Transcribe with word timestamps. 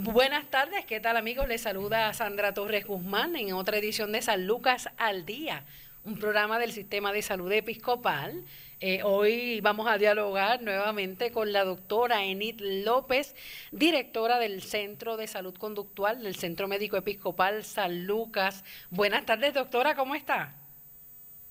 Buenas 0.00 0.48
tardes, 0.48 0.84
¿qué 0.86 1.00
tal 1.00 1.16
amigos? 1.16 1.48
Les 1.48 1.62
saluda 1.62 2.14
Sandra 2.14 2.54
Torres 2.54 2.86
Guzmán 2.86 3.34
en 3.34 3.52
otra 3.52 3.78
edición 3.78 4.12
de 4.12 4.22
San 4.22 4.46
Lucas 4.46 4.90
al 4.96 5.26
Día, 5.26 5.64
un 6.04 6.20
programa 6.20 6.60
del 6.60 6.70
Sistema 6.70 7.12
de 7.12 7.20
Salud 7.20 7.50
Episcopal. 7.50 8.44
Eh, 8.78 9.02
hoy 9.02 9.60
vamos 9.60 9.88
a 9.88 9.98
dialogar 9.98 10.62
nuevamente 10.62 11.32
con 11.32 11.52
la 11.52 11.64
doctora 11.64 12.24
Enid 12.24 12.60
López, 12.60 13.34
directora 13.72 14.38
del 14.38 14.62
Centro 14.62 15.16
de 15.16 15.26
Salud 15.26 15.56
Conductual 15.58 16.22
del 16.22 16.36
Centro 16.36 16.68
Médico 16.68 16.96
Episcopal 16.96 17.64
San 17.64 18.06
Lucas. 18.06 18.62
Buenas 18.90 19.26
tardes, 19.26 19.52
doctora, 19.52 19.96
¿cómo 19.96 20.14
está? 20.14 20.54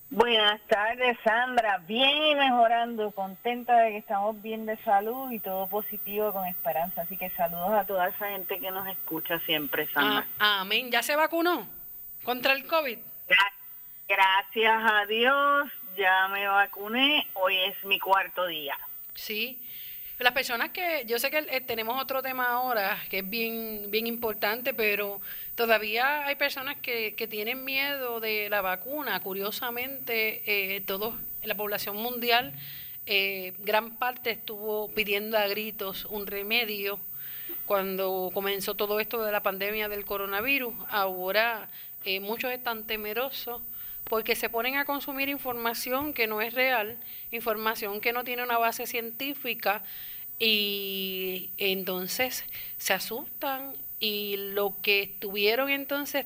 Buenas 0.09 0.61
tardes, 0.67 1.17
Sandra. 1.23 1.79
Bien 1.79 2.37
mejorando, 2.37 3.11
contenta 3.11 3.77
de 3.79 3.91
que 3.91 3.97
estamos 3.97 4.41
bien 4.41 4.65
de 4.65 4.77
salud 4.77 5.31
y 5.31 5.39
todo 5.39 5.67
positivo 5.67 6.31
con 6.31 6.47
esperanza. 6.47 7.01
Así 7.01 7.17
que 7.17 7.29
saludos 7.31 7.71
a 7.73 7.85
toda 7.85 8.07
esa 8.07 8.29
gente 8.29 8.59
que 8.59 8.71
nos 8.71 8.87
escucha 8.87 9.37
siempre, 9.39 9.87
Sandra. 9.87 10.25
Ah, 10.39 10.61
amén. 10.61 10.89
¿Ya 10.91 11.04
se 11.04 11.15
vacunó 11.15 11.68
contra 12.23 12.54
el 12.54 12.65
COVID? 12.65 12.99
Gracias 14.07 14.91
a 14.91 15.05
Dios, 15.05 15.69
ya 15.97 16.29
me 16.29 16.47
vacuné. 16.47 17.27
Hoy 17.33 17.57
es 17.57 17.83
mi 17.83 17.99
cuarto 17.99 18.47
día. 18.47 18.77
Sí. 19.13 19.61
Las 20.19 20.33
personas 20.33 20.69
que, 20.69 21.03
yo 21.05 21.19
sé 21.19 21.29
que 21.29 21.45
eh, 21.49 21.61
tenemos 21.61 22.01
otro 22.01 22.23
tema 22.23 22.47
ahora 22.47 22.97
que 23.09 23.19
es 23.19 23.29
bien, 23.29 23.91
bien 23.91 24.07
importante, 24.07 24.73
pero 24.73 25.21
todavía 25.53 26.25
hay 26.25 26.35
personas 26.35 26.77
que, 26.77 27.13
que 27.15 27.27
tienen 27.27 27.63
miedo 27.63 28.19
de 28.19 28.49
la 28.49 28.61
vacuna. 28.61 29.19
Curiosamente, 29.19 30.41
eh, 30.47 30.81
todos, 30.81 31.13
la 31.43 31.53
población 31.53 31.97
mundial, 31.97 32.53
eh, 33.09 33.53
gran 33.59 33.95
parte 33.95 34.31
estuvo 34.31 34.89
pidiendo 34.89 35.38
a 35.38 35.47
gritos 35.47 36.03
un 36.05 36.27
remedio 36.27 36.99
cuando 37.65 38.31
comenzó 38.33 38.75
todo 38.75 38.99
esto 38.99 39.23
de 39.23 39.31
la 39.31 39.43
pandemia 39.43 39.88
del 39.88 40.03
coronavirus. 40.03 40.73
Ahora 40.89 41.69
eh, 42.03 42.19
muchos 42.19 42.52
están 42.52 42.85
temerosos 42.85 43.61
porque 44.09 44.36
se 44.36 44.50
ponen 44.50 44.75
a 44.75 44.86
consumir 44.86 45.30
información 45.30 46.13
que 46.13 46.27
no 46.27 46.41
es 46.41 46.53
real, 46.53 46.97
información 47.31 48.00
que 48.02 48.14
no 48.14 48.23
tiene 48.23 48.44
una 48.44 48.58
base 48.58 48.88
científica 48.88 49.83
y 50.39 51.49
entonces 51.58 52.45
se 52.77 52.94
asustan 52.94 53.73
y 53.99 54.36
lo 54.38 54.75
que 54.81 55.03
estuvieron 55.03 55.69
entonces 55.69 56.25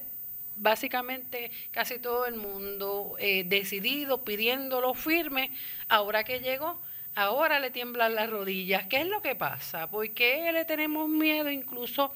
básicamente 0.57 1.51
casi 1.71 1.97
todo 1.97 2.25
el 2.25 2.35
mundo 2.35 3.15
eh, 3.19 3.43
decidido, 3.45 4.23
pidiéndolo 4.23 4.93
firme, 4.93 5.51
ahora 5.89 6.23
que 6.23 6.39
llegó, 6.39 6.79
ahora 7.15 7.59
le 7.59 7.71
tiemblan 7.71 8.15
las 8.15 8.29
rodillas. 8.29 8.85
¿Qué 8.87 9.01
es 9.01 9.07
lo 9.07 9.21
que 9.21 9.35
pasa? 9.35 9.89
¿Por 9.89 10.09
qué 10.11 10.51
le 10.51 10.65
tenemos 10.65 11.09
miedo 11.09 11.49
incluso 11.49 12.13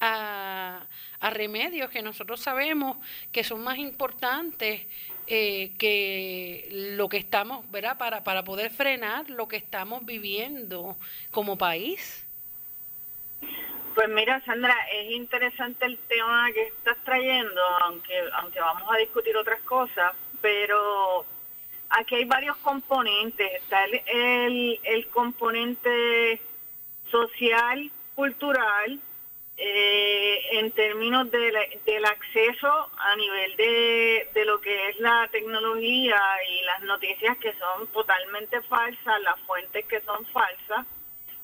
a, 0.00 0.86
a 1.20 1.30
remedios 1.30 1.90
que 1.90 2.02
nosotros 2.02 2.40
sabemos 2.40 2.96
que 3.32 3.44
son 3.44 3.62
más 3.62 3.78
importantes 3.78 4.86
eh, 5.26 5.72
que 5.78 6.68
lo 6.70 7.08
que 7.08 7.16
estamos, 7.16 7.68
¿verdad? 7.70 7.98
Para, 7.98 8.22
para 8.22 8.44
poder 8.44 8.70
frenar 8.70 9.28
lo 9.28 9.48
que 9.48 9.56
estamos 9.56 10.04
viviendo 10.06 10.96
como 11.30 11.58
país. 11.58 12.24
Pues 13.94 14.08
mira, 14.10 14.40
Sandra, 14.44 14.76
es 14.92 15.10
interesante 15.10 15.86
el 15.86 15.98
tema 15.98 16.52
que 16.52 16.64
estás 16.64 16.96
trayendo, 17.02 17.60
aunque, 17.82 18.14
aunque 18.34 18.60
vamos 18.60 18.92
a 18.92 18.98
discutir 18.98 19.36
otras 19.36 19.60
cosas, 19.62 20.12
pero 20.42 21.24
aquí 21.88 22.14
hay 22.16 22.24
varios 22.26 22.58
componentes. 22.58 23.50
Está 23.54 23.84
el, 23.86 24.02
el, 24.06 24.80
el 24.84 25.06
componente 25.08 26.40
social, 27.10 27.90
cultural, 28.14 29.00
eh, 29.58 30.40
en 30.52 30.70
términos 30.72 31.30
de 31.30 31.80
del 31.86 32.04
acceso 32.04 32.90
a 32.98 33.16
nivel 33.16 33.56
de, 33.56 34.28
de 34.34 34.44
lo 34.44 34.60
que 34.60 34.90
es 34.90 35.00
la 35.00 35.28
tecnología 35.32 36.20
y 36.50 36.62
las 36.64 36.82
noticias 36.82 37.38
que 37.38 37.54
son 37.54 37.86
totalmente 37.88 38.60
falsas, 38.62 39.20
las 39.22 39.40
fuentes 39.40 39.86
que 39.86 40.00
son 40.02 40.26
falsas, 40.26 40.86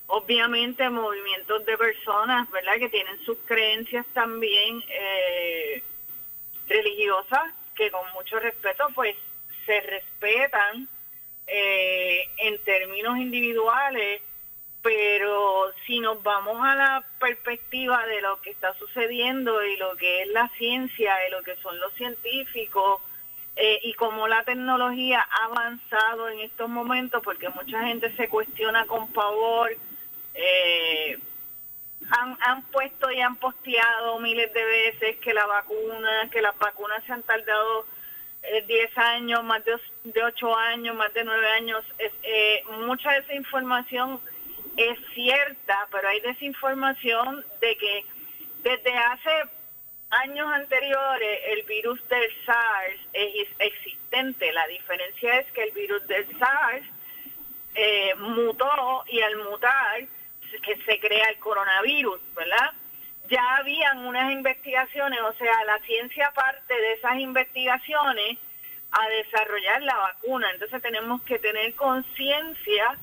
obviamente 0.06 0.90
movimientos 0.90 1.64
de 1.64 1.78
personas, 1.78 2.50
¿verdad?, 2.50 2.78
que 2.78 2.90
tienen 2.90 3.18
sus 3.24 3.38
creencias 3.46 4.04
también 4.12 4.84
eh, 4.88 5.82
religiosas, 6.68 7.54
que 7.74 7.90
con 7.90 8.12
mucho 8.12 8.38
respeto, 8.38 8.88
pues, 8.94 9.16
se 9.64 9.80
respetan 9.80 10.86
eh, 11.46 12.28
en 12.38 12.58
términos 12.62 13.16
individuales, 13.16 14.20
pero 14.82 15.72
si 15.87 16.00
nos 16.00 16.22
vamos 16.22 16.59
a 16.62 16.75
la 16.75 17.04
perspectiva 17.20 18.04
de 18.06 18.20
lo 18.20 18.41
que 18.41 18.50
está 18.50 18.75
sucediendo 18.75 19.65
y 19.65 19.76
lo 19.76 19.97
que 19.97 20.22
es 20.22 20.28
la 20.28 20.48
ciencia 20.59 21.15
y 21.26 21.31
lo 21.31 21.43
que 21.43 21.56
son 21.56 21.78
los 21.78 21.93
científicos 21.94 23.00
eh, 23.54 23.78
y 23.82 23.94
cómo 23.94 24.26
la 24.26 24.43
tecnología 24.44 25.26
ha 25.31 25.44
avanzado 25.44 26.28
en 26.31 26.41
estos 26.41 26.69
momentos, 26.69 27.22
porque 27.22 27.48
mucha 27.50 27.84
gente 27.84 28.15
se 28.16 28.28
cuestiona 28.28 28.87
con 28.87 29.12
pavor, 29.12 29.70
eh, 30.34 31.19
han, 32.10 32.37
han 32.41 32.62
puesto 32.62 33.10
y 33.10 33.20
han 33.20 33.37
posteado 33.37 34.19
miles 34.20 34.53
de 34.53 34.64
veces 34.64 35.16
que 35.19 35.32
la 35.32 35.47
vacuna, 35.47 36.28
que 36.31 36.43
las 36.43 36.59
vacunas 36.59 37.04
se 37.04 37.12
han 37.12 37.22
tardado 37.22 37.87
10 38.43 38.69
eh, 38.69 38.91
años, 38.97 39.44
más 39.44 39.64
de, 39.64 39.78
de 40.04 40.25
8 40.25 40.56
años, 40.56 40.97
más 40.97 41.12
de 41.14 41.25
9 41.25 41.49
años. 41.50 41.84
Eh, 41.99 42.64
mucha 42.87 43.12
de 43.12 43.19
esa 43.19 43.34
información 43.34 44.20
es 44.76 44.98
cierta, 45.14 45.86
pero 45.90 46.08
hay 46.08 46.20
desinformación 46.20 47.44
de 47.60 47.76
que 47.76 48.04
desde 48.62 48.96
hace 48.96 49.30
años 50.10 50.46
anteriores 50.52 51.40
el 51.46 51.62
virus 51.64 52.06
del 52.08 52.28
SARS 52.44 53.00
es 53.12 53.48
existente. 53.58 54.52
La 54.52 54.66
diferencia 54.66 55.40
es 55.40 55.50
que 55.52 55.64
el 55.64 55.70
virus 55.72 56.06
del 56.06 56.26
SARS 56.38 56.84
eh, 57.74 58.14
mutó 58.16 59.04
y 59.08 59.20
al 59.20 59.36
mutar 59.36 60.04
que 60.62 60.76
se 60.84 61.00
crea 61.00 61.28
el 61.30 61.38
coronavirus, 61.38 62.20
¿verdad? 62.34 62.72
Ya 63.30 63.56
habían 63.56 64.04
unas 64.04 64.30
investigaciones, 64.30 65.18
o 65.22 65.32
sea, 65.34 65.64
la 65.64 65.78
ciencia 65.80 66.30
parte 66.34 66.74
de 66.74 66.92
esas 66.92 67.18
investigaciones 67.18 68.38
a 68.90 69.08
desarrollar 69.08 69.82
la 69.82 69.96
vacuna. 69.96 70.50
Entonces 70.50 70.82
tenemos 70.82 71.22
que 71.22 71.38
tener 71.38 71.74
conciencia 71.74 72.98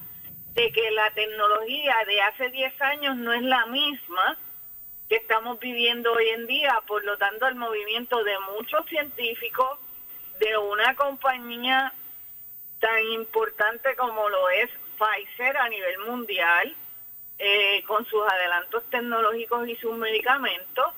de 0.60 0.74
que 0.74 0.92
la 0.92 1.10
tecnología 1.12 1.96
de 2.06 2.22
hace 2.22 2.50
10 2.50 2.82
años 2.82 3.16
no 3.16 3.32
es 3.32 3.42
la 3.44 3.66
misma 3.68 4.38
que 5.08 5.16
estamos 5.16 5.58
viviendo 5.58 6.12
hoy 6.12 6.28
en 6.28 6.48
día, 6.48 6.84
por 6.86 7.02
lo 7.06 7.18
tanto 7.18 7.48
el 7.48 7.56
movimiento 7.56 8.22
de 8.26 8.38
muchos 8.40 8.86
científicos 8.88 9.80
de 10.38 10.58
una 10.58 10.98
compañía 10.98 11.94
tan 12.82 13.02
importante 13.08 13.96
como 13.96 14.28
lo 14.28 14.50
es 14.50 14.70
Pfizer 14.98 15.56
a 15.56 15.70
nivel 15.70 15.98
mundial, 16.00 16.76
eh, 17.38 17.82
con 17.88 18.06
sus 18.08 18.22
adelantos 18.28 18.84
tecnológicos 18.90 19.66
y 19.66 19.78
sus 19.78 19.96
medicamentos, 19.96 20.94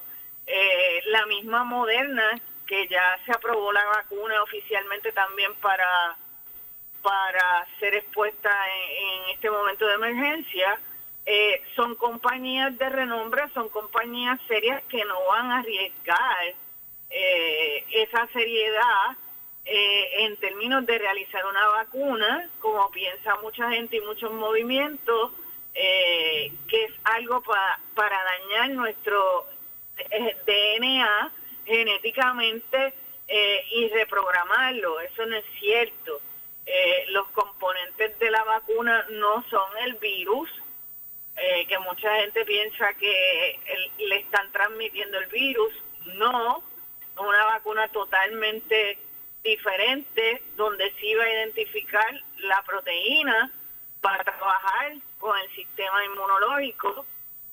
eh, 0.48 1.04
la 1.06 1.28
misma 1.28 1.64
Moderna, 1.66 2.32
que 2.66 2.88
ya 2.88 3.20
se 3.28 3.32
aprobó 3.32 3.72
la 3.72 3.86
vacuna 3.86 4.42
oficialmente 4.42 5.12
también 5.12 5.54
para 5.62 6.18
para 7.02 7.68
ser 7.80 7.96
expuesta 7.96 8.50
en, 8.50 9.34
este 9.34 9.50
momento 9.50 9.86
de 9.88 9.94
emergencia, 9.96 10.80
eh, 11.26 11.62
son 11.76 11.96
compañías 11.96 12.78
de 12.78 12.90
renombre, 12.90 13.44
son 13.54 13.70
compañías 13.70 14.40
serias 14.48 14.84
que 14.90 15.04
no 15.06 15.16
van 15.28 15.52
a 15.52 15.60
arriesgar 15.60 16.56
eh, 17.10 17.86
esa 17.92 18.28
seriedad 18.28 19.18
eh, 19.66 20.26
en 20.26 20.38
términos 20.38 20.86
de 20.86 20.98
realizar 20.98 21.46
una 21.46 21.68
vacuna, 21.68 22.50
como 22.60 22.90
piensa 22.92 23.36
mucha 23.42 23.70
gente 23.72 23.98
y 23.98 24.02
muchos 24.02 24.32
movimientos, 24.32 25.32
que 25.74 26.84
es 26.84 26.92
algo 27.06 27.42
para 27.42 28.24
dañar 28.24 28.72
nuestro 28.72 29.46
DNA 30.46 31.32
genéticamente 31.66 32.94
y 33.72 33.88
reprogramarlo. 33.88 35.00
Eso 35.00 35.26
no 35.26 35.38
es 35.38 35.46
cierto. 35.60 36.20
Eh, 36.66 37.06
los 37.10 37.28
componentes 37.30 38.18
de 38.20 38.32
la 38.32 38.44
vacuna 38.44 39.06
no 39.10 39.44
son 39.50 39.78
el 39.84 39.96
virus, 39.96 40.50
eh, 41.36 41.66
que 41.68 41.80
mucha 41.80 42.16
gente 42.18 42.46
piensa 42.46 42.94
que 42.94 43.60
le 43.98 44.18
están 44.18 44.52
transmitiendo 44.52 45.18
el 45.18 45.28
virus. 45.28 45.74
No, 46.18 46.64
es 47.14 47.20
una 47.20 47.46
vacuna 47.46 47.88
totalmente 47.90 48.98
diferente, 49.44 50.44
donde 50.56 50.92
sí 51.00 51.14
va 51.16 51.24
a 51.24 51.34
identificar 51.34 52.22
la 52.38 52.62
proteína 52.64 53.52
para 54.02 54.24
trabajar 54.24 54.94
con 55.20 55.38
el 55.40 55.50
sistema 55.56 56.04
inmunológico, 56.06 57.06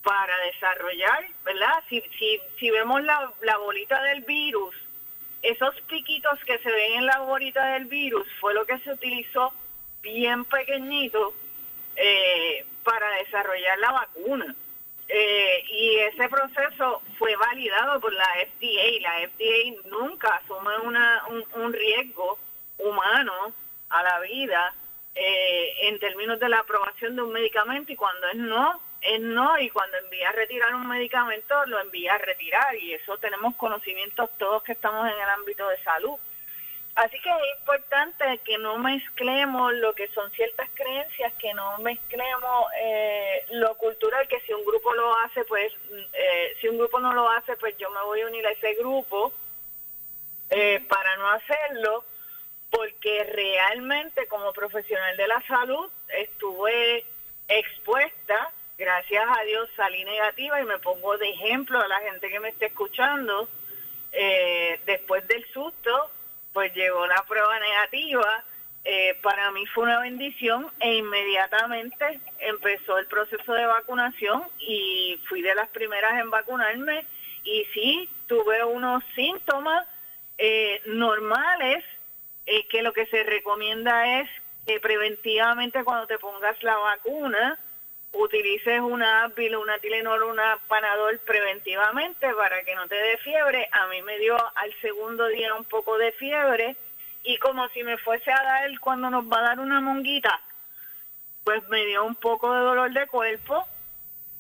para 0.03 0.37
desarrollar, 0.39 1.29
¿verdad? 1.45 1.83
Si, 1.89 2.01
si, 2.19 2.41
si 2.59 2.71
vemos 2.71 3.03
la, 3.03 3.33
la 3.43 3.57
bolita 3.59 4.03
del 4.03 4.23
virus, 4.23 4.75
esos 5.43 5.81
piquitos 5.83 6.39
que 6.45 6.59
se 6.59 6.71
ven 6.71 6.95
en 6.95 7.07
la 7.07 7.21
bolita 7.21 7.75
del 7.75 7.87
virus 7.87 8.27
fue 8.41 8.55
lo 8.55 8.67
que 8.67 8.79
se 8.79 8.93
utilizó 8.93 9.53
bien 10.03 10.45
pequeñito 10.45 11.35
eh, 11.97 12.65
para 12.85 13.11
desarrollar 13.19 13.79
la 13.79 13.93
vacuna. 13.93 14.55
Eh, 15.09 15.65
y 15.71 15.97
es 16.01 16.15
ese 16.15 16.29
proceso 16.29 17.03
fue 17.19 17.35
validado 17.37 18.01
por 18.01 18.13
la 18.13 18.27
FDA. 18.47 19.01
La 19.01 19.29
FDA 19.29 19.89
nunca 19.89 20.37
asume 20.37 20.77
una, 20.85 21.23
un, 21.55 21.73
riesgo 21.73 22.39
humano 22.79 23.55
a 23.89 24.03
la 24.03 24.21
vida 24.21 24.75
eh, 25.15 25.89
en 25.89 25.99
términos 25.99 26.39
de 26.39 26.49
la 26.49 26.59
aprobación 26.59 27.17
de 27.17 27.23
un 27.23 27.33
medicamento 27.33 27.91
y 27.93 27.97
cuando 27.97 28.29
es 28.29 28.37
no, 28.37 28.81
no 29.21 29.59
y 29.59 29.71
cuando 29.71 29.97
envía 29.99 30.29
a 30.29 30.33
retirar 30.33 30.75
un 30.75 30.89
medicamento 30.89 31.67
lo 31.67 31.81
envía 31.81 32.15
a 32.15 32.19
retirar 32.19 32.75
y 32.77 32.95
eso 32.95 33.17
tenemos 33.19 33.55
conocimientos 33.57 34.31
todos 34.39 34.63
que 34.63 34.73
estamos 34.73 35.07
en 35.07 35.21
el 35.21 35.29
ámbito 35.31 35.69
de 35.69 35.83
salud. 35.83 36.19
Así 36.99 37.17
que 37.21 37.31
es 37.31 37.59
importante 37.61 38.41
que 38.45 38.59
no 38.59 38.77
mezclemos 38.77 39.73
lo 39.75 39.95
que 39.95 40.09
son 40.09 40.29
ciertas 40.33 40.69
creencias, 40.75 41.33
que 41.35 41.55
no 41.55 41.79
mezclemos 41.79 42.67
eh, 42.81 43.47
lo 43.51 43.77
cultural, 43.77 44.27
que 44.27 44.41
si 44.41 44.53
un 44.53 44.65
grupo 44.65 44.93
lo 44.95 45.17
hace, 45.19 45.45
pues, 45.45 45.73
eh, 46.13 46.57
si 46.61 46.67
un 46.67 46.77
grupo 46.77 46.99
no 46.99 47.13
lo 47.13 47.31
hace, 47.31 47.57
pues 47.57 47.79
yo 47.79 47.89
me 47.91 48.03
voy 48.03 48.23
a 48.23 48.27
unir 48.27 48.45
a 48.45 48.51
ese 48.51 48.75
grupo 48.75 49.33
eh, 50.51 50.85
para 50.89 51.17
no 51.19 51.31
hacerlo, 51.31 52.05
porque 52.69 53.23
realmente 53.23 54.27
como 54.27 54.53
profesional 54.53 55.17
de 55.17 55.29
la 55.29 55.41
salud 55.43 55.89
estuve 56.09 57.07
expuesta, 57.47 58.51
gracias 58.79 59.25
a 59.29 59.43
Dios 59.43 59.69
salí 59.77 60.05
negativa 60.05 60.61
y 60.61 60.65
me 60.65 60.79
pongo 60.79 61.19
de 61.19 61.29
ejemplo 61.29 61.81
a 61.81 61.89
la 61.89 62.01
gente 62.01 62.31
que 62.31 62.41
me 62.41 62.51
esté 62.51 62.67
escuchando, 62.67 63.49
después 64.87 65.27
del 65.29 65.45
susto, 65.53 66.11
pues 66.53 66.75
llegó 66.75 67.07
la 67.07 67.23
prueba 67.25 67.59
negativa. 67.61 68.45
Eh, 68.85 69.19
para 69.23 69.51
mí 69.51 69.67
fue 69.67 69.85
una 69.85 70.01
bendición 70.01 70.71
e 70.81 70.95
inmediatamente 70.97 72.21
empezó 72.39 72.97
el 72.99 73.07
proceso 73.07 73.53
de 73.53 73.67
vacunación 73.67 74.45
y 74.59 75.21
fui 75.29 75.43
de 75.43 75.55
las 75.55 75.69
primeras 75.69 76.19
en 76.19 76.31
vacunarme 76.31 77.05
y 77.45 77.65
sí 77.75 78.09
tuve 78.27 78.65
unos 78.65 79.05
síntomas 79.15 79.87
eh, 80.39 80.81
normales 80.87 81.85
eh, 82.47 82.67
que 82.69 82.83
lo 82.83 82.93
que 82.93 83.07
se 83.07 83.25
recomienda 83.25 84.21
es 84.21 84.31
que 84.67 84.81
preventivamente 84.81 85.85
cuando 85.85 86.07
te 86.07 86.19
pongas 86.19 86.63
la 86.63 86.77
vacuna 86.77 87.59
utilices 88.13 88.81
una 88.81 89.25
Advil, 89.25 89.57
una 89.57 89.79
Tilenol, 89.79 90.23
una 90.23 90.59
Panadol 90.69 91.19
preventivamente 91.21 92.33
para 92.35 92.63
que 92.63 92.75
no 92.75 92.89
te 92.89 92.95
dé 92.95 93.19
fiebre. 93.19 93.69
A 93.73 93.87
mí 93.89 94.03
me 94.03 94.19
dio 94.19 94.37
al 94.57 94.73
segundo 94.81 95.27
día 95.29 95.55
un 95.55 95.65
poco 95.65 95.99
de 95.99 96.13
fiebre 96.13 96.77
y 97.23 97.37
como 97.39 97.69
si 97.69 97.83
me 97.83 97.99
fuese 97.99 98.33
a 98.33 98.43
dar 98.43 98.81
cuando 98.81 99.11
nos 99.11 99.25
va 99.25 99.39
a 99.39 99.43
dar 99.43 99.61
una 99.61 99.81
monguita, 99.81 100.41
pues 101.45 101.67
me 101.69 101.85
dio 101.87 102.05
un 102.05 102.15
poco 102.15 102.53
de 102.53 102.61
dolor 102.61 102.93
de 102.93 103.07
cuerpo 103.07 103.67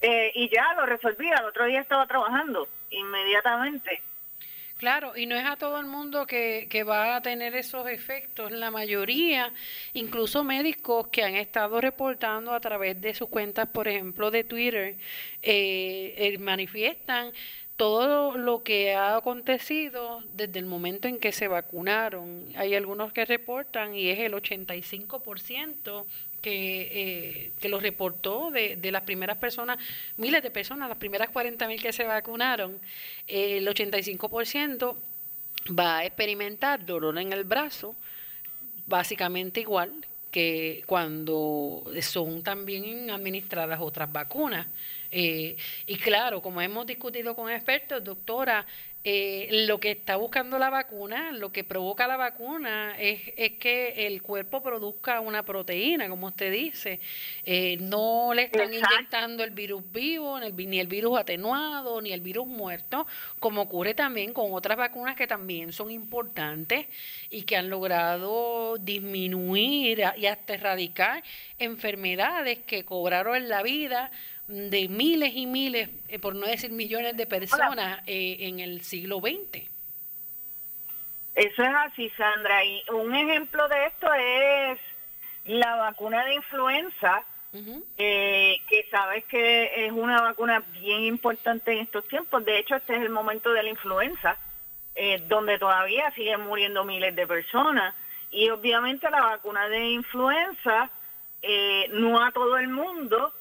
eh, 0.00 0.32
y 0.34 0.48
ya 0.48 0.74
lo 0.74 0.86
resolví. 0.86 1.30
Al 1.30 1.46
otro 1.46 1.66
día 1.66 1.80
estaba 1.80 2.06
trabajando 2.06 2.68
inmediatamente. 2.90 4.02
Claro, 4.78 5.16
y 5.16 5.26
no 5.26 5.34
es 5.34 5.44
a 5.44 5.56
todo 5.56 5.80
el 5.80 5.86
mundo 5.86 6.24
que, 6.24 6.68
que, 6.70 6.84
va 6.84 7.16
a 7.16 7.20
tener 7.20 7.56
esos 7.56 7.88
efectos. 7.88 8.52
La 8.52 8.70
mayoría, 8.70 9.52
incluso 9.92 10.44
médicos 10.44 11.08
que 11.08 11.24
han 11.24 11.34
estado 11.34 11.80
reportando 11.80 12.52
a 12.52 12.60
través 12.60 13.00
de 13.00 13.12
sus 13.12 13.28
cuentas, 13.28 13.68
por 13.68 13.88
ejemplo, 13.88 14.30
de 14.30 14.44
Twitter, 14.44 14.96
eh, 15.42 16.14
eh, 16.16 16.38
manifiestan 16.38 17.32
todo 17.76 18.38
lo 18.38 18.62
que 18.62 18.94
ha 18.94 19.16
acontecido 19.16 20.22
desde 20.32 20.60
el 20.60 20.66
momento 20.66 21.08
en 21.08 21.18
que 21.18 21.32
se 21.32 21.48
vacunaron. 21.48 22.46
Hay 22.54 22.76
algunos 22.76 23.12
que 23.12 23.24
reportan 23.24 23.96
y 23.96 24.10
es 24.10 24.20
el 24.20 24.32
85% 24.34 26.06
que, 26.48 26.80
eh, 26.80 27.52
que 27.60 27.68
lo 27.68 27.78
reportó 27.78 28.50
de, 28.50 28.76
de, 28.76 28.90
las 28.90 29.02
primeras 29.02 29.36
personas, 29.36 29.78
miles 30.16 30.42
de 30.42 30.50
personas, 30.50 30.88
las 30.88 30.98
primeras 30.98 31.28
40 31.30 31.68
mil 31.68 31.80
que 31.80 31.92
se 31.92 32.04
vacunaron, 32.04 32.78
el 33.26 33.66
85% 33.66 34.96
va 35.78 35.98
a 35.98 36.06
experimentar 36.06 36.84
dolor 36.84 37.18
en 37.18 37.32
el 37.32 37.44
brazo, 37.44 37.94
básicamente 38.86 39.60
igual 39.60 39.92
que 40.30 40.82
cuando 40.86 41.84
son 42.00 42.42
también 42.42 43.10
administradas 43.10 43.80
otras 43.80 44.10
vacunas. 44.10 44.66
Eh, 45.10 45.56
y 45.86 45.96
claro, 45.96 46.42
como 46.42 46.60
hemos 46.60 46.86
discutido 46.86 47.34
con 47.34 47.50
expertos, 47.50 48.04
doctora, 48.04 48.66
eh, 49.04 49.48
lo 49.66 49.78
que 49.78 49.92
está 49.92 50.16
buscando 50.16 50.58
la 50.58 50.70
vacuna, 50.70 51.30
lo 51.30 51.52
que 51.52 51.62
provoca 51.62 52.08
la 52.08 52.16
vacuna 52.16 52.96
es, 52.98 53.32
es 53.36 53.52
que 53.52 54.06
el 54.06 54.20
cuerpo 54.22 54.60
produzca 54.60 55.20
una 55.20 55.44
proteína, 55.44 56.08
como 56.08 56.26
usted 56.26 56.52
dice. 56.52 57.00
Eh, 57.44 57.78
no 57.80 58.34
le 58.34 58.42
están 58.42 58.74
inyectando 58.74 59.44
el 59.44 59.50
virus 59.50 59.82
vivo, 59.92 60.38
ni 60.40 60.80
el 60.80 60.88
virus 60.88 61.16
atenuado, 61.18 62.02
ni 62.02 62.12
el 62.12 62.20
virus 62.20 62.46
muerto, 62.48 63.06
como 63.38 63.62
ocurre 63.62 63.94
también 63.94 64.32
con 64.32 64.52
otras 64.52 64.76
vacunas 64.76 65.14
que 65.14 65.28
también 65.28 65.72
son 65.72 65.92
importantes 65.92 66.86
y 67.30 67.42
que 67.42 67.56
han 67.56 67.70
logrado 67.70 68.78
disminuir 68.78 70.02
y 70.16 70.26
hasta 70.26 70.54
erradicar 70.54 71.22
enfermedades 71.58 72.58
que 72.66 72.84
cobraron 72.84 73.48
la 73.48 73.62
vida 73.62 74.10
de 74.48 74.88
miles 74.88 75.32
y 75.34 75.46
miles, 75.46 75.90
eh, 76.08 76.18
por 76.18 76.34
no 76.34 76.46
decir 76.46 76.70
millones 76.70 77.16
de 77.16 77.26
personas 77.26 78.00
eh, 78.06 78.38
en 78.40 78.60
el 78.60 78.82
siglo 78.82 79.20
XX. 79.20 79.68
Eso 81.34 81.62
es 81.62 81.74
así, 81.74 82.10
Sandra. 82.16 82.64
Y 82.64 82.82
un 82.90 83.14
ejemplo 83.14 83.68
de 83.68 83.86
esto 83.86 84.12
es 84.14 84.80
la 85.44 85.76
vacuna 85.76 86.24
de 86.24 86.34
influenza, 86.34 87.22
eh, 87.96 88.56
que 88.68 88.86
sabes 88.90 89.24
que 89.26 89.86
es 89.86 89.92
una 89.92 90.20
vacuna 90.20 90.62
bien 90.80 91.02
importante 91.02 91.72
en 91.72 91.80
estos 91.80 92.08
tiempos. 92.08 92.44
De 92.44 92.58
hecho, 92.58 92.76
este 92.76 92.96
es 92.96 93.02
el 93.02 93.10
momento 93.10 93.52
de 93.52 93.62
la 93.62 93.68
influenza, 93.68 94.36
donde 95.28 95.60
todavía 95.60 96.10
siguen 96.10 96.40
muriendo 96.40 96.84
miles 96.84 97.14
de 97.14 97.26
personas. 97.26 97.94
Y 98.32 98.50
obviamente 98.50 99.08
la 99.10 99.20
vacuna 99.20 99.68
de 99.68 99.90
influenza, 99.90 100.90
no 101.90 102.24
a 102.24 102.32
todo 102.32 102.58
el 102.58 102.68
mundo, 102.68 103.32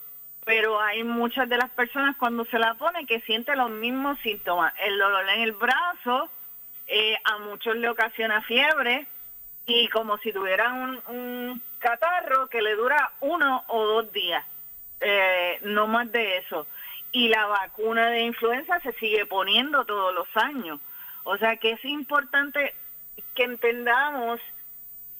pero 0.48 0.80
hay 0.80 1.04
muchas 1.04 1.50
de 1.50 1.58
las 1.58 1.70
personas 1.72 2.16
cuando 2.16 2.46
se 2.46 2.58
la 2.58 2.74
ponen 2.76 3.06
que 3.06 3.20
sienten 3.20 3.58
los 3.58 3.70
mismos 3.70 4.18
síntomas. 4.20 4.74
El 4.80 4.98
dolor 4.98 5.28
en 5.28 5.42
el 5.42 5.52
brazo, 5.52 6.30
eh, 6.88 7.18
a 7.26 7.40
muchos 7.40 7.76
le 7.76 7.90
ocasiona 7.90 8.42
fiebre 8.44 9.06
y 9.66 9.90
como 9.90 10.18
si 10.20 10.32
tuvieran 10.32 11.02
un, 11.10 11.62
catarro 11.80 12.48
que 12.48 12.62
le 12.62 12.76
dura 12.76 13.12
uno 13.20 13.66
o 13.68 13.86
dos 13.86 14.12
días, 14.14 14.44
eh, 15.02 15.60
no 15.64 15.86
más 15.86 16.10
de 16.14 16.38
eso. 16.38 16.66
Y 17.12 17.28
la 17.28 17.46
vacuna 17.46 18.08
de 18.08 18.22
influenza 18.22 18.80
se 18.80 18.94
sigue 18.94 19.26
poniendo 19.26 19.84
todos 19.84 20.16
los 20.16 20.28
años. 20.36 20.80
O 21.26 21.38
sea 21.38 21.58
que 21.58 21.72
es 21.72 21.84
importante 21.84 22.74
que 23.36 23.44
entendamos 23.44 24.40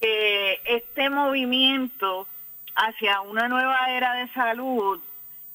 que 0.00 0.58
este 0.64 1.10
movimiento 1.10 2.26
hacia 2.74 3.20
una 3.20 3.46
nueva 3.46 3.90
era 3.90 4.14
de 4.14 4.28
salud 4.28 5.02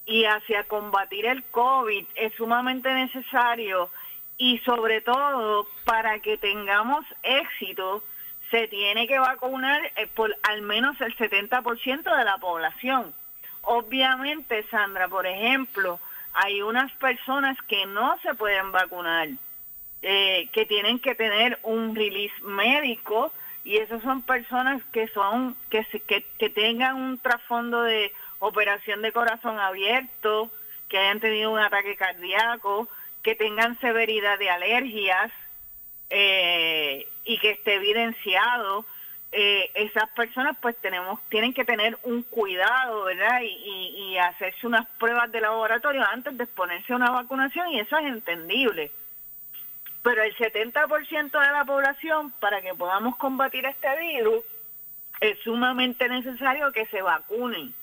y 0.05 0.25
hacia 0.25 0.63
combatir 0.65 1.25
el 1.25 1.43
COVID 1.43 2.05
es 2.15 2.33
sumamente 2.33 2.93
necesario 2.93 3.89
y 4.37 4.59
sobre 4.59 5.01
todo 5.01 5.67
para 5.85 6.19
que 6.19 6.37
tengamos 6.37 7.05
éxito 7.21 8.03
se 8.51 8.67
tiene 8.67 9.07
que 9.07 9.17
vacunar 9.17 9.81
eh, 9.95 10.07
por 10.13 10.35
al 10.43 10.61
menos 10.61 10.99
el 11.01 11.15
70% 11.15 12.17
de 12.17 12.23
la 12.23 12.37
población. 12.37 13.13
Obviamente, 13.61 14.63
Sandra, 14.69 15.07
por 15.07 15.25
ejemplo, 15.25 15.99
hay 16.33 16.61
unas 16.61 16.91
personas 16.93 17.57
que 17.67 17.85
no 17.85 18.17
se 18.21 18.35
pueden 18.35 18.71
vacunar, 18.71 19.29
eh, 20.01 20.49
que 20.51 20.65
tienen 20.65 20.99
que 20.99 21.15
tener 21.15 21.57
un 21.63 21.95
release 21.95 22.35
médico 22.43 23.31
y 23.63 23.77
esas 23.77 24.03
son 24.03 24.21
personas 24.21 24.83
que 24.91 25.07
son 25.07 25.55
que, 25.69 25.85
que, 26.05 26.25
que 26.37 26.49
tengan 26.49 26.95
un 26.95 27.17
trasfondo 27.17 27.81
de 27.81 28.11
operación 28.43 29.01
de 29.01 29.13
corazón 29.13 29.57
abierto, 29.59 30.51
que 30.89 30.97
hayan 30.97 31.21
tenido 31.21 31.51
un 31.51 31.59
ataque 31.59 31.95
cardíaco, 31.95 32.89
que 33.21 33.35
tengan 33.35 33.79
severidad 33.79 34.37
de 34.37 34.49
alergias 34.49 35.31
eh, 36.09 37.07
y 37.23 37.37
que 37.39 37.51
esté 37.51 37.75
evidenciado. 37.75 38.85
Eh, 39.31 39.71
esas 39.75 40.09
personas 40.09 40.57
pues 40.61 40.75
tenemos 40.77 41.19
tienen 41.29 41.53
que 41.53 41.65
tener 41.65 41.97
un 42.03 42.21
cuidado, 42.23 43.05
¿verdad? 43.05 43.41
Y, 43.41 44.11
y, 44.11 44.17
hacerse 44.17 44.67
unas 44.67 44.85
pruebas 44.99 45.31
de 45.31 45.41
laboratorio 45.41 46.03
antes 46.05 46.37
de 46.37 46.43
exponerse 46.43 46.93
a 46.93 46.97
una 46.97 47.09
vacunación 47.09 47.69
y 47.69 47.79
eso 47.79 47.97
es 47.97 48.05
entendible. 48.05 48.91
Pero 50.03 50.21
el 50.21 50.35
70% 50.35 51.31
de 51.31 51.51
la 51.51 51.63
población, 51.65 52.31
para 52.39 52.61
que 52.61 52.75
podamos 52.75 53.15
combatir 53.15 53.65
este 53.65 53.99
virus, 53.99 54.43
es 55.21 55.39
sumamente 55.39 56.09
necesario 56.09 56.73
que 56.73 56.85
se 56.87 57.01
vacunen. 57.01 57.73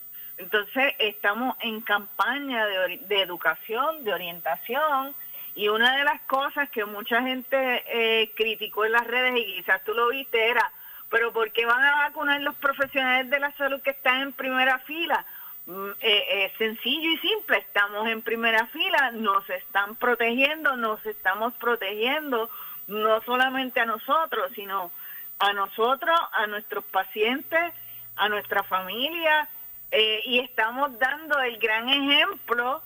Entonces 0.40 0.94
estamos 0.98 1.54
en 1.60 1.82
campaña 1.82 2.64
de, 2.66 3.20
educación, 3.20 4.02
de 4.04 4.14
orientación, 4.14 5.14
y 5.54 5.68
una 5.68 5.98
de 5.98 6.04
las 6.04 6.22
cosas 6.22 6.70
que 6.70 6.86
mucha 6.86 7.20
gente 7.20 7.84
eh, 7.86 8.32
criticó 8.34 8.86
en 8.86 8.92
las 8.92 9.06
redes, 9.06 9.34
y 9.36 9.56
quizás 9.56 9.84
tú 9.84 9.92
lo 9.92 10.08
viste, 10.08 10.48
era, 10.48 10.72
pero 11.10 11.30
¿por 11.30 11.52
qué 11.52 11.66
van 11.66 11.84
a 11.84 12.08
vacunar 12.08 12.40
los 12.40 12.54
profesionales 12.54 13.28
de 13.28 13.38
la 13.38 13.52
salud 13.52 13.82
que 13.82 13.90
están 13.90 14.22
en 14.22 14.32
primera 14.32 14.78
fila? 14.80 15.24
mm, 15.66 15.90
eh, 16.00 16.46
es 16.46 16.52
sencillo 16.56 17.10
y 17.10 17.18
simple, 17.18 17.58
estamos 17.58 18.08
en 18.08 18.22
primera 18.22 18.66
fila, 18.68 19.10
nos 19.12 19.48
están 19.50 19.94
protegiendo, 19.96 20.74
nos 20.76 21.04
estamos 21.04 21.52
protegiendo 21.54 22.48
no 22.86 23.20
solamente 23.22 23.80
a 23.80 23.84
nosotros, 23.84 24.50
sino 24.54 24.90
a 25.38 25.52
nosotros, 25.52 26.18
a 26.32 26.46
nuestros 26.46 26.82
pacientes, 26.84 27.74
a 28.16 28.28
nuestra 28.30 28.62
familia, 28.62 29.48
eh, 29.90 30.20
y 30.24 30.38
estamos 30.38 30.98
dando 30.98 31.38
el 31.40 31.58
gran 31.58 31.88
ejemplo 31.88 32.82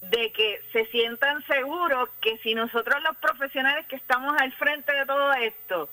de 0.00 0.32
que 0.32 0.60
se 0.72 0.86
sientan 0.86 1.44
seguros 1.46 2.08
que 2.20 2.38
si 2.38 2.54
nosotros 2.54 3.02
los 3.02 3.16
profesionales 3.16 3.86
que 3.86 3.96
estamos 3.96 4.36
al 4.40 4.52
frente 4.52 4.92
de 4.92 5.06
todo 5.06 5.32
esto 5.34 5.88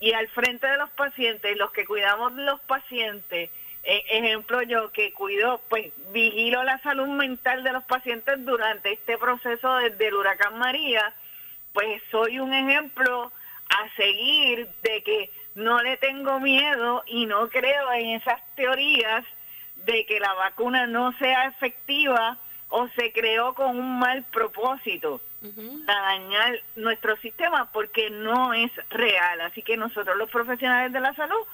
y 0.00 0.12
al 0.12 0.28
frente 0.28 0.66
de 0.66 0.76
los 0.78 0.90
pacientes, 0.90 1.56
los 1.56 1.70
que 1.70 1.84
cuidamos 1.84 2.32
los 2.32 2.60
pacientes, 2.62 3.50
eh, 3.84 4.04
ejemplo 4.10 4.62
yo 4.62 4.92
que 4.92 5.12
cuido, 5.12 5.60
pues 5.68 5.92
vigilo 6.12 6.62
la 6.62 6.78
salud 6.82 7.08
mental 7.08 7.62
de 7.62 7.72
los 7.72 7.84
pacientes 7.84 8.44
durante 8.44 8.92
este 8.92 9.18
proceso 9.18 9.76
desde 9.76 10.08
el 10.08 10.14
huracán 10.14 10.58
María, 10.58 11.12
pues 11.72 12.02
soy 12.10 12.38
un 12.38 12.52
ejemplo 12.52 13.32
a 13.68 13.96
seguir 13.96 14.68
de 14.82 15.02
que 15.02 15.30
no 15.54 15.82
le 15.82 15.96
tengo 15.96 16.40
miedo 16.40 17.02
y 17.06 17.26
no 17.26 17.48
creo 17.48 17.92
en 17.92 18.10
esas 18.20 18.40
teorías 18.54 19.24
de 19.84 20.06
que 20.06 20.20
la 20.20 20.32
vacuna 20.34 20.86
no 20.86 21.12
sea 21.18 21.46
efectiva 21.46 22.38
o 22.68 22.88
se 22.96 23.12
creó 23.12 23.54
con 23.54 23.78
un 23.78 23.98
mal 23.98 24.24
propósito 24.24 25.20
a 25.88 26.00
dañar 26.02 26.60
nuestro 26.76 27.16
sistema 27.16 27.70
porque 27.72 28.10
no 28.10 28.54
es 28.54 28.70
real. 28.90 29.40
Así 29.40 29.62
que 29.62 29.76
nosotros 29.76 30.16
los 30.16 30.30
profesionales 30.30 30.92
de 30.92 31.00
la 31.00 31.14
salud, 31.14 31.44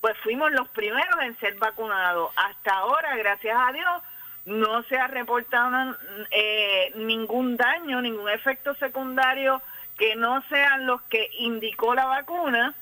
pues 0.00 0.16
fuimos 0.22 0.52
los 0.52 0.68
primeros 0.68 1.20
en 1.22 1.36
ser 1.38 1.56
vacunados. 1.56 2.30
Hasta 2.36 2.74
ahora, 2.74 3.16
gracias 3.16 3.56
a 3.58 3.72
Dios, 3.72 4.02
no 4.44 4.82
se 4.84 4.96
ha 4.96 5.08
reportado 5.08 5.96
eh, 6.30 6.92
ningún 6.96 7.56
daño, 7.56 8.00
ningún 8.00 8.28
efecto 8.30 8.74
secundario 8.76 9.60
que 9.98 10.16
no 10.16 10.42
sean 10.48 10.86
los 10.86 11.02
que 11.02 11.30
indicó 11.38 11.94
la 11.94 12.06
vacuna 12.06 12.74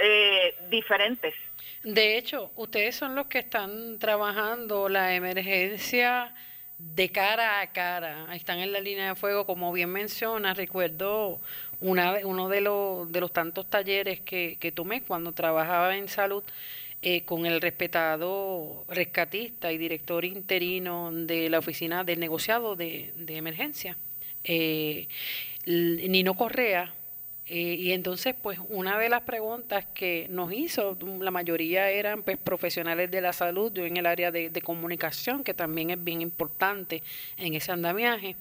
eh, 0.00 0.54
diferentes. 0.68 1.34
De 1.82 2.18
hecho, 2.18 2.50
ustedes 2.56 2.94
son 2.94 3.14
los 3.14 3.26
que 3.26 3.38
están 3.38 3.98
trabajando 3.98 4.88
la 4.88 5.14
emergencia 5.14 6.34
de 6.78 7.10
cara 7.10 7.60
a 7.60 7.72
cara, 7.72 8.34
están 8.34 8.58
en 8.58 8.72
la 8.72 8.80
línea 8.80 9.08
de 9.08 9.14
fuego, 9.14 9.44
como 9.44 9.72
bien 9.72 9.90
menciona, 9.90 10.54
recuerdo 10.54 11.40
una, 11.80 12.18
uno 12.24 12.48
de 12.48 12.60
los, 12.60 13.10
de 13.12 13.20
los 13.20 13.32
tantos 13.32 13.68
talleres 13.68 14.20
que, 14.20 14.56
que 14.58 14.72
tomé 14.72 15.02
cuando 15.02 15.32
trabajaba 15.32 15.96
en 15.96 16.08
salud 16.08 16.42
eh, 17.02 17.24
con 17.24 17.46
el 17.46 17.62
respetado 17.62 18.84
rescatista 18.88 19.72
y 19.72 19.78
director 19.78 20.24
interino 20.24 21.10
de 21.10 21.48
la 21.48 21.58
oficina 21.58 22.04
del 22.04 22.20
negociado 22.20 22.76
de, 22.76 23.12
de 23.16 23.36
emergencia, 23.36 23.96
eh, 24.44 25.08
Nino 25.64 26.34
Correa, 26.34 26.92
eh, 27.52 27.74
y 27.80 27.90
entonces, 27.90 28.36
pues 28.40 28.60
una 28.68 28.96
de 28.96 29.08
las 29.08 29.22
preguntas 29.22 29.84
que 29.92 30.28
nos 30.30 30.52
hizo, 30.52 30.96
la 31.18 31.32
mayoría 31.32 31.90
eran 31.90 32.22
pues 32.22 32.38
profesionales 32.38 33.10
de 33.10 33.20
la 33.20 33.32
salud, 33.32 33.72
yo 33.72 33.84
en 33.84 33.96
el 33.96 34.06
área 34.06 34.30
de, 34.30 34.52
comunicación, 34.62 35.42
que 35.42 35.52
también 35.52 35.90
es 35.90 36.04
bien 36.04 36.20
importante 36.22 37.02
en 37.36 37.54
ese 37.54 37.72
andamiaje, 37.72 38.36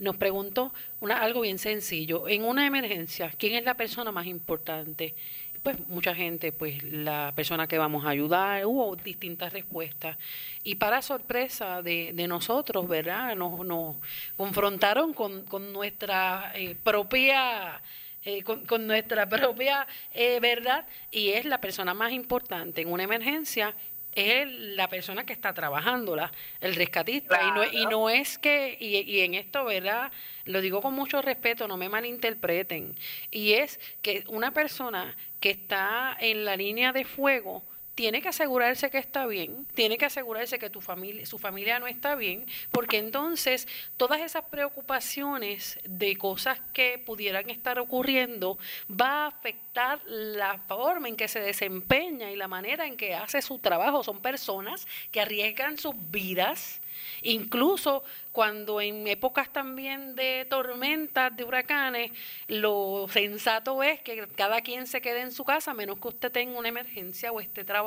nos 0.00 0.18
preguntó 0.18 0.70
una, 1.00 1.22
algo 1.22 1.40
bien 1.40 1.58
sencillo, 1.58 2.28
en 2.28 2.44
una 2.44 2.66
emergencia, 2.66 3.32
¿quién 3.38 3.54
es 3.54 3.64
la 3.64 3.72
persona 3.72 4.12
más 4.12 4.26
importante? 4.26 5.14
pues 5.62 5.78
mucha 5.88 6.12
gente, 6.12 6.50
pues 6.50 6.82
la 6.82 7.32
persona 7.36 7.68
que 7.68 7.78
vamos 7.78 8.04
a 8.04 8.08
ayudar, 8.08 8.66
hubo 8.66 8.96
distintas 8.96 9.52
respuestas. 9.52 10.18
Y 10.64 10.74
para 10.74 11.00
sorpresa 11.02 11.82
de, 11.82 12.12
de 12.12 12.26
nosotros, 12.26 12.88
¿verdad? 12.88 13.36
Nos, 13.36 13.64
nos 13.64 13.94
confrontaron 14.36 15.14
con, 15.14 15.44
con 15.44 15.72
nuestra 15.72 16.50
eh, 16.56 16.74
propia 16.82 17.80
eh, 18.24 18.42
con, 18.42 18.86
nuestra 18.86 19.28
propia 19.28 19.86
eh, 20.12 20.38
verdad 20.40 20.86
y 21.10 21.30
es 21.30 21.44
la 21.44 21.60
persona 21.60 21.94
más 21.94 22.12
importante 22.12 22.82
en 22.82 22.92
una 22.92 23.04
emergencia 23.04 23.74
es 24.14 24.46
la 24.46 24.88
persona 24.88 25.24
que 25.24 25.32
está 25.32 25.54
trabajándola, 25.54 26.32
el 26.60 26.74
rescatista, 26.74 27.40
y, 27.42 27.50
no, 27.52 27.64
y 27.64 27.86
no 27.86 28.10
es 28.10 28.36
que, 28.36 28.76
y, 28.78 28.98
y, 29.10 29.20
en 29.20 29.32
esto, 29.32 29.64
¿verdad? 29.64 30.12
Lo 30.44 30.60
digo 30.60 30.82
con 30.82 30.94
mucho 30.94 31.22
respeto, 31.22 31.66
no 31.66 31.78
me 31.78 31.88
malinterpreten, 31.88 32.94
y 33.30 33.52
es 33.52 33.80
que 34.02 34.24
una 34.28 34.52
persona 34.52 35.16
que 35.40 35.50
está 35.50 36.14
en 36.20 36.44
la 36.44 36.56
línea 36.56 36.92
de 36.92 37.06
fuego, 37.06 37.64
tiene 37.94 38.22
que 38.22 38.28
asegurarse 38.28 38.90
que 38.90 38.98
está 38.98 39.26
bien, 39.26 39.66
tiene 39.74 39.98
que 39.98 40.06
asegurarse 40.06 40.58
que 40.58 40.70
tu 40.70 40.80
familia, 40.80 41.26
su 41.26 41.38
familia 41.38 41.78
no 41.78 41.86
está 41.86 42.14
bien, 42.14 42.46
porque 42.70 42.98
entonces 42.98 43.68
todas 43.96 44.20
esas 44.20 44.44
preocupaciones 44.44 45.78
de 45.84 46.16
cosas 46.16 46.60
que 46.72 46.98
pudieran 46.98 47.50
estar 47.50 47.78
ocurriendo 47.78 48.58
va 48.88 49.24
a 49.24 49.26
afectar 49.26 50.00
la 50.06 50.58
forma 50.58 51.08
en 51.08 51.16
que 51.16 51.28
se 51.28 51.40
desempeña 51.40 52.30
y 52.30 52.36
la 52.36 52.48
manera 52.48 52.86
en 52.86 52.96
que 52.96 53.14
hace 53.14 53.42
su 53.42 53.58
trabajo. 53.58 54.02
Son 54.02 54.20
personas 54.20 54.86
que 55.10 55.20
arriesgan 55.20 55.76
sus 55.78 55.94
vidas 56.10 56.82
Incluso 57.22 58.02
cuando 58.32 58.80
en 58.80 59.06
épocas 59.06 59.52
también 59.52 60.14
de 60.14 60.46
tormentas, 60.48 61.34
de 61.36 61.44
huracanes, 61.44 62.12
lo 62.48 63.06
sensato 63.10 63.82
es 63.82 64.00
que 64.00 64.26
cada 64.28 64.60
quien 64.62 64.86
se 64.86 65.00
quede 65.00 65.20
en 65.20 65.32
su 65.32 65.44
casa, 65.44 65.74
menos 65.74 65.98
que 65.98 66.08
usted 66.08 66.32
tenga 66.32 66.58
una 66.58 66.68
emergencia 66.68 67.32
o 67.32 67.40
esté 67.40 67.64
trabajando 67.64 67.81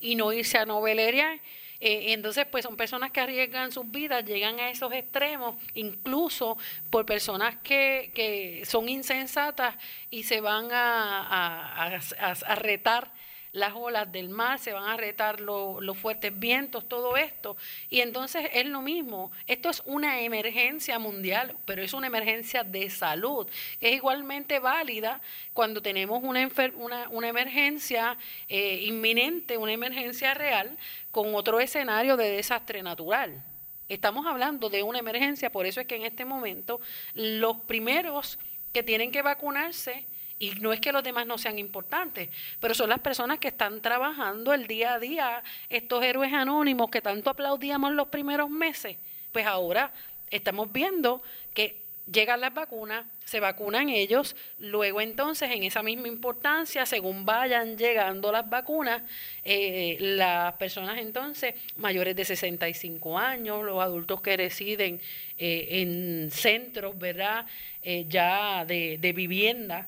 y 0.00 0.14
no 0.14 0.32
irse 0.32 0.58
a 0.58 0.66
novelería. 0.66 1.40
Eh, 1.80 2.12
entonces, 2.12 2.44
pues 2.50 2.64
son 2.64 2.76
personas 2.76 3.10
que 3.10 3.20
arriesgan 3.20 3.72
sus 3.72 3.90
vidas, 3.90 4.24
llegan 4.24 4.60
a 4.60 4.68
esos 4.68 4.92
extremos, 4.92 5.56
incluso 5.74 6.58
por 6.90 7.06
personas 7.06 7.56
que, 7.62 8.12
que 8.14 8.64
son 8.66 8.88
insensatas 8.88 9.76
y 10.10 10.24
se 10.24 10.42
van 10.42 10.68
a, 10.72 11.86
a 11.86 12.54
retar 12.56 13.10
las 13.52 13.74
olas 13.74 14.10
del 14.12 14.28
mar, 14.28 14.58
se 14.58 14.72
van 14.72 14.84
a 14.84 14.96
retar 14.96 15.40
los 15.40 15.98
fuertes 15.98 16.38
vientos, 16.38 16.88
todo 16.88 17.16
esto. 17.16 17.56
Y 17.88 18.00
entonces 18.00 18.48
es 18.52 18.66
lo 18.66 18.82
mismo, 18.82 19.32
esto 19.46 19.68
es 19.68 19.82
una 19.86 20.20
emergencia 20.20 20.98
mundial, 20.98 21.56
pero 21.64 21.82
es 21.82 21.92
una 21.92 22.06
emergencia 22.06 22.64
de 22.64 22.90
salud, 22.90 23.48
es 23.80 23.94
igualmente 23.94 24.58
válida 24.58 25.20
cuando 25.52 25.82
tenemos 25.82 26.22
una, 26.22 26.48
una, 26.76 27.08
una 27.08 27.28
emergencia 27.28 28.16
eh, 28.48 28.82
inminente, 28.84 29.56
una 29.56 29.72
emergencia 29.72 30.34
real, 30.34 30.76
con 31.10 31.34
otro 31.34 31.60
escenario 31.60 32.16
de 32.16 32.30
desastre 32.30 32.82
natural. 32.82 33.44
Estamos 33.88 34.24
hablando 34.26 34.70
de 34.70 34.84
una 34.84 35.00
emergencia, 35.00 35.50
por 35.50 35.66
eso 35.66 35.80
es 35.80 35.86
que 35.86 35.96
en 35.96 36.04
este 36.04 36.24
momento 36.24 36.80
los 37.14 37.56
primeros 37.62 38.38
que 38.72 38.84
tienen 38.84 39.10
que 39.10 39.22
vacunarse 39.22 40.06
y 40.40 40.52
no 40.52 40.72
es 40.72 40.80
que 40.80 40.90
los 40.90 41.04
demás 41.04 41.26
no 41.26 41.38
sean 41.38 41.58
importantes, 41.58 42.30
pero 42.58 42.74
son 42.74 42.88
las 42.88 42.98
personas 43.00 43.38
que 43.38 43.48
están 43.48 43.80
trabajando 43.82 44.54
el 44.54 44.66
día 44.66 44.94
a 44.94 44.98
día, 44.98 45.44
estos 45.68 46.02
héroes 46.02 46.32
anónimos 46.32 46.90
que 46.90 47.02
tanto 47.02 47.28
aplaudíamos 47.30 47.92
los 47.92 48.08
primeros 48.08 48.48
meses, 48.48 48.96
pues 49.32 49.46
ahora 49.46 49.92
estamos 50.30 50.72
viendo 50.72 51.22
que 51.52 51.82
llegan 52.10 52.40
las 52.40 52.54
vacunas, 52.54 53.04
se 53.22 53.38
vacunan 53.38 53.90
ellos, 53.90 54.34
luego 54.58 55.02
entonces 55.02 55.50
en 55.50 55.62
esa 55.62 55.82
misma 55.82 56.08
importancia, 56.08 56.86
según 56.86 57.26
vayan 57.26 57.76
llegando 57.76 58.32
las 58.32 58.48
vacunas, 58.48 59.02
eh, 59.44 59.98
las 60.00 60.54
personas 60.54 60.98
entonces 60.98 61.54
mayores 61.76 62.16
de 62.16 62.24
65 62.24 63.18
años, 63.18 63.62
los 63.62 63.78
adultos 63.82 64.22
que 64.22 64.38
residen 64.38 65.02
eh, 65.36 65.68
en 65.82 66.30
centros, 66.30 66.98
¿verdad? 66.98 67.44
Eh, 67.82 68.06
ya 68.08 68.64
de, 68.64 68.96
de 68.98 69.12
vivienda, 69.12 69.86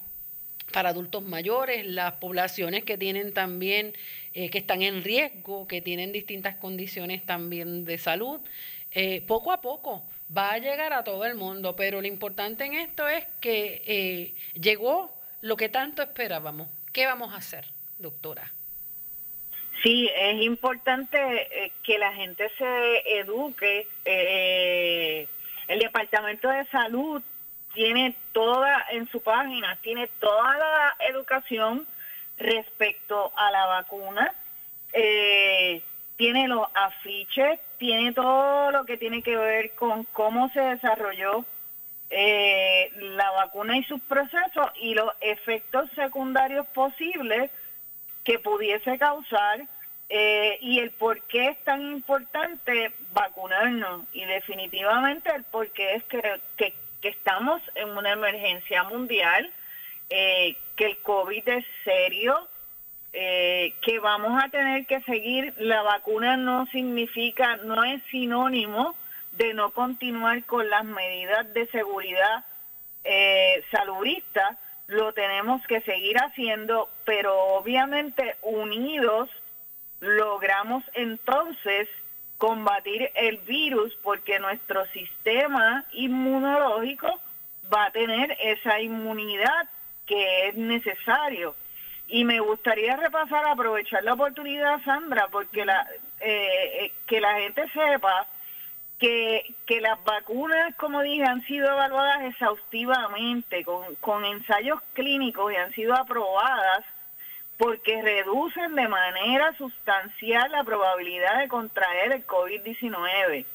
para 0.73 0.89
adultos 0.89 1.23
mayores, 1.23 1.87
las 1.87 2.15
poblaciones 2.15 2.85
que 2.85 2.99
tienen 2.99 3.33
también, 3.33 3.93
eh, 4.35 4.51
que 4.51 4.59
están 4.59 4.83
en 4.83 5.05
riesgo, 5.05 5.69
que 5.69 5.81
tienen 5.81 6.11
distintas 6.11 6.57
condiciones 6.57 7.25
también 7.25 7.85
de 7.85 7.99
salud. 7.99 8.41
Eh, 8.91 9.23
poco 9.27 9.53
a 9.53 9.61
poco 9.61 10.03
va 10.37 10.53
a 10.53 10.59
llegar 10.59 10.93
a 10.93 11.05
todo 11.05 11.25
el 11.25 11.35
mundo, 11.35 11.77
pero 11.77 12.01
lo 12.01 12.07
importante 12.09 12.65
en 12.65 12.75
esto 12.75 13.07
es 13.07 13.25
que 13.41 13.83
eh, 13.87 14.35
llegó 14.55 15.15
lo 15.41 15.57
que 15.57 15.69
tanto 15.69 16.03
esperábamos. 16.03 16.69
¿Qué 16.93 17.07
vamos 17.07 17.33
a 17.33 17.37
hacer, 17.37 17.67
doctora? 17.99 18.51
Sí, 19.83 20.09
es 20.15 20.41
importante 20.43 21.73
que 21.83 21.99
la 21.99 22.13
gente 22.15 22.49
se 22.57 23.19
eduque. 23.19 23.89
el 25.67 25.79
Departamento 25.79 26.49
de 26.49 26.65
Salud 26.67 27.23
tiene 27.75 28.15
toda 28.33 28.87
en 28.91 29.09
su 29.09 29.23
página, 29.23 29.77
tiene 29.83 30.09
toda 30.19 30.57
la 30.57 30.97
educación 31.09 31.87
respecto 32.39 33.33
a 33.37 33.51
la 33.51 33.67
vacuna, 33.67 34.35
eh, 34.93 35.83
tiene 36.17 36.49
los 36.49 36.67
afiches, 36.75 37.61
tiene 37.79 38.13
todo 38.13 38.71
lo 38.71 38.85
que 38.85 38.97
tiene 38.97 39.23
que 39.23 39.37
ver 39.37 39.75
con 39.75 40.05
cómo 40.05 40.49
se 40.51 40.61
desarrolló 40.61 41.45
eh, 42.11 42.93
la 42.97 43.31
vacuna 43.31 43.79
y 43.79 43.85
sus 43.85 44.01
procesos 44.03 44.69
y 44.81 44.95
los 44.95 45.11
efectos 45.21 45.91
secundarios 45.95 46.67
posibles 46.69 47.51
que 48.23 48.39
pudiese 48.39 48.99
causar 48.99 49.63
eh, 50.09 50.59
y 50.61 50.79
el 50.79 50.91
por 50.91 51.23
qué 51.23 51.49
es 51.49 51.65
tan 51.65 51.81
importante 51.81 52.93
vacunarnos. 53.13 54.03
Y 54.13 54.25
definitivamente 54.27 55.35
el 55.35 55.43
por 55.45 55.71
qué 55.71 55.95
es 55.95 56.05
que, 56.05 56.41
que, 56.57 56.75
estamos 57.09 57.63
en 57.75 57.91
una 57.91 58.13
emergencia 58.13 58.85
mundial, 58.85 59.51
eh, 60.11 60.57
que 60.77 60.87
el 60.87 60.99
COVID 60.99 61.49
es 61.49 61.65
serio, 61.85 62.49
eh, 63.13 63.75
que 63.83 63.99
vamos 63.99 64.43
a 64.43 64.49
tener 64.49 64.87
que 64.87 65.01
seguir. 65.03 65.55
La 65.59 65.83
vacuna 65.83 66.37
no 66.37 66.67
significa, 66.67 67.57
no 67.57 67.85
es 67.85 68.03
sinónimo 68.11 68.95
de 69.33 69.55
no 69.55 69.71
continuar 69.71 70.45
con 70.45 70.69
las 70.69 70.85
medidas 70.85 71.53
de 71.55 71.67
seguridad 71.69 72.45
eh, 73.05 73.65
saludista, 73.71 74.59
lo 74.87 75.13
tenemos 75.13 75.67
que 75.67 75.81
seguir 75.81 76.17
haciendo, 76.19 76.89
pero 77.05 77.37
obviamente 77.55 78.37
unidos 78.43 79.31
logramos 80.01 80.85
entonces 80.95 81.89
combatir 82.43 83.09
el 83.15 83.37
virus 83.39 83.97
porque 84.03 84.41
nuestro 84.41 84.85
sistema 84.87 85.85
inmunológico 85.93 87.07
va 87.73 87.85
a 87.85 87.93
tener 87.93 88.37
esa 88.41 88.81
inmunidad 88.81 89.69
que 90.07 90.49
es 90.49 90.57
necesario. 90.57 91.55
Y 92.09 92.25
me 92.25 92.41
gustaría 92.41 92.97
repasar, 92.97 93.47
aprovechar 93.47 94.03
la 94.03 94.15
oportunidad, 94.15 94.83
Sandra, 94.83 95.29
porque 95.31 95.65
la, 95.65 95.87
eh, 96.19 96.81
eh, 96.81 96.93
que 97.07 97.21
la 97.21 97.35
gente 97.35 97.63
sepa 97.69 98.27
que, 98.99 99.55
que 99.65 99.81
las 99.81 100.03
vacunas, 100.03 100.75
como 100.75 101.01
dije, 101.01 101.23
han 101.23 101.43
sido 101.43 101.71
evaluadas 101.71 102.25
exhaustivamente 102.25 103.65
con, 103.65 103.95
con 104.01 104.25
ensayos 104.25 104.81
clínicos 104.95 105.53
y 105.53 105.55
han 105.55 105.73
sido 105.75 105.95
aprobadas 105.95 106.85
porque 107.63 108.03
reducen 108.03 108.75
de 108.75 108.89
manera 108.89 109.57
sustancial 109.57 110.51
la 110.51 110.65
probabilidad 110.65 111.39
de 111.39 111.47
contraer 111.47 112.11
el 112.11 112.27
COVID-19. 112.27 113.47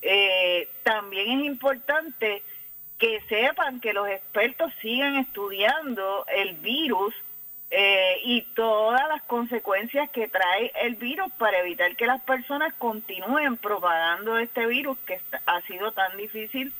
Eh, 0.00 0.68
también 0.82 1.40
es 1.40 1.44
importante 1.44 2.42
que 2.98 3.20
sepan 3.28 3.80
que 3.80 3.92
los 3.92 4.08
expertos 4.08 4.72
sigan 4.80 5.16
estudiando 5.16 6.24
el 6.34 6.54
virus 6.54 7.14
eh, 7.70 8.20
y 8.24 8.40
todas 8.54 9.06
las 9.08 9.20
consecuencias 9.24 10.08
que 10.08 10.28
trae 10.28 10.72
el 10.84 10.94
virus 10.94 11.30
para 11.32 11.58
evitar 11.58 11.94
que 11.94 12.06
las 12.06 12.22
personas 12.22 12.72
continúen 12.78 13.58
propagando 13.58 14.38
este 14.38 14.64
virus 14.64 14.96
que 15.00 15.20
ha 15.44 15.60
sido 15.62 15.92
tan 15.92 16.16
difícil 16.16 16.72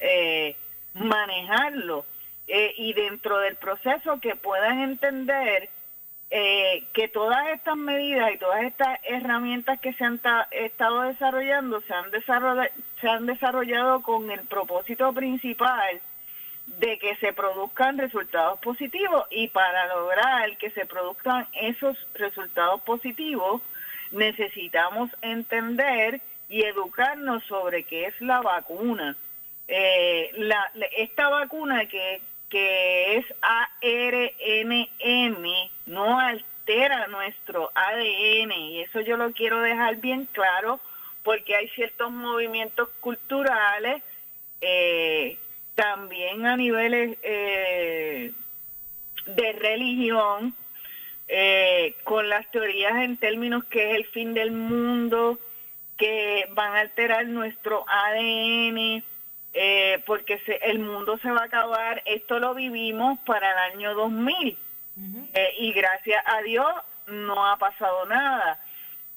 eh, 0.00 0.56
manejarlo. 0.94 2.06
Y 2.46 2.92
dentro 2.92 3.38
del 3.38 3.56
proceso 3.56 4.20
que 4.20 4.36
puedan 4.36 4.80
entender 4.80 5.70
que 6.30 7.08
todas 7.12 7.48
estas 7.50 7.76
medidas 7.76 8.32
y 8.34 8.38
todas 8.38 8.64
estas 8.64 8.98
herramientas 9.04 9.78
que 9.80 9.92
se 9.92 10.04
han 10.04 10.20
estado 10.50 11.02
desarrollando 11.02 11.80
se 11.82 11.94
han, 11.94 12.10
se 13.00 13.08
han 13.08 13.26
desarrollado 13.26 14.02
con 14.02 14.30
el 14.30 14.40
propósito 14.40 15.12
principal 15.12 16.00
de 16.66 16.98
que 16.98 17.14
se 17.16 17.32
produzcan 17.32 17.98
resultados 17.98 18.58
positivos 18.60 19.26
y 19.30 19.48
para 19.48 19.86
lograr 19.94 20.56
que 20.56 20.70
se 20.70 20.86
produzcan 20.86 21.46
esos 21.52 21.96
resultados 22.14 22.80
positivos 22.80 23.62
necesitamos 24.10 25.10
entender 25.22 26.20
y 26.48 26.62
educarnos 26.62 27.42
sobre 27.44 27.84
qué 27.84 28.06
es 28.06 28.20
la 28.20 28.40
vacuna. 28.40 29.16
Eh, 29.66 30.30
la, 30.36 30.70
esta 30.96 31.28
vacuna 31.28 31.86
que, 31.86 32.20
que 32.54 33.16
es 33.16 33.26
ARNM 33.82 35.44
no 35.86 36.20
altera 36.20 37.08
nuestro 37.08 37.72
ADN 37.74 38.52
y 38.52 38.80
eso 38.82 39.00
yo 39.00 39.16
lo 39.16 39.32
quiero 39.32 39.60
dejar 39.60 39.96
bien 39.96 40.28
claro 40.30 40.78
porque 41.24 41.56
hay 41.56 41.68
ciertos 41.70 42.12
movimientos 42.12 42.90
culturales 43.00 44.04
eh, 44.60 45.36
también 45.74 46.46
a 46.46 46.56
niveles 46.56 47.18
eh, 47.24 48.30
de 49.26 49.52
religión, 49.54 50.54
eh, 51.26 51.96
con 52.04 52.28
las 52.28 52.48
teorías 52.52 53.02
en 53.02 53.16
términos 53.16 53.64
que 53.64 53.90
es 53.90 53.96
el 53.96 54.04
fin 54.04 54.32
del 54.32 54.52
mundo, 54.52 55.40
que 55.96 56.46
van 56.52 56.76
a 56.76 56.80
alterar 56.82 57.26
nuestro 57.26 57.84
ADN, 57.88 59.02
eh, 59.54 60.02
porque 60.06 60.40
el 60.62 60.80
mundo 60.80 61.18
se 61.18 61.30
va 61.30 61.42
a 61.42 61.44
acabar. 61.44 62.02
Esto 62.04 62.38
lo 62.38 62.54
vivimos 62.54 63.18
para 63.20 63.50
el 63.52 63.72
año 63.74 63.94
2000 63.94 64.58
y 65.58 65.72
gracias 65.72 66.22
a 66.26 66.42
Dios 66.42 66.72
no 67.06 67.46
ha 67.46 67.56
pasado 67.56 68.06
nada. 68.06 68.60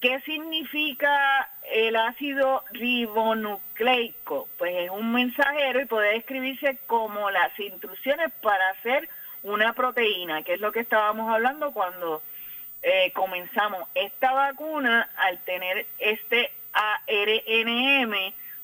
¿Qué 0.00 0.20
significa 0.20 1.50
el 1.72 1.96
ácido 1.96 2.62
ribonucleico? 2.70 4.48
Pues 4.56 4.72
es 4.76 4.90
un 4.90 5.12
mensajero 5.12 5.80
y 5.80 5.86
puede 5.86 6.12
describirse 6.12 6.78
como 6.86 7.30
las 7.30 7.58
instrucciones 7.58 8.30
para 8.40 8.70
hacer 8.70 9.08
una 9.42 9.72
proteína, 9.72 10.42
que 10.44 10.54
es 10.54 10.60
lo 10.60 10.70
que 10.70 10.80
estábamos 10.80 11.28
hablando 11.32 11.72
cuando 11.72 12.22
eh, 12.82 13.10
comenzamos. 13.12 13.88
Esta 13.94 14.32
vacuna, 14.32 15.10
al 15.16 15.38
tener 15.38 15.86
este 15.98 16.52
ARNM, 16.72 18.14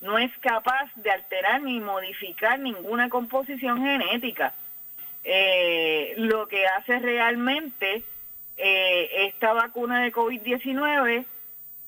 no 0.00 0.18
es 0.18 0.30
capaz 0.38 0.90
de 0.96 1.10
alterar 1.10 1.62
ni 1.62 1.80
modificar 1.80 2.58
ninguna 2.58 3.08
composición 3.08 3.82
genética. 3.82 4.54
Eh, 5.24 6.14
lo 6.18 6.46
que 6.48 6.66
hace 6.66 6.98
realmente 6.98 8.04
eh, 8.56 9.26
esta 9.26 9.52
vacuna 9.52 10.02
de 10.02 10.12
COVID-19 10.12 11.24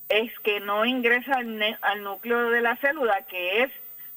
es 0.09 0.39
que 0.41 0.61
no 0.61 0.85
ingresa 0.85 1.37
al, 1.37 2.03
núcleo 2.03 2.51
de 2.51 2.61
la 2.61 2.77
célula, 2.77 3.23
que 3.23 3.63
es 3.63 3.73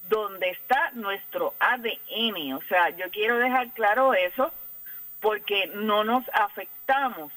donde 0.08 0.50
está 0.50 0.92
nuestro 0.94 1.54
ADN. 1.60 2.54
O 2.54 2.62
sea, 2.68 2.90
yo 2.92 3.10
quiero 3.12 3.38
dejar 3.38 3.72
claro 3.74 4.14
eso 4.14 4.54
porque 5.20 5.68
no 5.76 6.04
nos 6.04 6.24
afectamos 6.34 7.32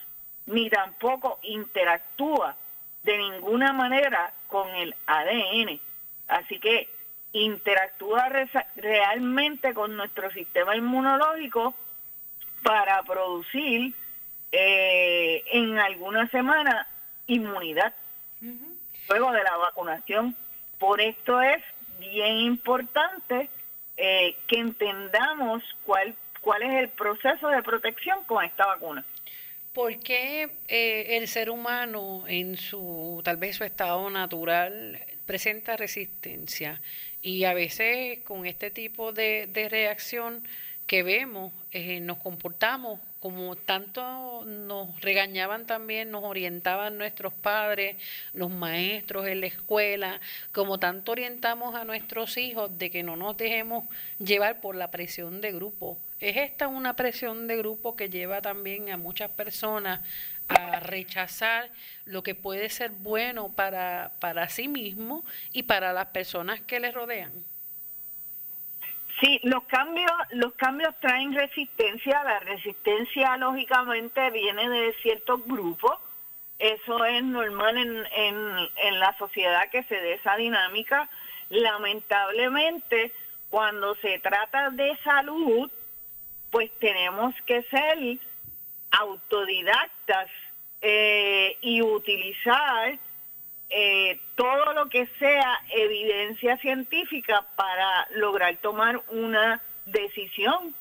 ni 0.47 0.71
tampoco 0.71 1.39
interactúa 1.43 2.57
de 3.03 3.19
ninguna 3.19 3.73
manera 3.73 4.33
con 4.47 4.69
el 4.71 4.95
ADN. 5.07 5.81
Así 6.29 6.59
que 6.59 6.89
interactúa 7.33 8.29
realmente 8.77 9.73
con 9.75 9.97
nuestro 9.97 10.31
sistema 10.33 10.77
inmunológico 10.77 11.75
para 12.63 13.03
producir 13.03 13.95
eh, 14.53 15.43
en 15.53 15.79
alguna 15.79 16.29
semana 16.29 16.87
inmunidad 17.27 17.95
luego 19.09 19.33
de 19.33 19.43
la 19.43 19.57
vacunación. 19.57 20.37
Por 20.79 21.01
esto 21.01 21.41
es 21.41 21.63
bien 21.99 22.39
importante 22.39 23.49
eh, 23.97 24.37
que 24.47 24.59
entendamos 24.59 25.63
cuál, 25.85 26.15
cuál 26.41 26.63
es 26.63 26.83
el 26.83 26.89
proceso 26.89 27.49
de 27.49 27.63
protección 27.63 28.25
con 28.25 28.45
esta 28.45 28.67
vacuna. 28.67 29.05
¿Por 29.73 29.99
qué 30.01 30.51
eh, 30.69 31.17
el 31.17 31.29
ser 31.29 31.49
humano 31.49 32.25
en 32.29 32.57
su, 32.57 33.23
tal 33.25 33.39
vez 33.39 33.57
su 33.57 33.65
estado 33.65 34.11
natural, 34.11 35.01
presenta 35.25 35.77
resistencia? 35.77 36.81
Y 37.23 37.45
a 37.45 37.55
veces 37.55 38.21
con 38.21 38.45
este 38.45 38.71
tipo 38.71 39.13
de, 39.13 39.49
de 39.53 39.69
reacción 39.69 40.47
que 40.87 41.03
vemos, 41.03 41.53
nos 42.03 42.19
comportamos 42.19 43.01
como 43.23 43.55
tanto 43.55 44.45
nos 44.45 45.01
regañaban 45.01 45.65
también, 45.65 46.11
nos 46.11 46.25
orientaban 46.25 46.99
nuestros 46.99 47.33
padres, 47.33 47.97
los 48.35 48.51
maestros 48.51 49.29
en 49.29 49.41
la 49.41 49.47
escuela, 49.47 50.21
como 50.51 50.81
tanto 50.81 51.13
orientamos 51.13 51.77
a 51.77 51.85
nuestros 51.85 52.37
hijos 52.37 52.77
de 52.79 52.91
que 52.91 53.05
no 53.05 53.15
nos 53.15 53.37
dejemos 53.37 53.85
llevar 54.19 54.61
por 54.61 54.75
la 54.75 54.91
presión 54.91 55.41
de 55.41 55.53
grupo. 55.53 55.99
Es 56.23 56.37
esta 56.37 56.69
una 56.69 56.95
presión 56.95 57.49
de 57.49 57.57
grupo 57.57 57.97
que 57.97 58.09
lleva 58.09 58.41
también 58.41 58.91
a 58.91 58.97
muchas 58.97 59.29
personas 59.33 60.01
a 60.47 60.79
rechazar 60.79 61.69
lo 62.05 62.23
que 62.23 62.37
puede 62.37 62.71
ser 62.71 62.93
bueno 62.93 63.53
para, 63.53 64.13
para 64.21 64.49
sí 64.49 64.69
mismo 64.69 65.25
y 65.53 65.65
para 65.65 65.93
las 65.93 66.07
personas 66.07 66.61
que 66.61 66.79
les 66.79 66.95
rodean. 66.95 67.33
Sí, 69.19 69.41
los 69.43 69.65
cambios, 69.65 70.13
los 70.31 70.53
cambios 70.55 70.95
traen 71.01 71.35
resistencia. 71.35 72.23
La 72.23 72.39
resistencia, 72.39 73.37
lógicamente, 73.37 74.31
viene 74.31 74.69
de 74.69 74.93
ciertos 75.03 75.45
grupos. 75.45 75.99
Eso 76.61 77.05
es 77.05 77.25
normal 77.25 77.77
en, 77.77 77.97
en, 78.15 78.69
en 78.77 79.01
la 79.01 79.19
sociedad 79.19 79.69
que 79.71 79.83
se 79.83 79.97
dé 79.97 80.13
esa 80.15 80.37
dinámica. 80.37 81.09
Lamentablemente, 81.49 83.11
cuando 83.51 83.97
se 83.97 84.21
trata 84.21 84.71
de 84.71 84.97
salud, 85.03 85.69
pues 86.53 86.71
tenemos 86.79 87.35
que 87.47 87.63
ser 87.63 88.19
autodidactas 88.93 90.29
eh, 90.83 91.57
y 91.63 91.81
utilizar 91.81 92.99
eh, 93.71 94.21
todo 94.37 94.75
lo 94.75 94.91
que 94.91 95.07
sea 95.19 95.61
evidencia 95.71 96.59
científica 96.59 97.47
para 97.57 98.07
lograr 98.17 98.55
tomar 98.59 99.01
una 99.09 99.63
decisión 99.87 100.75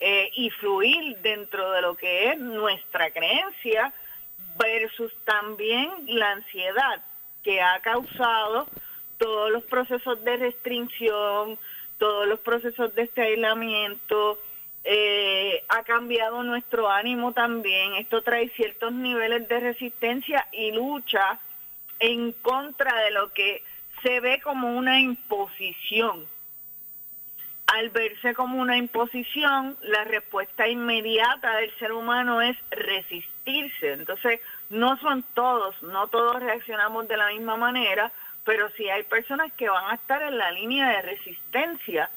eh, 0.00 0.30
y 0.36 0.48
fluir 0.48 1.18
dentro 1.18 1.70
de 1.72 1.82
lo 1.82 1.96
que 1.96 2.30
es 2.30 2.38
nuestra 2.38 3.10
creencia 3.10 3.92
versus 4.56 5.12
también 5.26 5.90
la 6.06 6.32
ansiedad 6.32 7.02
que 7.44 7.60
ha 7.60 7.78
causado 7.80 8.66
todos 9.18 9.50
los 9.50 9.64
procesos 9.64 10.24
de 10.24 10.38
restricción, 10.38 11.58
todos 11.98 12.26
los 12.26 12.40
procesos 12.40 12.94
de 12.94 13.02
este 13.02 13.20
aislamiento, 13.20 14.38
eh, 14.84 15.62
ha 15.68 15.82
cambiado 15.82 16.42
nuestro 16.42 16.90
ánimo 16.90 17.32
también. 17.32 17.94
Esto 17.94 18.22
trae 18.22 18.48
ciertos 18.50 18.92
niveles 18.92 19.48
de 19.48 19.60
resistencia 19.60 20.46
y 20.52 20.72
lucha 20.72 21.38
en 21.98 22.32
contra 22.32 22.94
de 23.02 23.10
lo 23.10 23.32
que 23.32 23.62
se 24.02 24.20
ve 24.20 24.40
como 24.40 24.76
una 24.76 25.00
imposición. 25.00 26.26
Al 27.66 27.90
verse 27.90 28.34
como 28.34 28.60
una 28.60 28.76
imposición, 28.76 29.76
la 29.82 30.02
respuesta 30.04 30.66
inmediata 30.66 31.56
del 31.58 31.70
ser 31.78 31.92
humano 31.92 32.40
es 32.40 32.56
resistirse. 32.70 33.92
Entonces, 33.92 34.40
no 34.70 34.96
son 34.98 35.22
todos, 35.34 35.80
no 35.82 36.08
todos 36.08 36.40
reaccionamos 36.40 37.06
de 37.06 37.16
la 37.16 37.28
misma 37.28 37.56
manera, 37.56 38.10
pero 38.44 38.70
sí 38.76 38.88
hay 38.88 39.04
personas 39.04 39.52
que 39.52 39.68
van 39.68 39.90
a 39.90 39.94
estar 39.94 40.20
en 40.22 40.38
la 40.38 40.50
línea 40.50 40.88
de 40.88 41.02
resistencia 41.02 42.10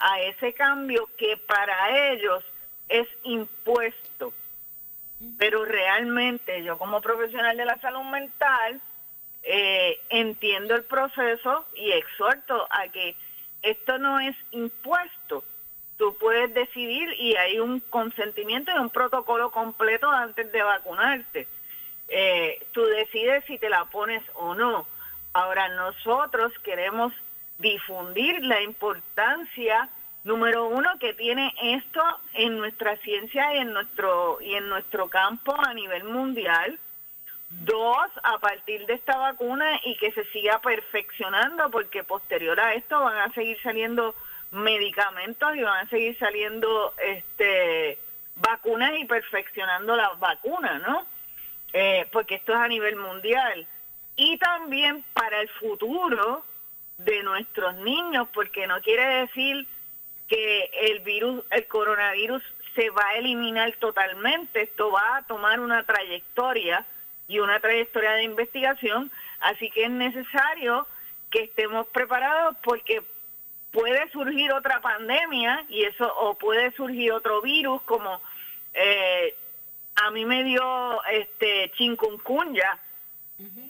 a 0.00 0.20
ese 0.20 0.52
cambio 0.54 1.08
que 1.16 1.36
para 1.36 2.12
ellos 2.12 2.44
es 2.88 3.06
impuesto. 3.22 4.32
Pero 5.38 5.64
realmente 5.64 6.62
yo 6.64 6.78
como 6.78 7.00
profesional 7.00 7.56
de 7.56 7.66
la 7.66 7.78
salud 7.78 8.04
mental 8.04 8.80
eh, 9.42 10.00
entiendo 10.08 10.74
el 10.74 10.84
proceso 10.84 11.66
y 11.74 11.92
exhorto 11.92 12.66
a 12.70 12.88
que 12.88 13.16
esto 13.62 13.98
no 13.98 14.18
es 14.20 14.36
impuesto. 14.50 15.44
Tú 15.98 16.16
puedes 16.18 16.52
decidir 16.54 17.12
y 17.18 17.36
hay 17.36 17.60
un 17.60 17.80
consentimiento 17.80 18.72
y 18.72 18.78
un 18.78 18.90
protocolo 18.90 19.50
completo 19.50 20.10
antes 20.10 20.50
de 20.50 20.62
vacunarte. 20.62 21.46
Eh, 22.08 22.66
tú 22.72 22.84
decides 22.86 23.44
si 23.44 23.58
te 23.58 23.68
la 23.68 23.84
pones 23.84 24.22
o 24.34 24.54
no. 24.54 24.86
Ahora 25.32 25.68
nosotros 25.68 26.52
queremos 26.64 27.12
difundir 27.60 28.44
la 28.44 28.60
importancia 28.62 29.88
número 30.24 30.66
uno 30.66 30.90
que 30.98 31.14
tiene 31.14 31.54
esto 31.62 32.02
en 32.34 32.58
nuestra 32.58 32.96
ciencia 32.98 33.54
y 33.54 33.58
en 33.58 33.72
nuestro 33.72 34.40
y 34.40 34.54
en 34.54 34.68
nuestro 34.68 35.08
campo 35.08 35.54
a 35.58 35.72
nivel 35.72 36.04
mundial. 36.04 36.78
Dos 37.50 38.10
a 38.22 38.38
partir 38.38 38.86
de 38.86 38.94
esta 38.94 39.16
vacuna 39.16 39.80
y 39.84 39.96
que 39.96 40.12
se 40.12 40.24
siga 40.26 40.60
perfeccionando 40.60 41.70
porque 41.70 42.04
posterior 42.04 42.58
a 42.60 42.74
esto 42.74 43.00
van 43.00 43.18
a 43.18 43.34
seguir 43.34 43.60
saliendo 43.62 44.14
medicamentos 44.52 45.56
y 45.56 45.62
van 45.62 45.86
a 45.86 45.90
seguir 45.90 46.16
saliendo 46.18 46.94
este 47.02 47.98
vacunas 48.36 48.92
y 48.98 49.04
perfeccionando 49.04 49.96
las 49.96 50.18
vacunas 50.18 50.80
no 50.82 51.06
eh, 51.72 52.06
porque 52.12 52.36
esto 52.36 52.52
es 52.52 52.58
a 52.58 52.68
nivel 52.68 52.96
mundial. 52.96 53.66
Y 54.16 54.38
también 54.38 55.04
para 55.12 55.40
el 55.40 55.48
futuro 55.48 56.44
de 57.04 57.22
nuestros 57.22 57.76
niños, 57.76 58.28
porque 58.32 58.66
no 58.66 58.80
quiere 58.80 59.26
decir 59.26 59.66
que 60.28 60.70
el 60.82 61.00
virus, 61.00 61.44
el 61.50 61.66
coronavirus 61.66 62.42
se 62.74 62.90
va 62.90 63.04
a 63.08 63.16
eliminar 63.16 63.72
totalmente, 63.72 64.62
esto 64.62 64.90
va 64.90 65.16
a 65.16 65.22
tomar 65.22 65.60
una 65.60 65.82
trayectoria 65.84 66.84
y 67.26 67.40
una 67.40 67.60
trayectoria 67.60 68.12
de 68.12 68.24
investigación, 68.24 69.10
así 69.40 69.70
que 69.70 69.84
es 69.84 69.90
necesario 69.90 70.86
que 71.30 71.44
estemos 71.44 71.86
preparados 71.88 72.56
porque 72.62 73.02
puede 73.70 74.10
surgir 74.10 74.52
otra 74.52 74.80
pandemia 74.80 75.64
y 75.68 75.84
eso 75.84 76.12
o 76.16 76.34
puede 76.34 76.72
surgir 76.72 77.12
otro 77.12 77.40
virus 77.40 77.82
como 77.82 78.20
eh, 78.74 79.34
a 79.94 80.10
mí 80.10 80.24
me 80.24 80.44
dio 80.44 81.02
este 81.04 81.70
chikungunya 81.76 82.78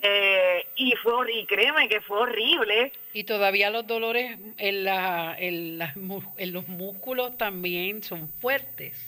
eh, 0.03 0.67
y 0.77 0.95
fue 0.97 1.33
y 1.33 1.47
créeme 1.47 1.89
que 1.89 2.01
fue 2.01 2.19
horrible. 2.21 2.93
Y 3.13 3.25
todavía 3.25 3.71
los 3.71 3.87
dolores 3.87 4.39
en 4.59 4.85
la, 4.85 5.37
en, 5.39 5.79
los 5.79 6.69
músculos 6.69 7.37
también 7.37 8.03
son 8.03 8.29
fuertes. 8.29 9.07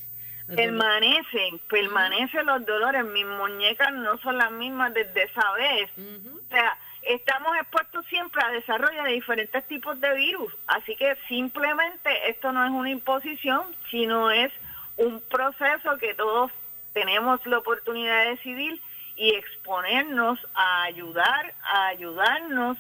Permanecen 0.55 1.59
permanecen 1.71 2.47
los 2.47 2.67
dolores. 2.67 3.05
Mis 3.07 3.25
muñecas 3.25 3.93
no 3.93 4.19
son 4.19 4.39
las 4.39 4.51
mismas 4.51 4.93
desde 4.93 5.25
esa 5.25 5.53
vez. 5.53 5.91
O 5.97 6.51
sea 6.51 6.79
estamos 7.03 7.57
expuestos 7.57 8.07
siempre 8.07 8.41
a 8.45 8.51
desarrollo 8.51 9.03
de 9.03 9.13
diferentes 9.13 9.67
tipos 9.67 10.01
de 10.01 10.15
virus. 10.15 10.53
Así 10.67 10.95
que 10.97 11.17
simplemente 11.29 12.11
esto 12.29 12.53
no 12.53 12.65
es 12.65 12.71
una 12.71 12.91
imposición 12.91 13.63
sino 13.91 14.31
es 14.31 14.53
un 14.97 15.21
proceso 15.21 15.99
que 15.99 16.15
todos 16.15 16.51
tenemos 16.93 17.45
la 17.47 17.59
oportunidad 17.59 18.25
de 18.25 18.31
decidir 18.31 18.81
y 19.17 19.35
exponernos 19.35 20.39
a 20.55 20.85
ayudar, 20.85 21.55
a 21.63 21.89
ayudarnos, 21.89 22.79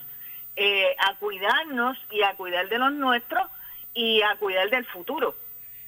eh, 0.57 0.95
a 0.99 1.14
cuidarnos 1.16 1.99
y 2.11 2.23
a 2.23 2.35
cuidar 2.35 2.68
de 2.68 2.79
los 2.79 2.92
nuestros 2.92 3.49
y 3.95 4.23
a 4.23 4.37
cuidar 4.37 4.71
del 4.71 4.85
futuro. 4.87 5.35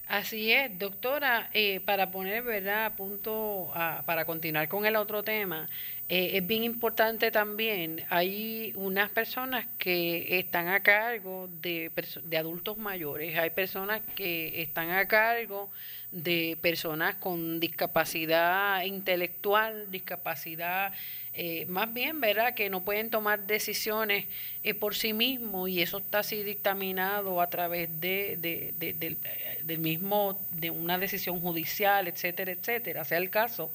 Así 0.07 0.53
es, 0.53 0.79
doctora, 0.79 1.49
eh, 1.55 1.81
para 1.81 2.11
poner 2.11 2.43
verdad 2.43 2.85
a 2.85 2.97
punto, 2.97 3.73
para 4.05 4.27
continuar 4.27 4.69
con 4.69 4.85
el 4.85 4.97
otro 4.97 5.23
tema, 5.23 5.67
eh, 6.11 6.33
es 6.35 6.47
bien 6.47 6.63
importante 6.63 7.31
también, 7.31 8.05
hay 8.11 8.75
unas 8.77 9.09
personas 9.09 9.67
que 9.79 10.39
están 10.39 10.69
a 10.69 10.81
cargo 10.81 11.49
de, 11.63 11.91
de 12.25 12.37
adultos 12.37 12.77
mayores, 12.77 13.39
hay 13.39 13.49
personas 13.49 14.03
que 14.15 14.61
están 14.61 14.91
a 14.91 15.09
cargo 15.09 15.71
de 16.15 16.57
personas 16.63 17.17
con 17.17 17.59
discapacidad 17.59 18.85
intelectual, 18.85 19.91
discapacidad 19.91 20.93
eh, 21.37 21.67
más 21.67 21.93
bien, 21.93 22.21
¿verdad? 22.21 22.55
Que 22.55 22.71
no 22.71 22.85
pueden 22.85 23.11
tomar 23.11 23.45
decisiones 23.49 24.27
eh, 24.63 24.73
por 24.73 24.95
sí 24.95 25.13
mismos 25.13 25.69
y 25.69 25.83
eso 25.83 25.99
está 25.99 26.21
así 26.21 26.45
dictaminado 26.45 27.41
a 27.41 27.49
través 27.49 28.01
de, 28.01 28.39
del, 29.65 29.79
mismo, 29.81 30.39
de 30.53 30.71
una 30.71 30.97
decisión 30.97 31.41
judicial, 31.41 32.07
etcétera, 32.07 32.53
etcétera, 32.53 33.05
sea 33.05 33.19
el 33.19 33.31
caso. 33.31 33.73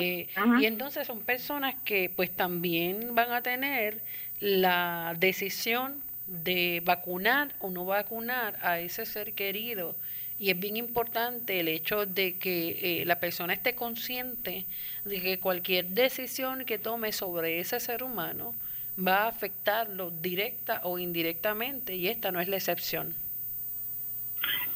Eh, 0.00 0.26
y 0.60 0.66
entonces 0.66 1.06
son 1.06 1.20
personas 1.20 1.76
que 1.84 2.10
pues 2.14 2.32
también 2.32 3.14
van 3.14 3.30
a 3.30 3.42
tener 3.42 4.02
la 4.40 5.14
decisión 5.16 6.02
de 6.26 6.82
vacunar 6.84 7.54
o 7.60 7.70
no 7.70 7.84
vacunar 7.84 8.58
a 8.60 8.80
ese 8.80 9.06
ser 9.06 9.34
querido 9.34 9.94
y 10.38 10.50
es 10.50 10.58
bien 10.58 10.76
importante 10.76 11.60
el 11.60 11.68
hecho 11.68 12.06
de 12.06 12.38
que 12.38 13.00
eh, 13.00 13.04
la 13.04 13.18
persona 13.18 13.52
esté 13.52 13.74
consciente 13.74 14.66
de 15.04 15.20
que 15.20 15.40
cualquier 15.40 15.86
decisión 15.86 16.64
que 16.64 16.78
tome 16.78 17.12
sobre 17.12 17.58
ese 17.58 17.80
ser 17.80 18.04
humano 18.04 18.54
va 18.96 19.24
a 19.24 19.28
afectarlo 19.28 20.10
directa 20.10 20.80
o 20.84 20.98
indirectamente 20.98 21.94
y 21.94 22.08
esta 22.08 22.30
no 22.30 22.40
es 22.40 22.48
la 22.48 22.56
excepción. 22.56 23.14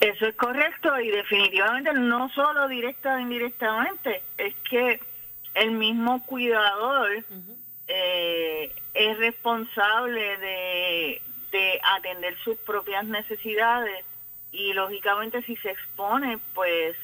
Eso 0.00 0.26
es 0.26 0.34
correcto 0.34 0.98
y 0.98 1.10
definitivamente 1.10 1.92
no 1.92 2.28
solo 2.30 2.66
directa 2.66 3.14
o 3.14 3.20
indirectamente, 3.20 4.22
es 4.36 4.54
que 4.68 4.98
el 5.54 5.70
mismo 5.72 6.24
cuidador 6.26 7.24
eh, 7.86 8.74
es 8.94 9.18
responsable 9.18 10.38
de, 10.38 11.22
de 11.52 11.80
atender 11.96 12.36
sus 12.42 12.56
propias 12.58 13.04
necesidades 13.04 14.04
y 14.52 14.72
lógicamente 14.74 15.42
si 15.42 15.56
se 15.56 15.70
expone, 15.70 16.38
pues 16.54 16.96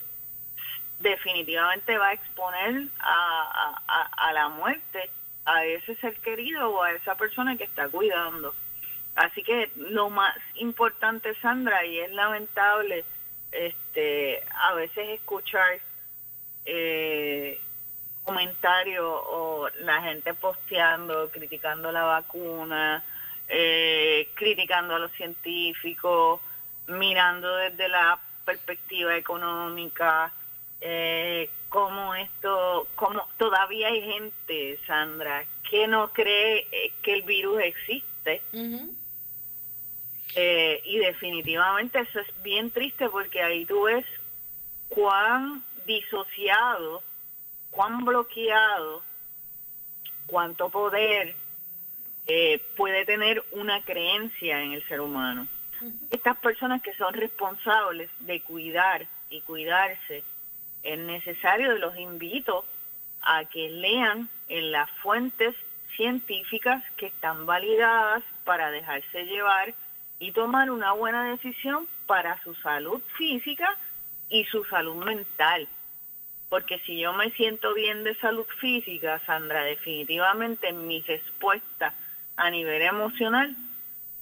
definitivamente 1.01 1.97
va 1.97 2.09
a 2.09 2.13
exponer 2.13 2.89
a, 3.01 3.81
a, 4.17 4.33
la 4.33 4.49
muerte 4.49 5.11
a 5.45 5.65
ese 5.65 5.97
ser 5.97 6.17
querido 6.17 6.71
o 6.71 6.83
a 6.83 6.93
esa 6.93 7.15
persona 7.15 7.57
que 7.57 7.65
está 7.65 7.89
cuidando. 7.89 8.55
Así 9.15 9.43
que 9.43 9.71
lo 9.77 10.11
más 10.11 10.37
importante, 10.57 11.35
Sandra, 11.41 11.85
y 11.85 11.99
es 11.99 12.13
lamentable 12.13 13.05
este 13.51 14.45
a 14.55 14.75
veces 14.75 15.09
escuchar 15.09 15.81
eh, 16.67 17.61
comentarios 18.25 19.07
o 19.07 19.69
la 19.81 20.03
gente 20.03 20.35
posteando, 20.35 21.31
criticando 21.31 21.91
la 21.91 22.05
vacuna, 22.05 23.03
eh, 23.49 24.29
criticando 24.35 24.97
a 24.97 24.99
los 24.99 25.11
científicos, 25.13 26.41
mirando 26.89 27.55
desde 27.57 27.89
la 27.89 28.19
perspectiva 28.45 29.17
económica, 29.17 30.33
eh, 30.81 31.51
cómo 31.69 32.15
esto, 32.15 32.89
cómo 32.95 33.27
todavía 33.37 33.89
hay 33.89 34.03
gente, 34.03 34.79
Sandra, 34.87 35.45
que 35.69 35.87
no 35.87 36.13
cree 36.13 36.67
eh, 36.73 36.93
que 37.03 37.15
el 37.15 37.23
virus 37.23 37.63
existe. 37.63 38.43
Eh, 40.35 40.83
y 40.85 40.99
definitivamente 40.99 42.01
eso 42.01 42.21
es 42.21 42.43
bien 42.43 42.71
triste 42.71 43.09
porque 43.09 43.43
ahí 43.43 43.65
tú 43.65 43.83
ves 43.85 44.05
cuán 44.89 45.65
disociado, 45.87 47.03
cuán 47.71 48.05
bloqueado, 48.05 49.03
cuánto 50.27 50.69
poder 50.69 51.35
eh, 52.27 52.63
puede 52.77 53.05
tener 53.05 53.43
una 53.53 53.83
creencia 53.83 54.63
en 54.63 54.73
el 54.73 54.87
ser 54.87 55.01
humano. 55.01 55.49
Estas 56.11 56.37
personas 56.39 56.83
que 56.83 56.95
son 56.95 57.15
responsables 57.15 58.11
de 58.21 58.41
cuidar 58.43 59.07
y 59.31 59.41
cuidarse, 59.43 60.25
es 60.83 60.99
necesario, 60.99 61.77
los 61.79 61.97
invito 61.97 62.65
a 63.23 63.45
que 63.45 63.69
lean 63.69 64.29
en 64.49 64.73
las 64.73 64.91
fuentes 65.03 65.55
científicas 65.97 66.83
que 66.97 67.07
están 67.07 67.47
validadas 67.47 68.23
para 68.45 68.71
dejarse 68.71 69.25
llevar 69.25 69.75
y 70.19 70.33
tomar 70.33 70.71
una 70.71 70.93
buena 70.93 71.31
decisión 71.31 71.87
para 72.07 72.43
su 72.43 72.55
salud 72.55 73.03
física 73.17 73.77
y 74.29 74.45
su 74.45 74.65
salud 74.65 75.05
mental. 75.05 75.69
Porque 76.49 76.79
si 76.81 76.99
yo 76.99 77.13
me 77.13 77.31
siento 77.33 77.75
bien 77.75 78.05
de 78.05 78.15
salud 78.17 78.47
física, 78.61 79.21
Sandra, 79.27 79.63
definitivamente 79.65 80.73
mi 80.73 81.03
respuesta 81.03 81.93
a 82.37 82.51
nivel 82.51 82.83
emocional 82.83 83.55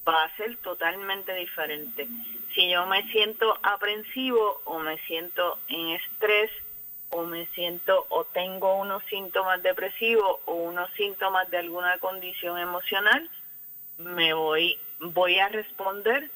va 0.06 0.24
a 0.24 0.36
ser 0.36 0.56
totalmente 0.58 1.34
diferente. 1.34 2.08
Si 2.54 2.70
yo 2.70 2.86
me 2.86 3.02
siento 3.10 3.58
aprensivo 3.62 4.60
o 4.64 4.78
me 4.78 4.98
siento 5.06 5.58
en 5.68 5.90
estrés 5.90 6.50
o 7.10 7.24
me 7.24 7.46
siento 7.46 8.06
o 8.08 8.24
tengo 8.24 8.76
unos 8.76 9.02
síntomas 9.04 9.62
depresivos 9.62 10.40
o 10.46 10.54
unos 10.54 10.90
síntomas 10.92 11.50
de 11.50 11.58
alguna 11.58 11.98
condición 11.98 12.58
emocional, 12.58 13.28
me 13.98 14.34
voy 14.34 14.78
voy 14.98 15.38
a 15.38 15.48
responder 15.48 16.30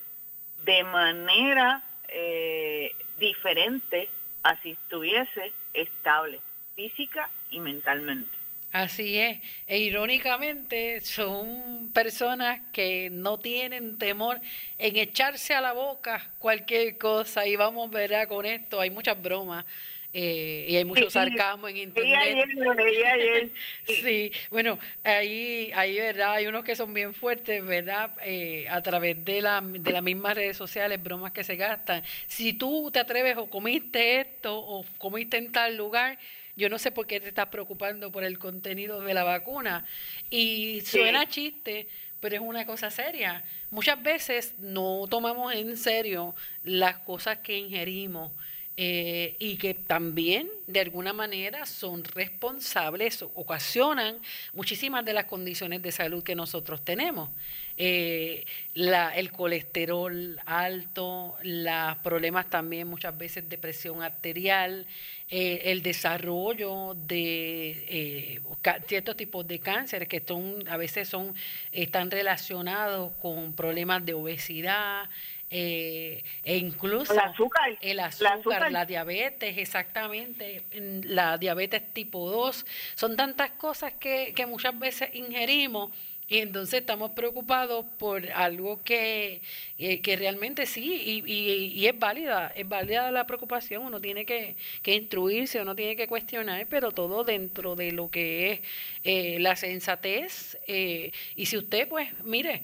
de 0.65 0.85
manera 0.85 1.83
eh, 2.09 2.95
diferente 3.19 4.11
a 4.43 4.57
si 4.57 4.73
estuviese 4.73 5.53
estable 5.73 6.41
física 6.75 7.31
y 7.51 7.61
mentalmente. 7.61 8.40
Así 8.73 9.19
es. 9.19 9.41
E 9.67 9.79
irónicamente 9.79 11.01
son 11.01 11.91
personas 11.93 12.61
que 12.73 13.11
no 13.11 13.39
tienen 13.39 13.99
temor 13.99 14.41
en 14.79 14.97
echarse 14.97 15.55
a 15.55 15.61
la 15.61 15.73
boca 15.73 16.31
cualquier 16.39 16.97
cosa. 16.97 17.47
Y 17.47 17.57
vamos, 17.57 17.91
verá, 17.91 18.29
con 18.29 18.47
esto 18.47 18.81
hay 18.81 18.91
muchas 18.91 19.21
bromas. 19.21 19.65
Eh, 20.13 20.67
y 20.69 20.77
hay 20.77 20.85
mucho 20.85 21.09
sarcasmo 21.09 21.69
en 21.69 21.77
internet. 21.77 22.49
Sí, 23.85 24.33
bueno, 24.51 24.79
ahí, 25.05 25.71
ahí, 25.75 25.97
¿verdad? 25.97 26.33
Hay 26.35 26.47
unos 26.47 26.65
que 26.65 26.75
son 26.75 26.93
bien 26.93 27.15
fuertes, 27.15 27.65
¿verdad? 27.65 28.11
Eh, 28.25 28.67
a 28.69 28.83
través 28.83 29.25
de, 29.25 29.41
la, 29.41 29.61
de 29.61 29.93
las 29.93 30.03
mismas 30.03 30.35
redes 30.35 30.57
sociales, 30.57 31.03
bromas 31.03 31.33
que 31.33 31.45
se 31.45 31.57
gastan. 31.57 32.03
Si 32.27 32.53
tú 32.53 32.91
te 32.93 32.99
atreves 32.99 33.37
o 33.37 33.49
comiste 33.49 34.21
esto 34.21 34.57
o 34.59 34.85
comiste 34.99 35.37
en 35.37 35.53
tal 35.53 35.77
lugar, 35.77 36.19
yo 36.61 36.69
no 36.69 36.79
sé 36.79 36.93
por 36.93 37.07
qué 37.07 37.21
te 37.21 37.29
estás 37.29 37.49
preocupando 37.49 38.13
por 38.13 38.23
el 38.23 38.39
contenido 38.39 39.01
de 39.01 39.15
la 39.15 39.25
vacuna. 39.25 39.87
Y 40.29 40.83
suena 40.83 41.27
chiste, 41.27 41.89
pero 42.21 42.37
es 42.37 42.43
una 42.43 42.67
cosa 42.67 42.91
seria. 42.91 43.43
Muchas 43.71 44.01
veces 44.03 44.55
no 44.59 45.07
tomamos 45.09 45.55
en 45.55 45.79
serio 45.79 46.35
las 46.63 46.99
cosas 46.99 47.39
que 47.39 47.57
ingerimos. 47.57 48.31
Eh, 48.77 49.37
y 49.39 49.57
que 49.57 49.75
también 49.75 50.49
de 50.67 50.81
alguna 50.81 51.13
manera 51.13 51.67
son 51.67 52.03
responsables, 52.03 53.23
ocasionan 53.35 54.19
muchísimas 54.55 55.05
de 55.05 55.13
las 55.13 55.25
condiciones 55.27 55.83
de 55.83 55.93
salud 55.93 56.23
que 56.23 56.35
nosotros 56.35 56.83
tenemos. 56.83 57.29
Eh, 57.77 58.47
la, 58.75 59.11
el 59.11 59.33
colesterol 59.33 60.41
alto, 60.47 61.37
los 61.43 61.97
problemas 61.99 62.49
también 62.49 62.89
muchas 62.89 63.19
veces 63.19 63.49
de 63.49 63.59
presión 63.59 64.03
arterial, 64.03 64.87
eh, 65.29 65.61
el 65.65 65.83
desarrollo 65.83 66.95
de 66.95 68.41
ciertos 68.87 69.17
tipos 69.17 69.47
de 69.47 69.59
cánceres 69.59 70.09
que 70.09 70.23
son, 70.27 70.67
a 70.69 70.79
veces 70.79 71.09
son, 71.09 71.35
están 71.73 72.11
relacionados 72.11 73.13
con 73.21 73.53
problemas 73.53 74.07
de 74.07 74.15
obesidad, 74.15 75.09
eh, 75.53 76.23
e 76.45 76.57
incluso 76.59 77.13
el 77.13 77.19
azúcar, 77.19 77.77
el 77.81 77.99
azúcar, 77.99 78.71
la, 78.71 78.87
diabetes, 78.87 79.59
exactamente, 79.59 80.63
la 81.03 81.39
diabetes 81.39 81.93
tipo 81.93 82.31
2, 82.31 82.65
son 82.95 83.17
tantas 83.17 83.51
cosas 83.53 83.93
que, 83.95 84.33
que 84.37 84.47
muchas 84.47 84.79
veces 84.79 85.11
ingerimos 85.13 85.91
y 86.31 86.39
entonces 86.39 86.83
estamos 86.83 87.11
preocupados 87.11 87.85
por 87.99 88.31
algo 88.31 88.81
que, 88.85 89.43
eh, 89.79 90.01
que 90.01 90.15
realmente 90.15 90.65
sí, 90.65 91.25
y, 91.27 91.33
y, 91.33 91.87
es 91.89 91.99
válida, 91.99 92.53
es 92.55 92.69
válida 92.69 93.11
la 93.11 93.27
preocupación, 93.27 93.83
uno 93.83 94.01
tiene 94.01 94.25
que, 94.25 94.55
que 94.81 94.95
instruirse, 94.95 95.61
uno 95.61 95.75
tiene 95.75 95.97
que 95.97 96.07
cuestionar, 96.07 96.65
pero 96.71 96.93
todo 96.93 97.25
dentro 97.25 97.75
de 97.75 97.91
lo 97.91 98.09
que 98.09 98.53
es 98.53 98.61
eh, 99.03 99.39
la 99.41 99.57
sensatez. 99.57 100.57
y 100.69 101.47
si 101.47 101.57
usted, 101.57 101.89
pues, 101.89 102.09
mire, 102.23 102.63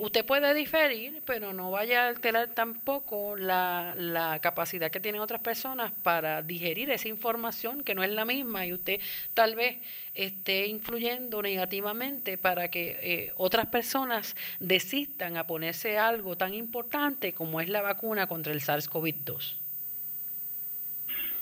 usted 0.00 0.24
puede 0.26 0.52
diferir, 0.54 1.22
pero 1.24 1.52
no 1.52 1.70
vaya 1.70 2.04
a 2.04 2.08
alterar 2.08 2.48
tampoco 2.48 3.36
la, 3.36 3.94
la, 3.96 4.38
capacidad 4.40 4.90
que 4.90 5.00
tienen 5.00 5.20
otras 5.20 5.40
personas 5.40 5.92
para 6.02 6.42
digerir 6.42 6.90
esa 6.90 7.08
información 7.08 7.82
que 7.82 7.94
no 7.94 8.02
es 8.02 8.10
la 8.10 8.24
misma 8.24 8.66
y 8.66 8.74
usted 8.74 9.00
tal 9.32 9.54
vez 9.54 9.78
esté 10.14 10.66
influyendo 10.66 11.40
negativamente 11.40 12.36
para 12.36 12.70
que 12.70 12.98
eh, 13.02 13.32
otras 13.36 13.66
personas 13.66 14.36
desistan 14.60 15.38
a 15.38 15.46
ponerse 15.46 15.98
algo 15.98 16.36
tan 16.36 16.52
importante 16.52 17.32
como 17.32 17.60
es 17.60 17.68
la 17.68 17.80
vacuna 17.80 18.26
contra 18.26 18.52
el 18.52 18.60
SARS-CoV-2. 18.60 19.54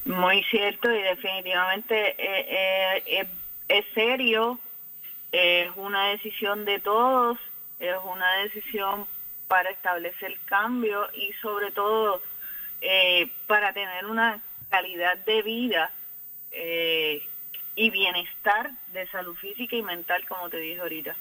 Muy 0.05 0.43
cierto 0.45 0.91
y 0.91 1.03
definitivamente 1.03 2.15
eh, 2.17 3.03
eh, 3.07 3.27
es 3.69 3.85
serio, 3.93 4.59
es 5.33 5.69
una 5.77 6.11
decisión 6.11 6.65
de 6.65 6.79
todos 6.79 7.39
es 7.81 7.97
una 8.05 8.33
decisión 8.43 9.07
para 9.49 9.71
establecer 9.71 10.39
cambio 10.45 11.09
y 11.15 11.33
sobre 11.43 11.73
todo 11.73 12.23
eh, 12.81 13.29
para 13.47 13.73
tener 13.73 14.07
una 14.07 14.41
calidad 14.69 15.19
de 15.19 15.43
vida 15.43 15.91
eh, 16.53 17.27
y 17.75 17.91
bienestar 17.91 18.71
de 18.93 19.07
salud 19.09 19.35
física 19.37 19.75
y 19.75 19.83
mental, 19.83 20.25
como 20.29 20.49
te 20.51 20.59
dije 20.59 20.81
ahorita. 20.81 21.17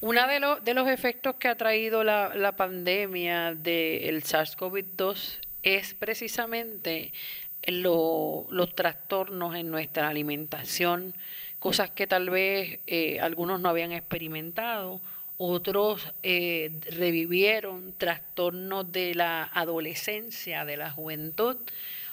Uno 0.00 0.26
de, 0.26 0.40
los 0.40 0.64
de 0.64 0.74
los 0.74 0.88
efectos 0.88 1.36
que 1.36 1.48
ha 1.48 1.56
traído 1.56 2.02
la, 2.02 2.34
la 2.34 2.56
pandemia 2.56 3.54
del 3.54 4.22
SARS-CoV-2 4.22 5.38
es 5.62 5.94
precisamente 5.94 7.12
los 7.66 8.74
trastornos 8.74 9.54
en 9.54 9.70
nuestra 9.70 10.08
alimentación, 10.08 11.14
cosas 11.58 11.90
que 11.90 12.06
tal 12.06 12.30
vez 12.30 12.80
eh, 12.86 13.20
algunos 13.20 13.60
no 13.60 13.68
habían 13.68 13.92
experimentado 13.92 15.00
otros 15.38 16.12
eh, 16.22 16.72
revivieron 16.90 17.94
trastornos 17.96 18.90
de 18.92 19.14
la 19.14 19.44
adolescencia, 19.44 20.64
de 20.64 20.76
la 20.76 20.90
juventud, 20.90 21.56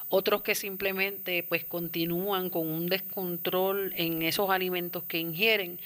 otros 0.09 0.43
que 0.43 0.53
simplemente 0.55 1.43
pues 1.43 1.65
continúan 1.65 2.49
con 2.49 2.67
un 2.67 2.87
descontrol 2.87 3.93
en 3.97 4.21
esos 4.21 4.49
alimentos 4.51 5.03
que 5.03 5.17
ingieren. 5.17 5.79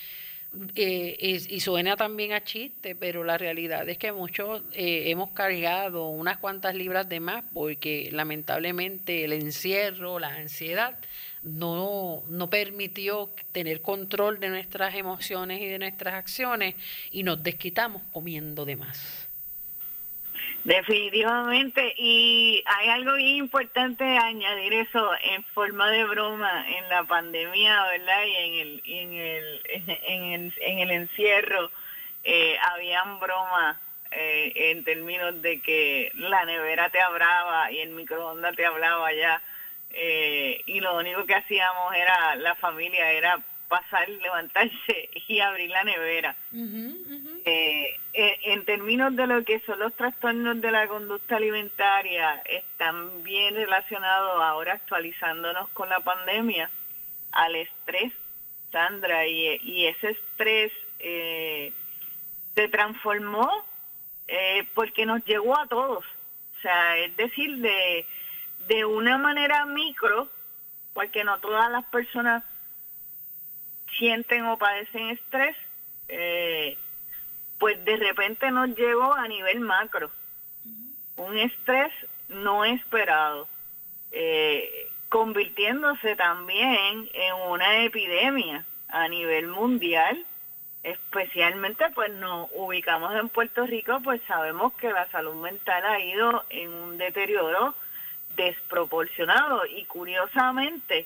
Eh, 0.75 1.45
y, 1.47 1.59
suena 1.59 1.95
también 1.95 2.33
a 2.33 2.43
chiste, 2.43 2.95
pero 2.95 3.23
la 3.23 3.37
realidad 3.37 3.87
es 3.87 3.99
que 3.99 4.11
muchos 4.11 4.63
eh, 4.73 5.03
hemos 5.11 5.29
cargado 5.29 6.09
unas 6.09 6.39
cuantas 6.39 6.73
libras 6.73 7.07
de 7.07 7.19
más 7.19 7.43
porque 7.53 8.09
lamentablemente 8.11 9.25
el 9.25 9.33
encierro, 9.33 10.17
la 10.17 10.29
ansiedad, 10.29 10.97
no, 11.43 12.23
no 12.29 12.49
permitió 12.49 13.29
tener 13.51 13.81
control 13.81 14.39
de 14.39 14.49
nuestras 14.49 14.95
emociones 14.95 15.61
y 15.61 15.67
de 15.67 15.79
nuestras 15.79 16.15
acciones 16.15 16.75
y 17.11 17.23
nos 17.23 17.41
desquitamos 17.41 18.01
comiendo 18.11 18.65
de 18.65 18.75
más. 18.75 19.29
Definitivamente, 20.63 21.93
y 21.97 22.61
hay 22.65 22.89
algo 22.89 23.15
bien 23.15 23.37
importante 23.37 24.03
añadir 24.03 24.73
eso 24.73 25.09
en 25.23 25.43
forma 25.45 25.89
de 25.89 26.03
broma 26.03 26.65
en 26.69 26.89
la 26.89 27.05
pandemia, 27.05 27.83
¿verdad? 27.85 28.23
Y 28.25 28.35
en 28.35 28.53
el, 28.53 28.81
en 28.85 29.13
el, 29.13 29.61
en 30.05 30.23
el, 30.23 30.53
en 30.59 30.79
el 30.79 30.91
encierro, 30.91 31.71
eh, 32.25 32.57
habían 32.73 33.19
bromas 33.19 33.77
eh, 34.11 34.51
en 34.71 34.83
términos 34.83 35.41
de 35.41 35.61
que 35.61 36.11
la 36.15 36.43
nevera 36.43 36.89
te 36.89 36.99
hablaba 36.99 37.71
y 37.71 37.79
el 37.79 37.91
microondas 37.91 38.55
te 38.55 38.65
hablaba 38.65 39.13
ya 39.13 39.41
eh, 39.91 40.61
y 40.67 40.79
lo 40.79 40.97
único 40.97 41.25
que 41.25 41.35
hacíamos 41.35 41.95
era, 41.95 42.35
la 42.35 42.55
familia, 42.55 43.11
era 43.11 43.39
pasar, 43.67 44.07
levantarse 44.09 45.09
y 45.27 45.39
abrir 45.39 45.69
la 45.69 45.83
nevera. 45.83 46.35
Eh, 46.53 47.99
eh, 48.13 48.39
en 48.45 48.65
términos 48.65 49.15
de 49.15 49.27
lo 49.27 49.43
que 49.43 49.59
son 49.61 49.79
los 49.79 49.93
trastornos 49.93 50.61
de 50.61 50.71
la 50.71 50.87
conducta 50.87 51.37
alimentaria, 51.37 52.41
están 52.45 53.23
bien 53.23 53.55
relacionados 53.55 54.41
ahora 54.41 54.73
actualizándonos 54.73 55.69
con 55.69 55.89
la 55.89 55.99
pandemia 55.99 56.69
al 57.31 57.55
estrés, 57.55 58.13
Sandra, 58.71 59.25
y, 59.25 59.59
y 59.63 59.87
ese 59.87 60.11
estrés 60.11 60.71
se 60.99 62.67
transformó 62.67 63.65
porque 64.73 65.05
nos 65.05 65.23
llegó 65.25 65.57
a 65.57 65.65
todos. 65.67 66.05
O 66.57 66.61
sea, 66.61 66.97
es 66.97 67.15
decir, 67.15 67.57
de 67.57 68.05
de 68.69 68.85
una 68.85 69.17
manera 69.17 69.65
micro, 69.65 70.29
porque 70.93 71.23
no 71.23 71.39
todas 71.39 71.71
las 71.71 71.83
personas 71.85 72.43
sienten 73.97 74.45
o 74.45 74.57
padecen 74.57 75.09
estrés, 75.09 75.57
eh, 76.07 76.77
pues 77.57 77.83
de 77.83 77.97
repente 77.97 78.51
nos 78.51 78.69
llegó 78.77 79.13
a 79.15 79.27
nivel 79.27 79.59
macro. 79.59 80.11
Un 81.17 81.37
estrés 81.39 81.91
no 82.29 82.63
esperado. 82.63 83.47
Eh, 84.11 84.91
convirtiéndose 85.09 86.15
también 86.15 87.09
en 87.13 87.33
una 87.49 87.83
epidemia 87.83 88.63
a 88.87 89.07
nivel 89.07 89.47
mundial, 89.47 90.23
especialmente 90.83 91.89
pues 91.95 92.11
nos 92.11 92.49
ubicamos 92.53 93.15
en 93.15 93.29
Puerto 93.29 93.65
Rico, 93.65 93.99
pues 94.03 94.21
sabemos 94.27 94.73
que 94.73 94.91
la 94.91 95.09
salud 95.09 95.33
mental 95.33 95.83
ha 95.85 95.99
ido 95.99 96.45
en 96.49 96.71
un 96.71 96.97
deterioro 96.99 97.73
desproporcionado 98.39 99.65
y 99.65 99.83
curiosamente 99.83 101.05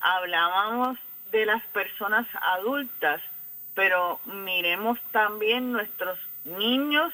hablábamos 0.00 0.96
de 1.32 1.44
las 1.44 1.64
personas 1.66 2.26
adultas, 2.40 3.20
pero 3.74 4.20
miremos 4.26 4.98
también 5.10 5.72
nuestros 5.72 6.18
niños, 6.44 7.12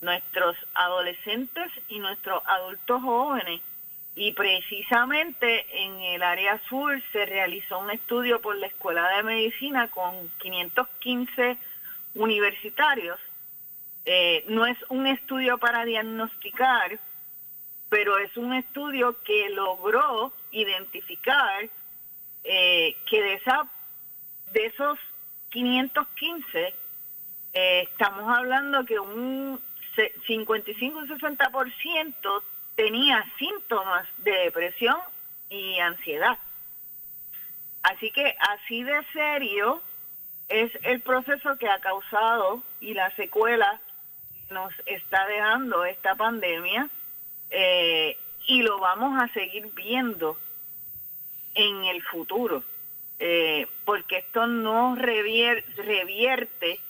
nuestros 0.00 0.56
adolescentes 0.74 1.70
y 1.88 1.98
nuestros 1.98 2.42
adultos 2.46 3.02
jóvenes. 3.02 3.60
Y 4.14 4.32
precisamente 4.32 5.66
en 5.84 6.00
el 6.00 6.22
área 6.22 6.58
sur 6.70 6.98
se 7.12 7.26
realizó 7.26 7.78
un 7.78 7.90
estudio 7.90 8.40
por 8.40 8.56
la 8.56 8.66
Escuela 8.66 9.06
de 9.10 9.22
Medicina 9.22 9.88
con 9.88 10.30
515 10.38 11.58
universitarios. 12.14 13.20
Eh, 14.06 14.42
no 14.48 14.64
es 14.64 14.78
un 14.88 15.06
estudio 15.06 15.58
para 15.58 15.84
diagnosticar, 15.84 16.98
pero 17.96 18.18
es 18.18 18.36
un 18.36 18.52
estudio 18.52 19.16
que 19.22 19.48
logró 19.48 20.30
identificar 20.50 21.66
eh, 22.44 22.94
que 23.08 23.22
de, 23.22 23.32
esa, 23.32 23.66
de 24.52 24.66
esos 24.66 24.98
515, 25.48 26.74
eh, 27.54 27.88
estamos 27.90 28.28
hablando 28.36 28.84
que 28.84 28.98
un 28.98 29.58
55 30.26 31.04
y 31.06 31.08
60% 31.08 32.42
tenía 32.74 33.24
síntomas 33.38 34.06
de 34.18 34.32
depresión 34.44 34.98
y 35.48 35.78
ansiedad. 35.78 36.36
Así 37.82 38.10
que 38.10 38.36
así 38.40 38.82
de 38.82 39.02
serio 39.14 39.80
es 40.50 40.70
el 40.82 41.00
proceso 41.00 41.56
que 41.56 41.70
ha 41.70 41.80
causado 41.80 42.62
y 42.78 42.92
la 42.92 43.10
secuela 43.16 43.80
nos 44.50 44.74
está 44.84 45.26
dejando 45.28 45.86
esta 45.86 46.14
pandemia 46.14 46.90
eh, 47.50 48.18
y 48.46 48.62
lo 48.62 48.78
vamos 48.78 49.20
a 49.22 49.28
seguir 49.32 49.70
viendo 49.74 50.38
en 51.54 51.84
el 51.84 52.02
futuro, 52.02 52.62
eh, 53.18 53.66
porque 53.84 54.18
esto 54.18 54.46
no 54.46 54.94
revierte 54.94 56.80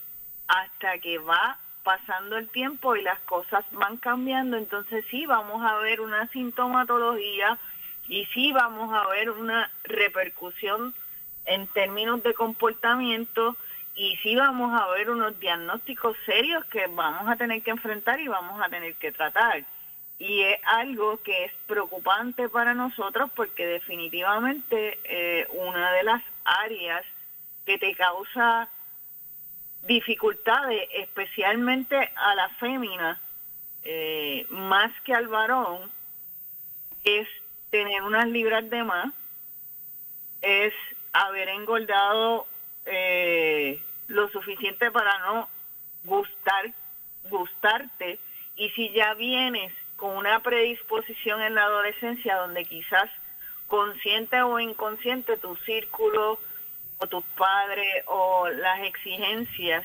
hasta 0.48 0.98
que 0.98 1.18
va 1.18 1.58
pasando 1.82 2.36
el 2.36 2.48
tiempo 2.48 2.96
y 2.96 3.02
las 3.02 3.20
cosas 3.20 3.64
van 3.70 3.96
cambiando, 3.96 4.56
entonces 4.56 5.04
sí 5.10 5.24
vamos 5.24 5.64
a 5.64 5.78
ver 5.78 6.00
una 6.00 6.26
sintomatología 6.28 7.58
y 8.08 8.24
sí 8.26 8.52
vamos 8.52 8.92
a 8.92 9.06
ver 9.08 9.30
una 9.30 9.70
repercusión 9.84 10.94
en 11.44 11.66
términos 11.68 12.22
de 12.24 12.34
comportamiento 12.34 13.56
y 13.94 14.16
sí 14.16 14.34
vamos 14.34 14.78
a 14.78 14.88
ver 14.88 15.10
unos 15.10 15.38
diagnósticos 15.38 16.16
serios 16.26 16.64
que 16.66 16.86
vamos 16.88 17.28
a 17.28 17.36
tener 17.36 17.62
que 17.62 17.70
enfrentar 17.70 18.20
y 18.20 18.28
vamos 18.28 18.60
a 18.60 18.68
tener 18.68 18.94
que 18.96 19.12
tratar 19.12 19.64
y 20.18 20.42
es 20.42 20.58
algo 20.64 21.22
que 21.22 21.44
es 21.44 21.52
preocupante 21.66 22.48
para 22.48 22.74
nosotros 22.74 23.30
porque 23.34 23.66
definitivamente 23.66 24.98
eh, 25.04 25.46
una 25.50 25.92
de 25.92 26.04
las 26.04 26.22
áreas 26.44 27.04
que 27.66 27.78
te 27.78 27.94
causa 27.94 28.68
dificultades, 29.82 30.88
especialmente 30.94 32.10
a 32.16 32.34
la 32.34 32.48
fémina, 32.50 33.20
eh, 33.84 34.46
más 34.50 34.92
que 35.04 35.14
al 35.14 35.28
varón, 35.28 35.90
es 37.04 37.28
tener 37.70 38.02
unas 38.02 38.26
libras 38.26 38.68
de 38.68 38.82
más, 38.82 39.12
es 40.40 40.74
haber 41.12 41.48
engordado 41.50 42.46
eh, 42.84 43.82
lo 44.08 44.28
suficiente 44.30 44.90
para 44.90 45.18
no 45.20 45.48
gustar, 46.04 46.72
gustarte, 47.28 48.18
y 48.56 48.70
si 48.70 48.90
ya 48.90 49.14
vienes 49.14 49.72
con 49.96 50.16
una 50.16 50.40
predisposición 50.40 51.42
en 51.42 51.54
la 51.54 51.64
adolescencia 51.64 52.36
donde 52.36 52.64
quizás 52.64 53.10
consciente 53.66 54.42
o 54.42 54.60
inconsciente 54.60 55.36
tu 55.38 55.56
círculo 55.56 56.38
o 56.98 57.06
tus 57.06 57.24
padres 57.36 58.04
o 58.06 58.48
las 58.48 58.82
exigencias 58.82 59.84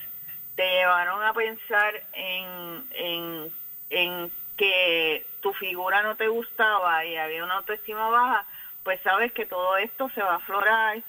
te 0.55 0.63
llevaron 0.63 1.23
a 1.23 1.33
pensar 1.33 2.03
en, 2.13 2.85
en, 2.91 3.51
en 3.89 4.31
que 4.57 5.25
tu 5.41 5.53
figura 5.53 6.03
no 6.03 6.15
te 6.15 6.27
gustaba 6.27 7.03
y 7.05 7.17
había 7.17 7.43
una 7.43 7.55
autoestima 7.55 8.09
baja, 8.09 8.45
pues 8.83 9.01
sabes 9.01 9.31
que 9.31 9.45
todo 9.45 9.77
esto 9.77 10.09
se 10.13 10.21
va 10.21 10.33
a 10.33 10.35
aflorar 10.35 11.01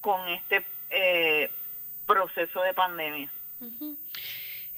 con 0.00 0.28
este 0.28 0.64
eh, 0.90 1.50
proceso 2.06 2.62
de 2.62 2.74
pandemia. 2.74 3.30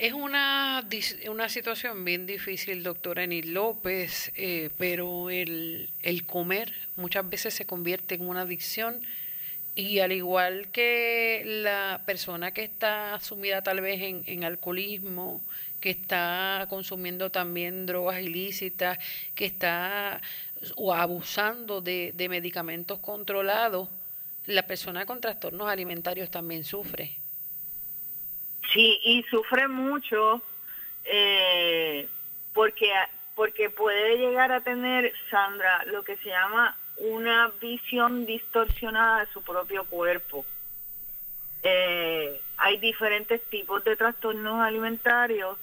Es 0.01 0.15
una, 0.15 0.83
una 1.29 1.51
situación 1.51 2.07
bien 2.07 2.25
difícil, 2.25 2.83
doctora 2.83 3.25
Enid 3.25 3.45
López, 3.45 4.33
eh, 4.35 4.71
pero 4.79 5.29
el, 5.29 5.91
el 6.03 6.25
comer 6.25 6.73
muchas 6.97 7.29
veces 7.29 7.53
se 7.53 7.67
convierte 7.67 8.15
en 8.15 8.27
una 8.27 8.41
adicción 8.41 9.03
y 9.75 9.99
al 9.99 10.13
igual 10.13 10.69
que 10.73 11.43
la 11.45 12.01
persona 12.07 12.51
que 12.53 12.65
está 12.65 13.21
sumida 13.21 13.61
tal 13.61 13.83
vez 13.83 14.01
en, 14.01 14.23
en 14.25 14.45
alcoholismo, 14.45 15.43
que 15.81 15.91
está 15.91 16.67
consumiendo 16.71 17.29
también 17.29 17.85
drogas 17.85 18.23
ilícitas, 18.23 18.99
que 19.35 19.45
está 19.45 20.23
o 20.77 20.95
abusando 20.95 21.83
de, 21.83 22.15
de 22.17 22.29
medicamentos 22.31 23.01
controlados, 23.01 23.91
la 24.47 24.67
persona 24.67 25.05
con 25.05 25.21
trastornos 25.21 25.69
alimentarios 25.69 26.31
también 26.31 26.65
sufre. 26.65 27.19
Sí, 28.73 29.01
y 29.03 29.23
sufre 29.25 29.69
mucho 29.69 30.43
eh, 31.05 32.09
porque, 32.53 32.93
porque 33.35 33.71
puede 33.71 34.19
llegar 34.19 34.53
a 34.53 34.61
tener, 34.61 35.13
Sandra, 35.31 35.85
lo 35.87 36.03
que 36.05 36.17
se 36.19 36.29
llama 36.29 36.77
una 36.99 37.51
visión 37.61 38.27
distorsionada 38.27 39.25
de 39.25 39.33
su 39.33 39.43
propio 39.43 39.85
cuerpo. 39.85 40.45
Eh, 41.63 42.41
hay 42.57 42.77
diferentes 42.79 43.43
tipos 43.47 43.83
de 43.85 43.97
trastornos 43.97 44.61
alimentarios 44.61 45.59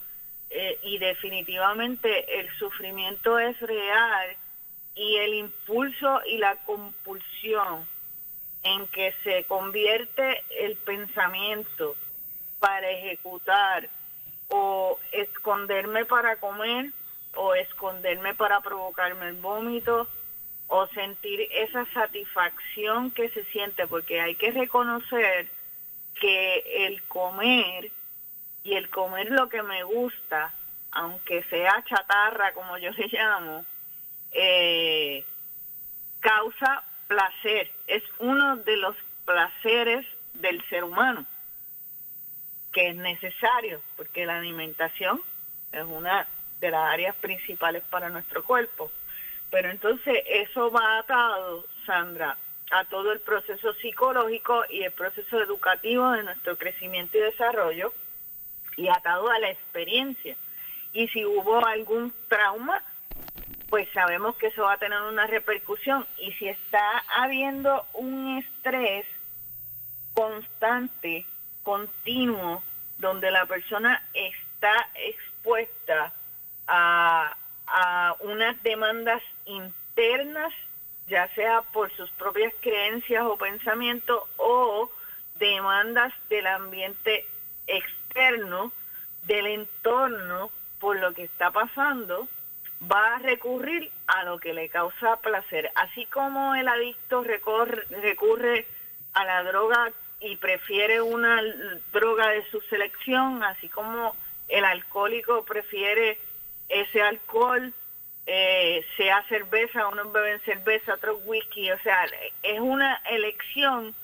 eh, 0.49 0.79
y 0.83 0.97
definitivamente 0.97 2.39
el 2.39 2.49
sufrimiento 2.57 3.39
es 3.39 3.59
real 3.59 4.35
y 4.95 5.17
el 5.17 5.33
impulso 5.35 6.21
y 6.25 6.37
la 6.37 6.55
compulsión 6.63 7.85
en 8.63 8.87
que 8.87 9.13
se 9.23 9.43
convierte 9.43 10.43
el 10.59 10.75
pensamiento 10.75 11.95
para 12.59 12.89
ejecutar 12.89 13.89
o 14.49 14.99
esconderme 15.11 16.05
para 16.05 16.37
comer 16.37 16.91
o 17.35 17.53
esconderme 17.53 18.33
para 18.33 18.61
provocarme 18.61 19.29
el 19.29 19.35
vómito 19.35 20.07
o 20.67 20.87
sentir 20.87 21.47
esa 21.51 21.85
satisfacción 21.93 23.11
que 23.11 23.29
se 23.29 23.45
siente, 23.45 23.87
porque 23.87 24.19
hay 24.19 24.35
que 24.35 24.51
reconocer 24.51 25.47
que 26.19 26.85
el 26.87 27.03
comer 27.03 27.91
y 28.63 28.73
el 28.73 28.89
comer 28.89 29.31
lo 29.31 29.47
que 29.47 29.63
me 29.63 29.83
gusta, 29.83 30.51
aunque 30.91 31.43
sea 31.43 31.83
chatarra 31.85 32.53
como 32.53 32.77
yo 32.77 32.91
le 32.91 33.07
llamo, 33.07 33.65
eh, 34.31 35.23
causa 36.19 36.83
placer, 37.07 37.71
es 37.87 38.03
uno 38.19 38.57
de 38.57 38.75
los 38.75 38.95
placeres 39.25 40.05
del 40.33 40.61
ser 40.67 40.83
humano 40.83 41.25
que 42.71 42.89
es 42.89 42.95
necesario, 42.95 43.81
porque 43.95 44.25
la 44.25 44.37
alimentación 44.37 45.21
es 45.71 45.83
una 45.83 46.27
de 46.59 46.71
las 46.71 46.93
áreas 46.93 47.15
principales 47.15 47.83
para 47.89 48.09
nuestro 48.09 48.43
cuerpo. 48.43 48.91
Pero 49.49 49.69
entonces 49.69 50.23
eso 50.27 50.71
va 50.71 50.99
atado, 50.99 51.65
Sandra, 51.85 52.37
a 52.71 52.85
todo 52.85 53.13
el 53.13 53.19
proceso 53.19 53.73
psicológico 53.75 54.63
y 54.69 54.83
el 54.83 54.91
proceso 54.91 55.41
educativo 55.41 56.11
de 56.11 56.23
nuestro 56.23 56.57
crecimiento 56.57 57.17
y 57.17 57.21
desarrollo 57.21 57.93
y 58.75 58.89
atado 58.89 59.29
a 59.29 59.39
la 59.39 59.49
experiencia. 59.49 60.35
Y 60.93 61.07
si 61.09 61.25
hubo 61.25 61.65
algún 61.65 62.13
trauma, 62.27 62.83
pues 63.69 63.87
sabemos 63.93 64.35
que 64.35 64.47
eso 64.47 64.63
va 64.63 64.73
a 64.73 64.77
tener 64.77 65.01
una 65.01 65.27
repercusión. 65.27 66.05
Y 66.17 66.31
si 66.33 66.47
está 66.47 67.03
habiendo 67.17 67.85
un 67.93 68.37
estrés 68.37 69.05
constante, 70.13 71.25
continuo, 71.67 72.63
donde 72.97 73.29
la 73.29 73.45
persona 73.45 74.01
está 74.13 74.89
expuesta 74.95 76.13
a, 76.65 77.35
unas 78.21 78.63
demandas 78.63 79.21
internas, 79.43 80.53
ya 81.09 81.27
sea 81.35 81.61
por 81.73 81.91
sus 81.91 82.09
propias 82.11 82.53
creencias 82.61 83.21
o 83.25 83.35
pensamientos, 83.35 84.23
o 84.37 84.89
demandas 85.39 86.13
del 86.29 86.47
ambiente 86.47 87.25
externo, 87.67 88.71
del 89.23 89.47
entorno, 89.47 90.49
por 90.79 90.95
lo 90.97 91.13
que 91.13 91.25
está 91.25 91.51
pasando, 91.51 92.29
va 92.89 93.15
a 93.15 93.19
recurrir 93.19 93.91
a 94.07 94.23
lo 94.23 94.39
que 94.39 94.53
le 94.53 94.69
causa 94.69 95.17
placer. 95.17 95.69
Así 95.75 96.05
como 96.05 96.55
el 96.55 96.69
adicto 96.69 97.25
recurre 97.25 98.65
a 99.11 99.25
la 99.25 99.43
droga 99.43 99.91
y 100.19 100.35
prefiere 100.37 101.01
una 101.01 101.41
droga 101.91 102.29
de 102.29 102.43
su 102.49 102.61
selección, 102.61 103.43
así 103.43 103.69
como 103.69 104.15
el 104.47 104.65
alcohólico 104.65 105.43
prefiere 105.43 106.17
ese 106.69 107.01
alcohol, 107.01 107.73
eh, 108.25 108.85
sea 108.97 109.23
cerveza, 109.29 109.87
unos 109.87 110.11
beben 110.11 110.39
cerveza, 110.41 110.95
otros 110.95 111.21
whisky, 111.25 111.71
o 111.71 111.79
sea, 111.79 112.05
es 112.43 112.59
una 112.59 113.01
elección 113.09 113.95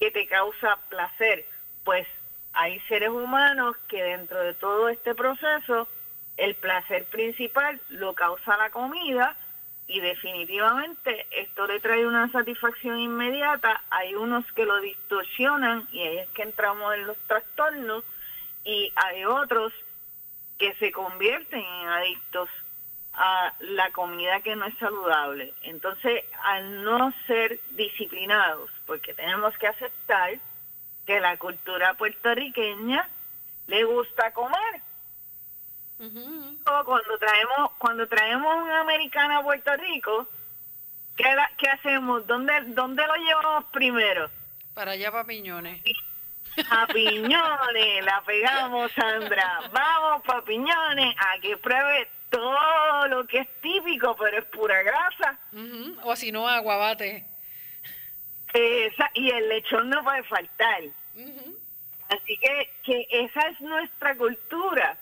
que 0.00 0.10
te 0.10 0.26
causa 0.26 0.78
placer. 0.88 1.44
Pues 1.84 2.06
hay 2.52 2.80
seres 2.80 3.10
humanos 3.10 3.76
que 3.88 4.02
dentro 4.02 4.42
de 4.42 4.54
todo 4.54 4.88
este 4.88 5.14
proceso, 5.14 5.88
el 6.36 6.54
placer 6.54 7.04
principal 7.04 7.80
lo 7.88 8.14
causa 8.14 8.56
la 8.56 8.70
comida 8.70 9.36
y 9.88 10.00
definitivamente 10.00 11.26
esto 11.30 11.66
le 11.66 11.80
trae 11.80 12.06
una 12.06 12.30
satisfacción 12.30 13.00
inmediata. 13.00 13.82
Hay 13.88 14.14
unos 14.14 14.44
que 14.52 14.66
lo 14.66 14.78
distorsionan 14.80 15.88
y 15.90 16.00
ahí 16.00 16.18
es 16.18 16.28
que 16.30 16.42
entramos 16.42 16.94
en 16.94 17.06
los 17.06 17.16
trastornos 17.26 18.04
y 18.64 18.92
hay 18.94 19.24
otros 19.24 19.72
que 20.58 20.74
se 20.74 20.92
convierten 20.92 21.64
en 21.64 21.88
adictos 21.88 22.50
a 23.14 23.54
la 23.60 23.90
comida 23.90 24.40
que 24.40 24.56
no 24.56 24.66
es 24.66 24.76
saludable. 24.78 25.54
Entonces, 25.62 26.22
al 26.44 26.84
no 26.84 27.12
ser 27.26 27.58
disciplinados, 27.70 28.70
porque 28.86 29.14
tenemos 29.14 29.56
que 29.56 29.68
aceptar 29.68 30.34
que 31.06 31.18
la 31.18 31.38
cultura 31.38 31.94
puertorriqueña 31.94 33.08
le 33.66 33.84
gusta 33.84 34.32
comer. 34.34 34.82
Cuando 35.98 37.18
traemos 37.18 37.72
cuando 37.78 38.06
traemos 38.06 38.62
una 38.62 38.80
americana 38.80 39.38
a 39.38 39.42
Puerto 39.42 39.76
Rico, 39.76 40.28
¿qué, 41.16 41.24
qué 41.56 41.68
hacemos? 41.68 42.26
¿Dónde, 42.26 42.52
¿Dónde 42.68 43.04
lo 43.06 43.14
llevamos 43.16 43.64
primero? 43.72 44.30
Para 44.74 44.92
allá, 44.92 45.10
para 45.10 45.24
Piñones. 45.24 45.82
A 46.70 46.86
Piñones, 46.86 48.04
la 48.04 48.22
pegamos, 48.24 48.92
Sandra. 48.92 49.60
Vamos 49.72 50.22
para 50.24 50.42
Piñones 50.42 51.14
a 51.18 51.40
que 51.40 51.56
pruebe 51.56 52.08
todo 52.30 53.08
lo 53.08 53.26
que 53.26 53.38
es 53.40 53.60
típico, 53.60 54.16
pero 54.16 54.38
es 54.38 54.44
pura 54.44 54.82
grasa. 54.82 55.38
O 56.04 56.14
si 56.14 56.30
no, 56.30 56.48
aguabate. 56.48 57.24
Esa, 58.52 59.10
y 59.14 59.30
el 59.30 59.48
lechón 59.48 59.90
no 59.90 60.02
puede 60.04 60.22
faltar. 60.24 60.82
Así 62.08 62.38
que, 62.38 62.70
que 62.84 63.06
esa 63.10 63.48
es 63.48 63.60
nuestra 63.60 64.16
cultura. 64.16 64.96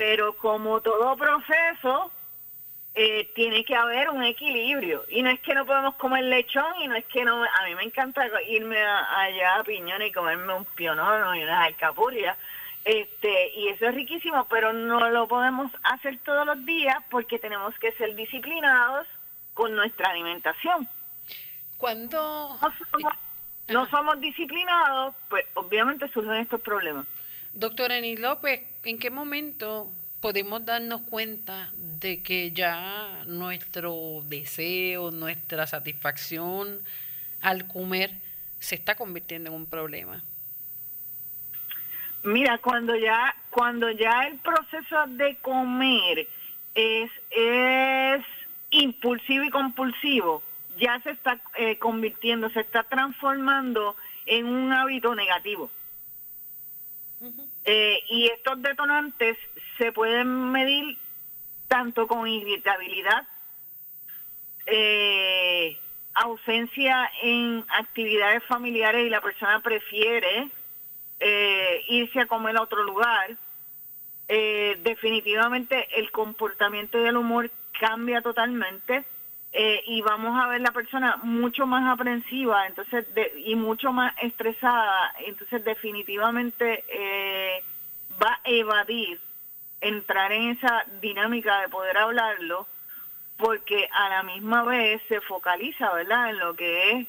Pero 0.00 0.32
como 0.38 0.80
todo 0.80 1.14
proceso, 1.14 2.10
eh, 2.94 3.30
tiene 3.34 3.66
que 3.66 3.76
haber 3.76 4.08
un 4.08 4.22
equilibrio. 4.22 5.04
Y 5.10 5.20
no 5.20 5.28
es 5.28 5.40
que 5.40 5.52
no 5.52 5.66
podemos 5.66 5.94
comer 5.96 6.24
lechón 6.24 6.80
y 6.80 6.88
no 6.88 6.94
es 6.96 7.04
que 7.04 7.22
no... 7.22 7.44
A 7.44 7.64
mí 7.66 7.74
me 7.74 7.82
encanta 7.82 8.26
irme 8.48 8.80
allá 8.80 9.56
a 9.56 9.62
Piñón 9.62 10.00
y 10.00 10.10
comerme 10.10 10.54
un 10.54 10.64
pionono 10.64 11.36
y 11.36 11.42
unas 11.42 11.66
alcapurrias. 11.66 12.38
Este, 12.82 13.50
y 13.54 13.68
eso 13.68 13.88
es 13.88 13.94
riquísimo, 13.94 14.46
pero 14.48 14.72
no 14.72 15.10
lo 15.10 15.28
podemos 15.28 15.70
hacer 15.82 16.18
todos 16.24 16.46
los 16.46 16.64
días 16.64 16.96
porque 17.10 17.38
tenemos 17.38 17.78
que 17.78 17.92
ser 17.92 18.14
disciplinados 18.14 19.06
con 19.52 19.76
nuestra 19.76 20.12
alimentación. 20.12 20.88
Cuando 21.76 22.58
no 23.68 23.86
somos, 23.90 24.18
disciplinados, 24.18 25.14
pues 25.28 25.44
obviamente 25.52 26.08
surgen 26.08 26.36
estos 26.36 26.62
problemas. 26.62 27.04
Doctora 27.52 27.98
Eni 27.98 28.16
López, 28.16 28.60
¿en 28.84 28.98
qué 28.98 29.10
momento 29.10 29.90
podemos 30.20 30.64
darnos 30.64 31.00
cuenta 31.02 31.72
de 31.76 32.22
que 32.22 32.52
ya 32.52 33.24
nuestro 33.26 34.22
deseo, 34.26 35.10
nuestra 35.10 35.66
satisfacción 35.66 36.78
al 37.40 37.66
comer 37.66 38.12
se 38.60 38.76
está 38.76 38.94
convirtiendo 38.94 39.50
en 39.50 39.56
un 39.56 39.66
problema? 39.66 40.22
Mira, 42.22 42.58
cuando 42.58 42.94
ya 42.94 43.34
cuando 43.50 43.90
ya 43.90 44.28
el 44.28 44.38
proceso 44.38 45.06
de 45.08 45.36
comer 45.36 46.28
es 46.74 47.10
es 47.30 48.24
impulsivo 48.70 49.44
y 49.44 49.50
compulsivo, 49.50 50.42
ya 50.78 51.00
se 51.00 51.10
está 51.10 51.40
eh, 51.56 51.78
convirtiendo, 51.78 52.48
se 52.50 52.60
está 52.60 52.84
transformando 52.84 53.96
en 54.26 54.46
un 54.46 54.72
hábito 54.72 55.14
negativo. 55.14 55.70
Eh, 57.64 58.02
y 58.08 58.26
estos 58.28 58.62
detonantes 58.62 59.36
se 59.76 59.92
pueden 59.92 60.50
medir 60.50 60.96
tanto 61.68 62.06
con 62.06 62.26
irritabilidad, 62.26 63.26
eh, 64.66 65.78
ausencia 66.14 67.10
en 67.22 67.64
actividades 67.68 68.42
familiares 68.44 69.06
y 69.06 69.10
la 69.10 69.20
persona 69.20 69.60
prefiere 69.60 70.48
eh, 71.20 71.84
irse 71.88 72.20
a 72.20 72.26
comer 72.26 72.56
a 72.56 72.62
otro 72.62 72.82
lugar. 72.82 73.36
definitivamente 74.28 75.88
el 75.98 76.12
comportamiento 76.12 76.98
del 76.98 77.16
humor 77.16 77.50
cambia 77.80 78.22
totalmente 78.22 79.04
y 79.52 80.00
vamos 80.02 80.40
a 80.40 80.46
ver 80.46 80.60
la 80.60 80.70
persona 80.70 81.16
mucho 81.24 81.66
más 81.66 81.92
aprensiva 81.92 82.66
entonces 82.68 83.06
y 83.44 83.56
mucho 83.56 83.92
más 83.92 84.14
estresada 84.22 85.12
entonces 85.26 85.64
definitivamente 85.64 86.84
va 88.22 88.34
a 88.34 88.40
evadir 88.44 89.20
entrar 89.80 90.32
en 90.32 90.50
esa 90.50 90.84
dinámica 91.00 91.60
de 91.62 91.68
poder 91.68 91.96
hablarlo, 91.96 92.66
porque 93.36 93.88
a 93.92 94.08
la 94.10 94.22
misma 94.22 94.64
vez 94.64 95.00
se 95.08 95.20
focaliza, 95.22 95.92
¿verdad?, 95.94 96.30
en 96.30 96.38
lo 96.38 96.54
que 96.54 96.92
es 96.92 97.06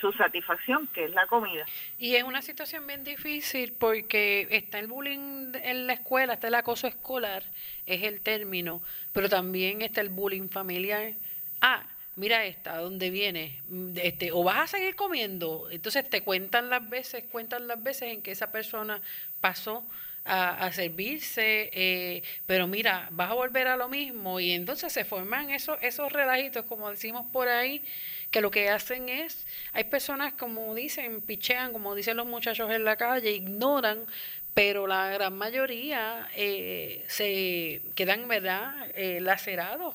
su 0.00 0.12
satisfacción, 0.12 0.86
que 0.88 1.04
es 1.04 1.10
la 1.10 1.26
comida. 1.26 1.64
Y 1.98 2.16
es 2.16 2.22
una 2.22 2.42
situación 2.42 2.86
bien 2.86 3.02
difícil 3.04 3.72
porque 3.72 4.46
está 4.50 4.78
el 4.78 4.88
bullying 4.88 5.52
en 5.62 5.86
la 5.86 5.94
escuela, 5.94 6.34
está 6.34 6.48
el 6.48 6.54
acoso 6.54 6.86
escolar, 6.86 7.44
es 7.86 8.02
el 8.02 8.20
término, 8.20 8.82
pero 9.12 9.28
también 9.28 9.80
está 9.82 10.02
el 10.02 10.10
bullying 10.10 10.48
familiar. 10.48 11.12
Ah, 11.60 11.82
mira 12.16 12.44
esta, 12.46 12.78
¿dónde 12.78 13.10
viene? 13.10 13.62
Este, 13.96 14.32
o 14.32 14.42
vas 14.42 14.58
a 14.58 14.66
seguir 14.78 14.96
comiendo. 14.96 15.68
Entonces 15.70 16.08
te 16.08 16.22
cuentan 16.22 16.70
las 16.70 16.88
veces, 16.88 17.24
cuentan 17.30 17.68
las 17.68 17.82
veces 17.82 18.12
en 18.14 18.22
que 18.22 18.32
esa 18.32 18.50
persona 18.52 19.00
pasó 19.40 19.86
a, 20.28 20.72
servirse, 20.72 21.70
eh, 21.72 22.22
pero 22.46 22.66
mira, 22.66 23.08
vas 23.12 23.30
a 23.30 23.34
volver 23.34 23.68
a 23.68 23.76
lo 23.76 23.88
mismo 23.88 24.40
y 24.40 24.52
entonces 24.52 24.92
se 24.92 25.04
forman 25.04 25.50
esos, 25.50 25.78
esos 25.82 26.12
relajitos, 26.12 26.64
como 26.66 26.90
decimos 26.90 27.26
por 27.32 27.48
ahí, 27.48 27.82
que 28.32 28.40
lo 28.40 28.50
que 28.50 28.68
hacen 28.68 29.08
es, 29.08 29.46
hay 29.72 29.84
personas 29.84 30.32
como 30.34 30.74
dicen, 30.74 31.20
pichean, 31.20 31.72
como 31.72 31.94
dicen 31.94 32.16
los 32.16 32.26
muchachos 32.26 32.70
en 32.72 32.84
la 32.84 32.96
calle, 32.96 33.30
ignoran, 33.30 34.04
pero 34.52 34.86
la 34.86 35.10
gran 35.10 35.36
mayoría 35.36 36.28
eh, 36.34 37.04
se 37.08 37.82
quedan, 37.94 38.26
¿verdad?, 38.26 38.90
eh, 38.94 39.20
lacerados. 39.20 39.94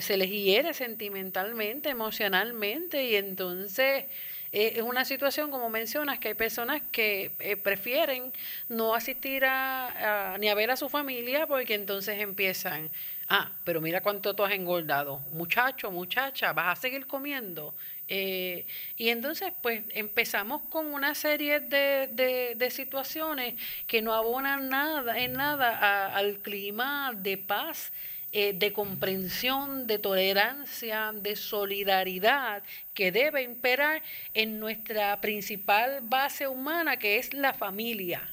Se 0.00 0.16
les 0.16 0.30
hiere 0.30 0.74
sentimentalmente, 0.74 1.88
emocionalmente, 1.88 3.04
y 3.04 3.16
entonces 3.16 4.04
eh, 4.52 4.74
es 4.76 4.82
una 4.82 5.04
situación, 5.04 5.50
como 5.50 5.70
mencionas, 5.70 6.18
que 6.18 6.28
hay 6.28 6.34
personas 6.34 6.82
que 6.90 7.32
eh, 7.38 7.56
prefieren 7.56 8.32
no 8.68 8.94
asistir 8.94 9.44
a, 9.44 10.36
ni 10.40 10.48
a 10.48 10.54
ver 10.54 10.72
a 10.72 10.76
su 10.76 10.88
familia 10.88 11.46
porque 11.46 11.74
entonces 11.74 12.18
empiezan, 12.18 12.90
ah, 13.28 13.52
pero 13.62 13.80
mira 13.80 14.00
cuánto 14.00 14.34
tú 14.34 14.44
has 14.44 14.52
engordado, 14.52 15.18
muchacho, 15.32 15.92
muchacha, 15.92 16.52
vas 16.52 16.78
a 16.78 16.80
seguir 16.80 17.06
comiendo. 17.06 17.74
Eh, 18.08 18.66
y 18.96 19.10
entonces, 19.10 19.52
pues 19.62 19.84
empezamos 19.90 20.62
con 20.62 20.86
una 20.92 21.14
serie 21.14 21.60
de, 21.60 22.08
de, 22.56 22.70
situaciones 22.72 23.54
que 23.86 24.02
no 24.02 24.14
abonan 24.14 24.68
nada, 24.68 25.16
en 25.16 25.34
nada 25.34 26.12
al 26.12 26.40
clima 26.40 27.12
de 27.14 27.38
paz 27.38 27.92
eh, 28.32 28.52
de 28.52 28.72
comprensión, 28.72 29.88
de 29.88 29.98
tolerancia, 29.98 31.10
de 31.12 31.34
solidaridad 31.34 32.62
que 32.94 33.10
debe 33.10 33.42
imperar 33.42 34.04
en 34.34 34.60
nuestra 34.60 35.20
principal 35.20 35.98
base 36.02 36.46
humana, 36.46 36.96
que 36.96 37.16
es 37.16 37.34
la 37.34 37.52
familia. 37.54 38.32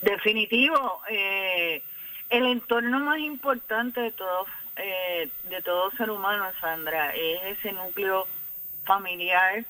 Definitivo, 0.00 1.02
eh, 1.10 1.82
el 2.30 2.46
entorno 2.46 3.00
más 3.00 3.18
importante 3.18 4.00
de 4.00 4.12
todo, 4.12 4.46
eh, 4.76 5.28
de 5.50 5.60
todo 5.60 5.90
ser 5.96 6.08
humano, 6.08 6.52
Sandra, 6.60 7.12
es 7.16 7.58
ese 7.58 7.72
núcleo 7.72 8.28
familiar 8.84 9.64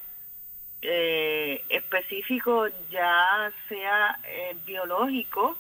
específico, 0.83 2.67
ya 2.91 3.53
sea 3.69 4.19
biológico, 4.67 5.57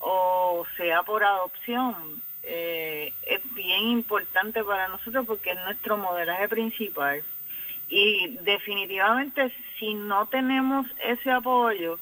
o 0.00 0.66
sea 0.76 1.02
por 1.02 1.22
adopción, 1.22 1.94
eh, 2.42 3.12
es 3.26 3.54
bien 3.54 3.88
importante 3.88 4.64
para 4.64 4.88
nosotros 4.88 5.26
porque 5.26 5.50
es 5.50 5.60
nuestro 5.64 5.96
modelaje 5.96 6.48
principal. 6.48 7.22
Y 7.88 8.38
definitivamente 8.42 9.52
si 9.78 9.94
no 9.94 10.26
tenemos 10.26 10.86
ese 11.04 11.30
apoyo 11.30 11.98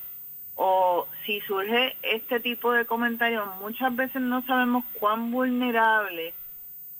o 0.54 1.06
si 1.24 1.40
surge 1.42 1.96
este 2.02 2.40
tipo 2.40 2.72
de 2.72 2.84
comentarios, 2.84 3.46
muchas 3.60 3.94
veces 3.94 4.20
no 4.20 4.42
sabemos 4.42 4.84
cuán 4.94 5.30
vulnerable 5.30 6.34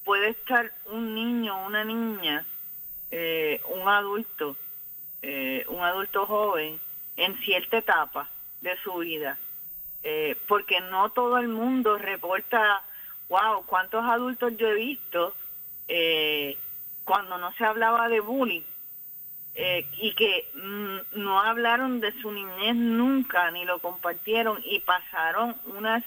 puede 0.04 0.30
estar 0.30 0.72
un 0.86 1.14
niño, 1.14 1.66
una 1.66 1.84
niña, 1.84 2.44
eh, 3.10 3.60
un 3.68 3.88
adulto, 3.88 4.56
eh, 5.22 5.64
un 5.68 5.82
adulto 5.82 6.24
joven 6.26 6.78
en 7.16 7.36
cierta 7.38 7.78
etapa 7.78 8.28
de 8.60 8.76
su 8.78 8.94
vida. 8.98 9.38
Eh, 10.10 10.36
porque 10.46 10.80
no 10.80 11.10
todo 11.10 11.36
el 11.36 11.48
mundo 11.48 11.98
reporta, 11.98 12.82
wow, 13.28 13.62
cuántos 13.66 14.02
adultos 14.06 14.56
yo 14.56 14.68
he 14.68 14.74
visto 14.74 15.34
cuando 17.04 17.36
no 17.36 17.52
se 17.52 17.64
hablaba 17.64 18.08
de 18.08 18.20
bullying 18.20 18.62
eh, 19.54 19.86
y 20.00 20.12
que 20.14 20.48
mm, 20.54 21.20
no 21.20 21.40
hablaron 21.40 22.00
de 22.00 22.12
su 22.22 22.30
niñez 22.30 22.74
nunca, 22.74 23.50
ni 23.50 23.66
lo 23.66 23.80
compartieron 23.80 24.62
y 24.64 24.80
pasaron 24.80 25.56
unas 25.66 26.04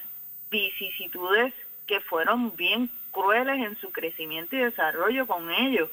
vicisitudes 0.49 1.53
que 1.85 1.99
fueron 1.99 2.55
bien 2.55 2.89
crueles 3.11 3.59
en 3.59 3.77
su 3.77 3.91
crecimiento 3.91 4.55
y 4.55 4.59
desarrollo 4.59 5.27
con 5.27 5.51
ellos. 5.51 5.89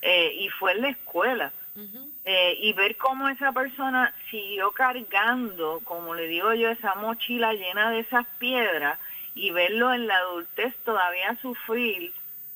Eh, 0.00 0.34
y 0.38 0.48
fue 0.48 0.72
en 0.72 0.82
la 0.82 0.88
escuela. 0.90 1.52
Eh, 2.24 2.56
y 2.60 2.72
ver 2.72 2.96
cómo 2.96 3.28
esa 3.28 3.52
persona 3.52 4.14
siguió 4.30 4.70
cargando, 4.70 5.80
como 5.84 6.14
le 6.14 6.28
digo 6.28 6.54
yo, 6.54 6.70
esa 6.70 6.94
mochila 6.94 7.52
llena 7.52 7.90
de 7.90 8.00
esas 8.00 8.26
piedras 8.38 8.98
y 9.34 9.50
verlo 9.50 9.92
en 9.92 10.06
la 10.06 10.16
adultez 10.18 10.74
todavía 10.84 11.36
sufrir 11.42 12.12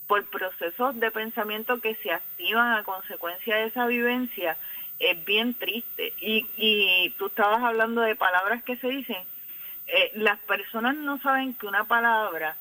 por 0.06 0.24
procesos 0.26 0.98
de 1.00 1.10
pensamiento 1.10 1.80
que 1.80 1.96
se 1.96 2.12
activan 2.12 2.72
a 2.72 2.84
consecuencia 2.84 3.56
de 3.56 3.66
esa 3.66 3.86
vivencia 3.86 4.56
es 4.98 5.24
bien 5.24 5.54
triste. 5.54 6.12
Y, 6.20 6.46
y 6.56 7.10
tú 7.18 7.26
estabas 7.26 7.62
hablando 7.62 8.00
de 8.00 8.16
palabras 8.16 8.62
que 8.62 8.76
se 8.76 8.88
dicen. 8.88 9.18
Eh, 9.86 10.12
las 10.16 10.38
personas 10.40 10.96
no 10.96 11.18
saben 11.20 11.54
que 11.54 11.66
una 11.66 11.84
palabra 11.84 12.56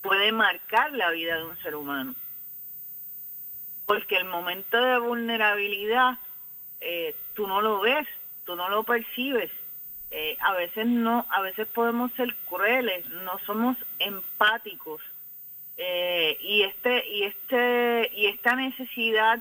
puede 0.00 0.32
marcar 0.32 0.92
la 0.92 1.10
vida 1.10 1.36
de 1.36 1.44
un 1.44 1.56
ser 1.58 1.74
humano. 1.76 2.14
Porque 3.90 4.14
el 4.14 4.24
momento 4.24 4.80
de 4.80 5.00
vulnerabilidad 5.00 6.16
eh, 6.80 7.12
tú 7.34 7.48
no 7.48 7.60
lo 7.60 7.80
ves, 7.80 8.06
tú 8.44 8.54
no 8.54 8.68
lo 8.68 8.84
percibes. 8.84 9.50
Eh, 10.12 10.36
a 10.38 10.52
veces 10.52 10.86
no, 10.86 11.26
a 11.28 11.40
veces 11.40 11.66
podemos 11.66 12.12
ser 12.12 12.32
crueles, 12.48 13.04
no 13.08 13.40
somos 13.40 13.76
empáticos 13.98 15.02
eh, 15.76 16.38
y 16.40 16.62
este 16.62 17.04
y 17.08 17.24
este 17.24 18.12
y 18.14 18.26
esta 18.26 18.54
necesidad 18.54 19.40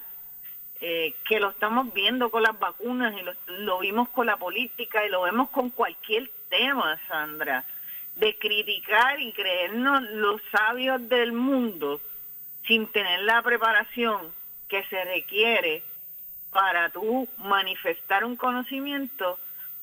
eh, 0.81 1.13
que 1.27 1.39
lo 1.39 1.51
estamos 1.51 1.93
viendo 1.93 2.31
con 2.31 2.41
las 2.41 2.57
vacunas 2.57 3.13
y 3.15 3.51
lo, 3.51 3.77
vimos 3.77 4.09
con 4.09 4.25
la 4.25 4.37
política 4.37 5.05
y 5.05 5.09
lo 5.09 5.21
vemos 5.21 5.51
con 5.51 5.69
cualquier 5.69 6.27
tema, 6.49 6.99
Sandra, 7.07 7.65
de 8.15 8.35
criticar 8.35 9.21
y 9.21 9.31
creernos 9.31 10.01
los 10.09 10.41
sabios 10.51 11.07
del 11.07 11.33
mundo 11.33 12.01
sin 12.65 12.87
tener 12.87 13.19
la 13.21 13.43
preparación 13.43 14.38
que 14.69 14.83
se 14.85 15.03
requiere 15.03 15.83
para 16.51 16.89
tú 16.89 17.27
manifestar 17.37 18.23
un 18.23 18.35
conocimiento, 18.35 19.37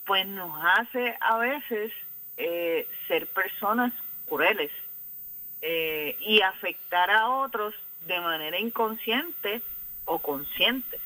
pues 0.05 0.27
nos 0.27 0.53
hace 0.65 1.17
a 1.21 1.37
veces 1.37 1.93
eh, 2.39 2.89
ser 3.09 3.27
personas 3.27 3.93
crueles. 4.29 4.71
Eh, 5.63 6.17
y 6.21 6.43
afectar 6.43 7.11
a 7.11 7.29
otros 7.29 7.75
de 8.07 8.21
manera 8.21 8.59
inconsciente 8.59 9.63
o 10.05 10.19
consciente. 10.19 11.01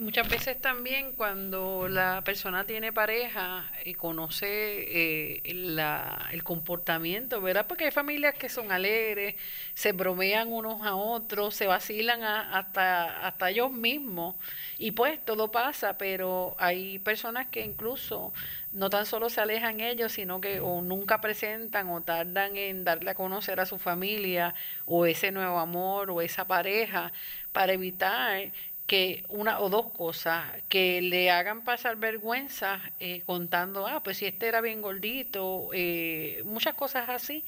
Muchas 0.00 0.30
veces 0.30 0.58
también 0.58 1.12
cuando 1.12 1.86
la 1.86 2.22
persona 2.24 2.64
tiene 2.64 2.90
pareja 2.90 3.70
y 3.84 3.92
conoce 3.92 4.46
eh, 4.48 5.42
el 5.44 6.42
comportamiento, 6.42 7.42
¿verdad? 7.42 7.66
Porque 7.66 7.84
hay 7.84 7.90
familias 7.90 8.34
que 8.34 8.48
son 8.48 8.72
alegres, 8.72 9.34
se 9.74 9.92
bromean 9.92 10.50
unos 10.50 10.80
a 10.86 10.94
otros, 10.94 11.54
se 11.54 11.66
vacilan 11.66 12.22
hasta, 12.22 13.26
hasta 13.26 13.50
ellos 13.50 13.70
mismos 13.72 14.36
y 14.78 14.92
pues 14.92 15.22
todo 15.22 15.50
pasa, 15.52 15.98
pero 15.98 16.56
hay 16.58 16.98
personas 17.00 17.48
que 17.48 17.62
incluso 17.62 18.32
no 18.72 18.88
tan 18.88 19.04
solo 19.04 19.28
se 19.28 19.42
alejan 19.42 19.80
ellos, 19.80 20.12
sino 20.12 20.40
que 20.40 20.60
o 20.60 20.80
nunca 20.80 21.20
presentan 21.20 21.90
o 21.90 22.00
tardan 22.00 22.56
en 22.56 22.84
darle 22.84 23.10
a 23.10 23.14
conocer 23.14 23.60
a 23.60 23.66
su 23.66 23.76
familia 23.76 24.54
o 24.86 25.04
ese 25.04 25.30
nuevo 25.30 25.58
amor 25.58 26.10
o 26.10 26.22
esa 26.22 26.46
pareja 26.46 27.12
para 27.52 27.72
evitar 27.74 28.50
que 28.90 29.24
una 29.28 29.60
o 29.60 29.68
dos 29.68 29.92
cosas 29.92 30.44
que 30.68 31.00
le 31.00 31.30
hagan 31.30 31.62
pasar 31.62 31.94
vergüenza 31.94 32.80
eh, 32.98 33.22
contando, 33.24 33.86
ah, 33.86 34.02
pues 34.02 34.16
si 34.16 34.26
este 34.26 34.48
era 34.48 34.60
bien 34.60 34.82
gordito, 34.82 35.68
eh, 35.72 36.42
muchas 36.44 36.74
cosas 36.74 37.08
así, 37.08 37.44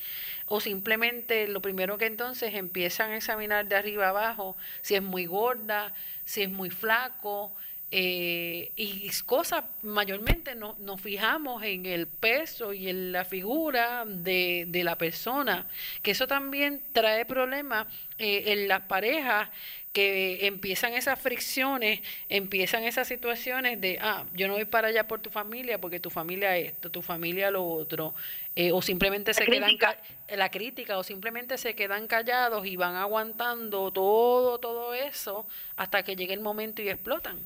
o 0.47 0.61
simplemente 0.61 1.49
lo 1.49 1.61
primero 1.61 1.99
que 1.99 2.07
entonces 2.07 2.55
empiezan 2.55 3.11
a 3.11 3.17
examinar 3.17 3.67
de 3.67 3.75
arriba 3.75 4.11
abajo 4.11 4.57
si 4.83 4.95
es 4.95 5.03
muy 5.03 5.27
gorda, 5.27 5.93
si 6.25 6.43
es 6.43 6.49
muy 6.49 6.71
flaco, 6.71 7.53
eh, 7.93 8.73
y 8.75 9.11
cosas, 9.27 9.65
mayormente 9.83 10.55
no, 10.55 10.75
nos 10.79 11.01
fijamos 11.01 11.63
en 11.63 11.85
el 11.85 12.07
peso 12.07 12.73
y 12.73 12.89
en 12.89 13.13
la 13.13 13.25
figura 13.27 14.05
de, 14.07 14.65
de 14.67 14.83
la 14.83 14.97
persona, 14.97 15.67
que 16.03 16.13
eso 16.13 16.27
también 16.27 16.83
trae 16.93 17.27
problemas 17.27 17.87
en 18.19 18.69
las 18.69 18.83
parejas 18.83 19.49
que 19.93 20.47
empiezan 20.47 20.95
esas 20.95 21.21
fricciones, 21.21 22.01
empiezan 22.29 22.85
esas 22.85 23.07
situaciones 23.07 23.81
de, 23.81 23.99
ah, 24.01 24.25
yo 24.33 24.49
no 24.49 24.55
voy 24.55 24.65
para 24.65 24.89
allá 24.89 25.07
por 25.07 25.21
tu 25.21 25.29
familia 25.29 25.79
porque 25.79 26.01
tu 26.01 26.09
familia 26.09 26.57
esto, 26.57 26.91
tu 26.91 27.03
familia 27.03 27.51
lo 27.51 27.65
otro, 27.65 28.15
eh, 28.57 28.73
o 28.73 28.81
simplemente 28.81 29.35
se 29.35 29.45
quedan, 29.45 29.77
la 30.29 30.51
crítica, 30.51 30.97
o 30.97 31.03
simplemente 31.03 31.59
se 31.59 31.75
quedan 31.75 32.07
callados 32.07 32.67
y 32.67 32.77
van 32.77 32.97
aguantando 32.97 33.93
todo, 33.93 34.59
todo 34.59 34.95
eso 34.95 35.47
hasta 35.77 36.03
que 36.03 36.17
llegue 36.17 36.33
el 36.33 36.41
momento 36.41 36.81
y 36.81 36.89
explotan. 36.89 37.39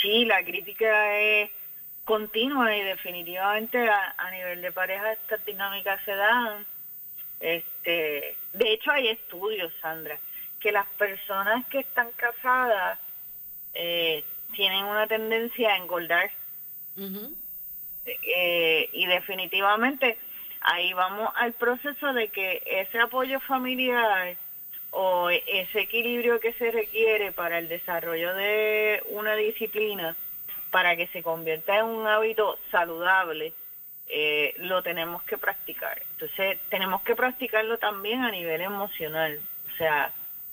Sí, 0.00 0.24
la 0.24 0.42
crítica 0.44 1.18
es 1.18 1.50
continua 2.04 2.74
y 2.76 2.82
definitivamente 2.82 3.88
a, 3.88 4.14
a 4.16 4.30
nivel 4.30 4.62
de 4.62 4.72
pareja 4.72 5.12
estas 5.12 5.44
dinámicas 5.44 6.00
se 6.04 6.14
dan 6.14 6.66
este, 7.40 8.36
de 8.52 8.72
hecho, 8.72 8.90
hay 8.90 9.08
estudios, 9.08 9.72
Sandra, 9.80 10.18
que 10.60 10.72
las 10.72 10.86
personas 10.86 11.64
que 11.66 11.80
están 11.80 12.10
casadas 12.12 12.98
eh, 13.74 14.24
tienen 14.54 14.84
una 14.84 15.06
tendencia 15.06 15.72
a 15.72 15.76
engordar. 15.76 16.30
Eh, 18.06 18.90
y 18.92 19.06
definitivamente 19.06 20.18
ahí 20.62 20.92
vamos 20.94 21.30
al 21.36 21.52
proceso 21.52 22.12
de 22.12 22.28
que 22.28 22.62
ese 22.66 22.98
apoyo 22.98 23.38
familiar 23.40 24.36
o 24.90 25.30
ese 25.30 25.80
equilibrio 25.80 26.40
que 26.40 26.52
se 26.54 26.70
requiere 26.70 27.32
para 27.32 27.58
el 27.58 27.68
desarrollo 27.68 28.34
de 28.34 29.02
una 29.10 29.34
disciplina, 29.34 30.16
para 30.70 30.96
que 30.96 31.06
se 31.08 31.22
convierta 31.22 31.78
en 31.78 31.86
un 31.86 32.06
hábito 32.06 32.58
saludable, 32.70 33.52
eh, 34.08 34.54
lo 34.58 34.82
tenemos 34.82 35.22
que 35.22 35.36
practicar. 35.36 36.00
Entonces, 36.12 36.58
tenemos 36.70 37.02
que 37.02 37.14
practicarlo 37.14 37.78
también 37.78 38.22
a 38.22 38.30
nivel 38.30 38.60
emocional. 38.60 39.38
O 39.72 39.76
sea, 39.76 40.10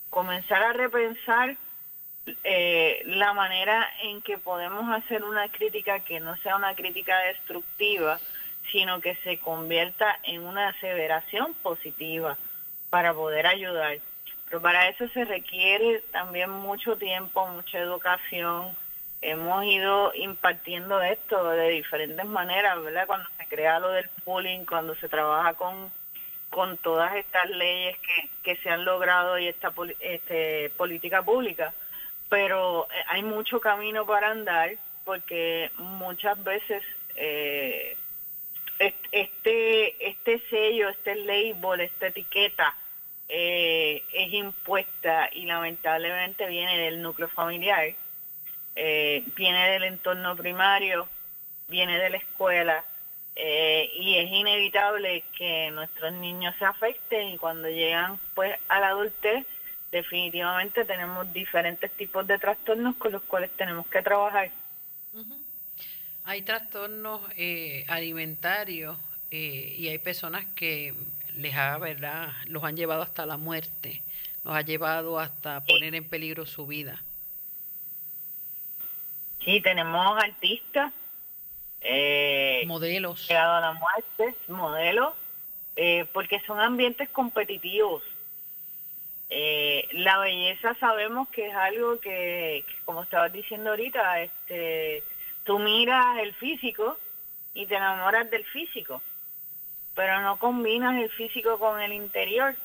comenzar 0.09 0.61
a 0.61 0.73
repensar 0.73 1.55
eh, 2.43 3.01
la 3.05 3.33
manera 3.33 3.87
en 4.03 4.21
que 4.21 4.37
podemos 4.37 4.91
hacer 4.91 5.23
una 5.23 5.47
crítica 5.49 5.99
que 5.99 6.19
no 6.19 6.35
sea 6.37 6.55
una 6.55 6.75
crítica 6.75 7.17
destructiva, 7.19 8.19
sino 8.71 8.99
que 8.99 9.15
se 9.17 9.37
convierta 9.37 10.19
en 10.23 10.41
una 10.41 10.69
aseveración 10.69 11.53
positiva 11.55 12.37
para 12.89 13.13
poder 13.13 13.47
ayudar. 13.47 13.99
Pero 14.45 14.61
para 14.61 14.87
eso 14.89 15.07
se 15.09 15.25
requiere 15.25 16.01
también 16.11 16.49
mucho 16.49 16.97
tiempo, 16.97 17.47
mucha 17.47 17.79
educación, 17.79 18.75
hemos 19.21 19.65
ido 19.65 20.11
impartiendo 20.15 21.01
esto 21.01 21.49
de 21.49 21.69
diferentes 21.69 22.25
maneras, 22.25 22.81
¿verdad? 22.83 23.07
Cuando 23.07 23.27
se 23.37 23.47
crea 23.47 23.79
lo 23.79 23.89
del 23.89 24.09
bullying, 24.23 24.65
cuando 24.65 24.95
se 24.95 25.09
trabaja 25.09 25.55
con, 25.55 25.91
con 26.49 26.77
todas 26.77 27.15
estas 27.15 27.49
leyes 27.49 27.97
que, 27.99 28.29
que 28.43 28.61
se 28.61 28.69
han 28.69 28.85
logrado 28.85 29.39
y 29.39 29.47
esta 29.47 29.73
este, 29.99 30.69
política 30.77 31.23
pública. 31.23 31.73
Pero 32.29 32.87
eh, 32.91 33.03
hay 33.07 33.23
mucho 33.23 33.59
camino 33.59 34.05
para 34.05 34.29
andar 34.31 34.71
porque 35.05 35.71
muchas 35.77 36.43
veces 36.43 36.83
eh, 37.15 37.97
este, 39.11 40.07
este 40.07 40.39
sello, 40.49 40.89
este 40.89 41.15
label, 41.15 41.81
esta 41.81 42.07
etiqueta 42.07 42.75
eh, 43.29 44.03
es 44.13 44.33
impuesta 44.33 45.29
y 45.33 45.45
lamentablemente 45.45 46.47
viene 46.47 46.77
del 46.77 47.01
núcleo 47.01 47.27
familiar 47.27 47.95
eh, 48.75 49.23
viene 49.35 49.71
del 49.71 49.83
entorno 49.83 50.35
primario, 50.35 51.07
viene 51.69 51.97
de 51.97 52.09
la 52.09 52.17
escuela 52.17 52.83
eh, 53.35 53.89
y 53.95 54.17
es 54.17 54.29
inevitable 54.29 55.23
que 55.37 55.71
nuestros 55.71 56.11
niños 56.13 56.53
se 56.59 56.65
afecten 56.65 57.29
y 57.29 57.37
cuando 57.37 57.69
llegan 57.69 58.19
pues 58.33 58.57
a 58.67 58.79
la 58.79 58.89
adultez 58.89 59.45
definitivamente 59.91 60.83
tenemos 60.83 61.31
diferentes 61.31 61.89
tipos 61.91 62.27
de 62.27 62.37
trastornos 62.37 62.95
con 62.97 63.13
los 63.13 63.21
cuales 63.23 63.49
tenemos 63.51 63.87
que 63.87 64.01
trabajar. 64.01 64.51
Hay 66.25 66.41
trastornos 66.41 67.21
eh, 67.37 67.85
alimentarios 67.87 68.97
eh, 69.31 69.75
y 69.77 69.87
hay 69.87 69.99
personas 69.99 70.45
que 70.55 70.93
les 71.37 71.55
ha, 71.55 71.77
¿verdad? 71.77 72.29
los 72.47 72.63
han 72.63 72.75
llevado 72.75 73.01
hasta 73.01 73.25
la 73.25 73.37
muerte, 73.37 74.01
los 74.43 74.55
ha 74.55 74.61
llevado 74.61 75.19
hasta 75.19 75.63
poner 75.63 75.95
en 75.95 76.07
peligro 76.07 76.45
su 76.45 76.65
vida. 76.65 77.01
Sí, 79.43 79.61
tenemos 79.61 80.17
artistas, 80.23 80.91
eh, 81.81 82.63
modelos, 82.65 83.27
llegado 83.27 83.55
a 83.55 83.61
la 83.61 83.73
muerte, 83.73 84.35
modelos, 84.47 85.13
eh, 85.75 86.05
porque 86.13 86.39
son 86.41 86.59
ambientes 86.59 87.09
competitivos. 87.09 88.01
Eh, 89.29 89.87
la 89.91 90.19
belleza 90.19 90.75
sabemos 90.75 91.27
que 91.29 91.47
es 91.47 91.55
algo 91.55 91.99
que, 91.99 92.63
como 92.85 93.03
estabas 93.03 93.33
diciendo 93.33 93.71
ahorita, 93.71 94.21
este, 94.21 95.03
tú 95.43 95.59
miras 95.59 96.19
el 96.19 96.33
físico 96.33 96.97
y 97.53 97.65
te 97.65 97.75
enamoras 97.75 98.29
del 98.31 98.45
físico 98.45 99.01
pero 99.95 100.21
no 100.21 100.37
combinas 100.37 101.01
el 101.01 101.09
físico 101.09 101.57
con 101.57 101.81
el 101.81 101.93
interior, 101.93 102.55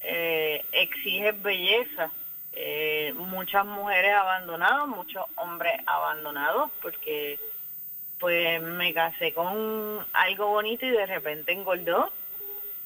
eh, 0.00 0.64
exiges 0.72 1.40
belleza. 1.42 2.10
Eh, 2.52 3.12
muchas 3.16 3.66
mujeres 3.66 4.14
abandonadas, 4.14 4.88
muchos 4.88 5.24
hombres 5.36 5.74
abandonados, 5.86 6.70
porque 6.80 7.38
pues 8.18 8.62
me 8.62 8.94
casé 8.94 9.32
con 9.32 10.04
algo 10.12 10.46
bonito 10.46 10.86
y 10.86 10.90
de 10.90 11.04
repente 11.04 11.52
engordó 11.52 12.10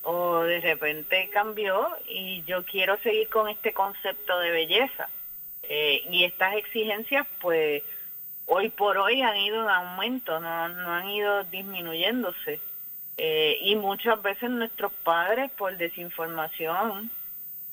o 0.02 0.40
de 0.40 0.60
repente 0.60 1.30
cambió 1.32 1.88
y 2.08 2.42
yo 2.44 2.64
quiero 2.64 2.98
seguir 2.98 3.28
con 3.28 3.48
este 3.48 3.72
concepto 3.72 4.38
de 4.40 4.50
belleza. 4.50 5.08
Eh, 5.62 6.02
y 6.10 6.24
estas 6.24 6.56
exigencias 6.56 7.26
pues 7.40 7.84
hoy 8.46 8.70
por 8.70 8.98
hoy 8.98 9.22
han 9.22 9.36
ido 9.36 9.62
en 9.62 9.70
aumento, 9.70 10.40
no, 10.40 10.68
no 10.68 10.94
han 10.94 11.08
ido 11.10 11.44
disminuyéndose. 11.44 12.60
Eh, 13.22 13.58
y 13.60 13.76
muchas 13.76 14.22
veces 14.22 14.48
nuestros 14.48 14.94
padres 15.04 15.50
por 15.50 15.76
desinformación, 15.76 17.10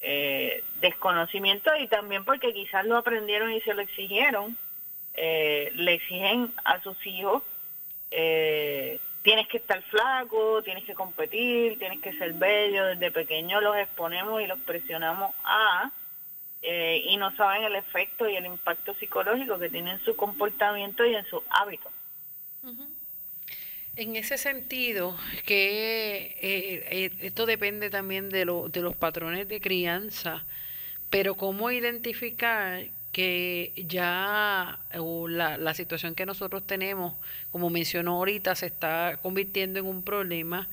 eh, 0.02 0.62
desconocimiento 0.82 1.74
y 1.80 1.88
también 1.88 2.26
porque 2.26 2.54
quizás 2.54 2.86
lo 2.86 2.98
aprendieron 2.98 3.54
y 3.54 3.62
se 3.62 3.74
lo 3.74 3.82
exigieron, 3.82 4.58
eh, 5.14 5.72
le 5.74 5.94
exigen 5.94 6.52
a 6.66 6.82
sus 6.82 6.98
hijos, 7.08 7.44
tienes 8.10 9.48
que 9.48 9.56
estar 9.60 9.82
flaco, 9.84 10.62
tienes 10.64 10.84
que 10.84 10.94
competir, 10.94 11.80
tienes 11.80 12.02
que 12.02 12.12
ser 12.18 12.34
bello, 12.34 12.84
desde 12.84 13.10
pequeño 13.10 13.62
los 13.62 13.78
exponemos 13.78 14.42
y 14.42 14.48
los 14.48 14.60
presionamos 14.60 15.34
a, 15.46 15.92
y 16.62 17.16
no 17.16 17.34
saben 17.38 17.64
el 17.64 17.78
efecto 17.78 18.28
y 18.28 18.36
el 18.36 18.48
impacto 18.48 18.94
psicológico 18.96 19.58
que 19.58 19.70
tiene 19.70 19.92
en 19.92 20.04
su 20.04 20.14
comportamiento 20.18 21.06
y 21.06 21.16
en 21.16 21.26
sus 21.28 21.42
hábitos. 21.50 21.94
En 23.98 24.16
ese 24.16 24.38
sentido, 24.38 25.18
que 25.44 26.38
eh, 26.40 26.86
eh, 26.92 27.12
esto 27.22 27.48
depende 27.48 27.90
también 27.90 28.30
de, 28.30 28.46
lo, 28.46 28.70
de 28.70 28.82
los 28.82 28.96
patrones 28.96 29.48
de 29.48 29.60
crianza, 29.60 30.46
pero 31.10 31.34
cómo 31.34 31.72
identificar 31.72 32.86
que 33.12 33.74
ya 33.88 34.78
la, 34.94 35.58
la 35.58 35.74
situación 35.74 36.14
que 36.14 36.28
nosotros 36.28 36.68
tenemos, 36.68 37.16
como 37.52 37.72
mencionó 37.72 38.18
ahorita, 38.18 38.54
se 38.54 38.68
está 38.68 39.18
convirtiendo 39.24 39.80
en 39.80 39.88
un 39.88 40.04
problema 40.04 40.68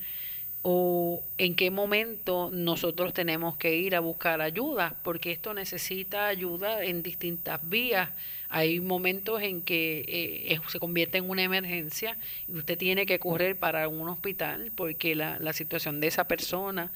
o 0.61 1.23
en 1.39 1.55
qué 1.55 1.71
momento 1.71 2.51
nosotros 2.53 3.11
tenemos 3.11 3.57
que 3.57 3.75
ir 3.75 3.95
a 3.95 4.01
buscar 4.01 4.39
ayuda, 4.39 4.93
porque 5.01 5.31
esto 5.31 5.55
necesita 5.55 6.27
ayuda 6.27 6.83
en 6.83 7.01
distintas 7.01 7.67
vías. 7.67 8.07
Hay 8.49 8.79
momentos 8.79 9.41
en 9.41 9.61
que 9.61 10.05
eh, 10.07 10.59
se 10.67 10.79
convierte 10.79 11.17
en 11.17 11.29
una 11.29 11.43
emergencia 11.43 12.17
y 12.47 12.57
usted 12.57 12.77
tiene 12.77 13.05
que 13.05 13.19
correr 13.19 13.57
para 13.57 13.87
un 13.87 14.07
hospital 14.09 14.71
porque 14.75 15.15
la, 15.15 15.39
la 15.39 15.53
situación 15.53 15.99
de 15.99 16.07
esa 16.07 16.27
persona 16.27 16.91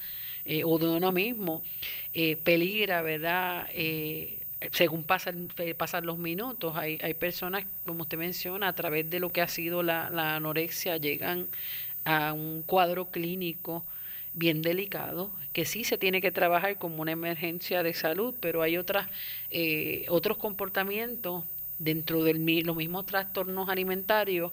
eh, 0.45 0.64
o 0.64 0.78
de 0.78 0.88
uno 0.88 1.12
mismo 1.12 1.64
eh, 2.14 2.38
peligra, 2.38 3.02
¿verdad? 3.02 3.68
según 4.72 5.04
pasan, 5.04 5.47
pasan 5.78 6.06
los 6.06 6.18
minutos, 6.18 6.76
hay, 6.76 7.00
hay 7.02 7.14
personas, 7.14 7.66
como 7.86 8.02
usted 8.02 8.18
menciona, 8.18 8.68
a 8.68 8.74
través 8.74 9.10
de 9.10 9.22
lo 9.22 9.32
que 9.32 9.41
ha 9.41 9.47
sido 9.47 9.84
la 9.84 10.36
anorexia, 10.36 10.97
llegan 10.97 11.47
a 12.04 12.34
un 12.34 12.64
cuadro 12.64 13.10
clínico 13.10 13.86
bien 14.34 14.61
delicado, 14.61 15.32
que 15.53 15.65
sí 15.65 15.84
se 15.84 15.97
tiene 15.97 16.21
que 16.21 16.32
trabajar 16.32 16.77
como 16.77 17.01
una 17.01 17.11
emergencia 17.11 17.84
de 17.84 17.93
salud, 17.93 18.36
pero 18.39 18.61
hay 18.61 18.77
otras, 18.77 19.07
eh, 19.49 20.05
otros 20.09 20.38
comportamientos 20.38 21.43
dentro 21.80 22.23
de 22.23 22.34
los 22.63 22.75
mismos 22.75 23.05
trastornos 23.05 23.69
alimentarios 23.69 24.51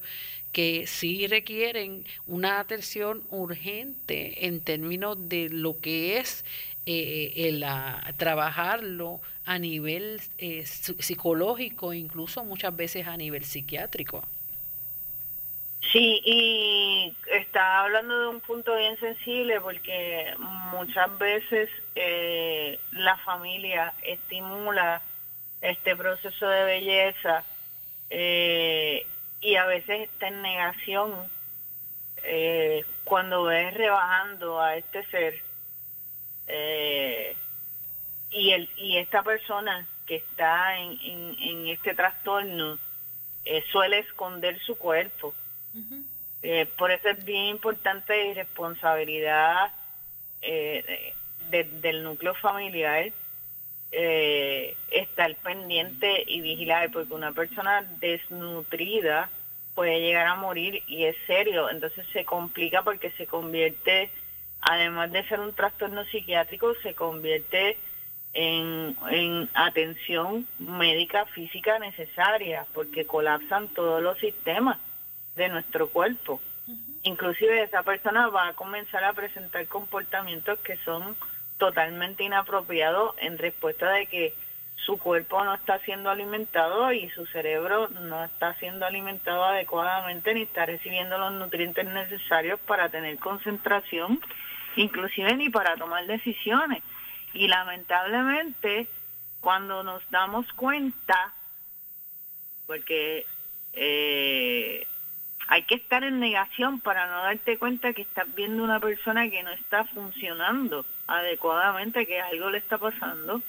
que 0.52 0.86
sí 0.86 1.26
requieren 1.26 2.04
una 2.26 2.60
atención 2.60 3.22
urgente 3.30 4.46
en 4.46 4.60
términos 4.60 5.28
de 5.28 5.50
lo 5.50 5.80
que 5.80 6.18
es 6.18 6.44
eh, 6.86 7.32
el, 7.36 7.64
trabajarlo 8.16 9.20
a 9.44 9.58
nivel 9.58 10.20
eh, 10.38 10.64
psicológico, 10.64 11.92
incluso 11.92 12.44
muchas 12.44 12.74
veces 12.74 13.06
a 13.06 13.16
nivel 13.16 13.44
psiquiátrico. 13.44 14.22
Sí, 15.92 16.20
y 16.24 17.16
está 17.30 17.80
hablando 17.80 18.18
de 18.18 18.26
un 18.28 18.40
punto 18.40 18.74
bien 18.76 18.98
sensible 18.98 19.60
porque 19.60 20.34
muchas 20.72 21.16
veces 21.18 21.70
eh, 21.94 22.78
la 22.92 23.16
familia 23.18 23.92
estimula 24.02 25.00
este 25.60 25.94
proceso 25.94 26.48
de 26.48 26.64
belleza 26.64 27.44
eh, 28.10 29.06
y 29.40 29.56
a 29.56 29.66
veces 29.66 30.08
está 30.08 30.28
en 30.28 30.42
negación 30.42 31.12
eh, 32.24 32.84
cuando 33.04 33.44
ves 33.44 33.72
rebajando 33.74 34.60
a 34.60 34.76
este 34.76 35.04
ser 35.06 35.42
y 38.30 38.50
el 38.52 38.68
y 38.76 38.98
esta 38.98 39.22
persona 39.22 39.86
que 40.06 40.16
está 40.16 40.78
en, 40.78 41.36
en 41.40 41.68
este 41.68 41.94
trastorno 41.94 42.78
suele 43.70 44.00
esconder 44.00 44.58
su 44.60 44.76
cuerpo 44.78 45.34
eh, 46.42 46.66
por 46.78 46.90
eso 46.90 47.08
es 47.08 47.24
bien 47.24 47.46
importante 47.46 48.28
y 48.28 48.34
responsabilidad 48.34 49.72
eh, 50.42 51.14
del 51.50 52.02
núcleo 52.02 52.34
familiar 52.34 53.12
eh, 53.92 54.76
estar 54.90 55.34
pendiente 55.36 56.24
y 56.26 56.40
vigilar, 56.40 56.90
porque 56.90 57.14
una 57.14 57.32
persona 57.32 57.82
desnutrida 58.00 59.30
puede 59.74 60.00
llegar 60.00 60.26
a 60.26 60.34
morir 60.34 60.82
y 60.86 61.04
es 61.04 61.16
serio, 61.26 61.70
entonces 61.70 62.06
se 62.12 62.24
complica 62.24 62.82
porque 62.82 63.10
se 63.12 63.26
convierte, 63.26 64.10
además 64.60 65.12
de 65.12 65.26
ser 65.28 65.40
un 65.40 65.54
trastorno 65.54 66.04
psiquiátrico, 66.04 66.74
se 66.82 66.94
convierte 66.94 67.78
en, 68.32 68.96
en 69.10 69.48
atención 69.54 70.46
médica 70.58 71.24
física 71.26 71.78
necesaria, 71.78 72.66
porque 72.74 73.06
colapsan 73.06 73.68
todos 73.68 74.02
los 74.02 74.18
sistemas 74.18 74.78
de 75.36 75.48
nuestro 75.48 75.88
cuerpo. 75.88 76.40
Inclusive 77.02 77.62
esa 77.62 77.82
persona 77.82 78.28
va 78.28 78.48
a 78.48 78.52
comenzar 78.54 79.04
a 79.04 79.12
presentar 79.12 79.66
comportamientos 79.68 80.58
que 80.58 80.76
son 80.78 81.14
totalmente 81.58 82.24
inapropiados 82.24 83.14
en 83.18 83.38
respuesta 83.38 83.90
de 83.90 84.06
que 84.06 84.34
su 84.76 84.98
cuerpo 84.98 85.42
no 85.44 85.54
está 85.54 85.78
siendo 85.80 86.10
alimentado 86.10 86.92
y 86.92 87.08
su 87.10 87.26
cerebro 87.26 87.88
no 87.88 88.24
está 88.24 88.54
siendo 88.54 88.86
alimentado 88.86 89.44
adecuadamente 89.44 90.34
ni 90.34 90.42
está 90.42 90.66
recibiendo 90.66 91.18
los 91.18 91.32
nutrientes 91.32 91.86
necesarios 91.86 92.60
para 92.60 92.88
tener 92.88 93.18
concentración, 93.18 94.20
inclusive 94.76 95.34
ni 95.36 95.48
para 95.48 95.76
tomar 95.76 96.06
decisiones. 96.06 96.82
Y 97.32 97.48
lamentablemente, 97.48 98.86
cuando 99.40 99.82
nos 99.82 100.08
damos 100.10 100.52
cuenta, 100.52 101.32
porque 102.66 103.26
eh, 103.72 104.86
hay 105.48 105.62
que 105.62 105.76
estar 105.76 106.02
en 106.04 106.20
negación 106.20 106.80
para 106.80 107.06
no 107.06 107.22
darte 107.22 107.58
cuenta 107.58 107.92
que 107.92 108.02
estás 108.02 108.32
viendo 108.34 108.64
una 108.64 108.80
persona 108.80 109.30
que 109.30 109.42
no 109.42 109.50
está 109.50 109.84
funcionando 109.84 110.84
adecuadamente, 111.06 112.06
que 112.06 112.20
algo 112.20 112.50
le 112.50 112.58
está 112.58 112.78
pasando. 112.78 113.42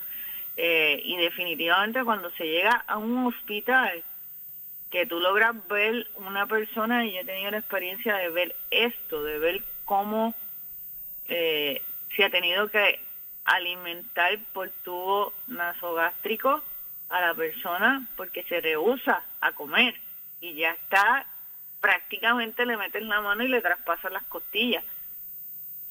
Eh, 0.56 1.02
y 1.04 1.18
definitivamente 1.18 2.04
cuando 2.04 2.32
se 2.32 2.46
llega 2.46 2.84
a 2.88 2.98
un 2.98 3.28
hospital, 3.28 4.04
que 4.92 5.06
tú 5.06 5.20
logras 5.20 5.56
ver 5.68 6.08
una 6.16 6.46
persona, 6.46 7.06
y 7.06 7.14
yo 7.14 7.20
he 7.20 7.26
tenido 7.26 7.52
la 7.52 7.60
experiencia 7.60 8.16
de 8.16 8.30
ver 8.30 8.56
esto, 8.72 9.24
de 9.24 9.40
ver 9.40 9.62
cómo 9.86 10.34
eh, 11.28 11.82
se 12.16 12.24
ha 12.24 12.30
tenido 12.30 12.70
que 12.70 13.00
alimentar 13.46 14.38
por 14.54 14.70
tubo 14.84 15.34
nasogástrico 15.48 16.62
a 17.10 17.22
la 17.22 17.34
persona 17.34 18.06
porque 18.18 18.44
se 18.44 18.60
rehúsa 18.60 19.24
a 19.40 19.54
comer 19.54 19.96
y 20.42 20.54
ya 20.56 20.72
está 20.72 21.26
prácticamente 21.82 22.66
le 22.66 22.78
meten 22.78 23.10
la 23.10 23.22
mano 23.22 23.44
y 23.44 23.48
le 23.48 23.62
traspasan 23.62 24.14
las 24.14 24.24
costillas. 24.24 24.84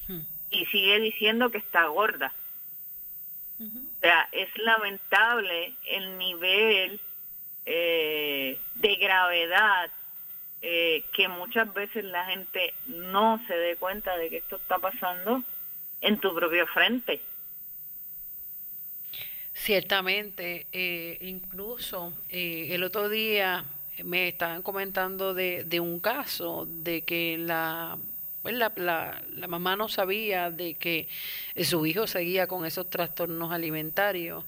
Hmm. 0.07 0.21
Y 0.49 0.65
sigue 0.67 0.99
diciendo 0.99 1.49
que 1.49 1.57
está 1.57 1.85
gorda. 1.87 2.33
O 3.59 3.99
sea, 4.01 4.29
es 4.31 4.49
lamentable 4.59 5.73
el 5.89 6.17
nivel 6.19 6.99
eh, 7.65 8.59
de 8.75 8.95
gravedad 8.97 9.89
eh, 10.61 11.05
que 11.15 11.27
muchas 11.27 11.71
veces 11.73 12.03
la 12.05 12.25
gente 12.25 12.73
no 12.87 13.39
se 13.47 13.55
dé 13.55 13.75
cuenta 13.75 14.17
de 14.17 14.29
que 14.29 14.37
esto 14.37 14.55
está 14.57 14.79
pasando 14.79 15.43
en 16.01 16.19
tu 16.19 16.33
propio 16.33 16.65
frente. 16.67 17.21
Ciertamente, 19.53 20.67
eh, 20.71 21.17
incluso 21.21 22.13
eh, 22.29 22.69
el 22.71 22.83
otro 22.83 23.09
día 23.09 23.65
me 24.03 24.27
estaban 24.27 24.61
comentando 24.61 25.33
de, 25.33 25.63
de 25.63 25.79
un 25.79 25.99
caso 25.99 26.67
de 26.67 27.01
que 27.03 27.37
la, 27.37 27.97
pues 28.41 28.55
la, 28.55 28.71
la, 28.75 29.21
la, 29.35 29.47
mamá 29.47 29.75
no 29.75 29.89
sabía 29.89 30.51
de 30.51 30.75
que 30.75 31.07
su 31.63 31.85
hijo 31.85 32.07
seguía 32.07 32.47
con 32.47 32.65
esos 32.65 32.89
trastornos 32.89 33.51
alimentarios 33.51 34.43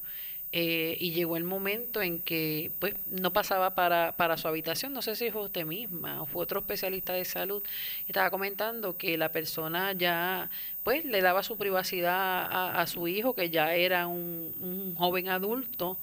eh, 0.51 0.97
y 0.99 1.11
llegó 1.11 1.37
el 1.37 1.43
momento 1.43 2.01
en 2.01 2.19
que 2.19 2.71
pues 2.79 2.95
no 3.11 3.31
pasaba 3.31 3.75
para, 3.75 4.13
para 4.13 4.35
su 4.35 4.47
habitación, 4.47 4.93
no 4.93 5.03
sé 5.03 5.15
si 5.15 5.29
fue 5.29 5.43
usted 5.43 5.63
misma 5.63 6.23
o 6.23 6.25
fue 6.25 6.41
otro 6.41 6.61
especialista 6.61 7.13
de 7.13 7.23
salud, 7.23 7.61
estaba 8.07 8.31
comentando 8.31 8.97
que 8.97 9.15
la 9.15 9.31
persona 9.31 9.93
ya 9.93 10.49
pues 10.83 11.05
le 11.05 11.21
daba 11.21 11.43
su 11.43 11.55
privacidad 11.55 12.47
a, 12.51 12.81
a 12.81 12.87
su 12.87 13.07
hijo, 13.07 13.35
que 13.35 13.51
ya 13.51 13.75
era 13.75 14.07
un, 14.07 14.55
un 14.59 14.95
joven 14.95 15.29
adulto, 15.29 15.99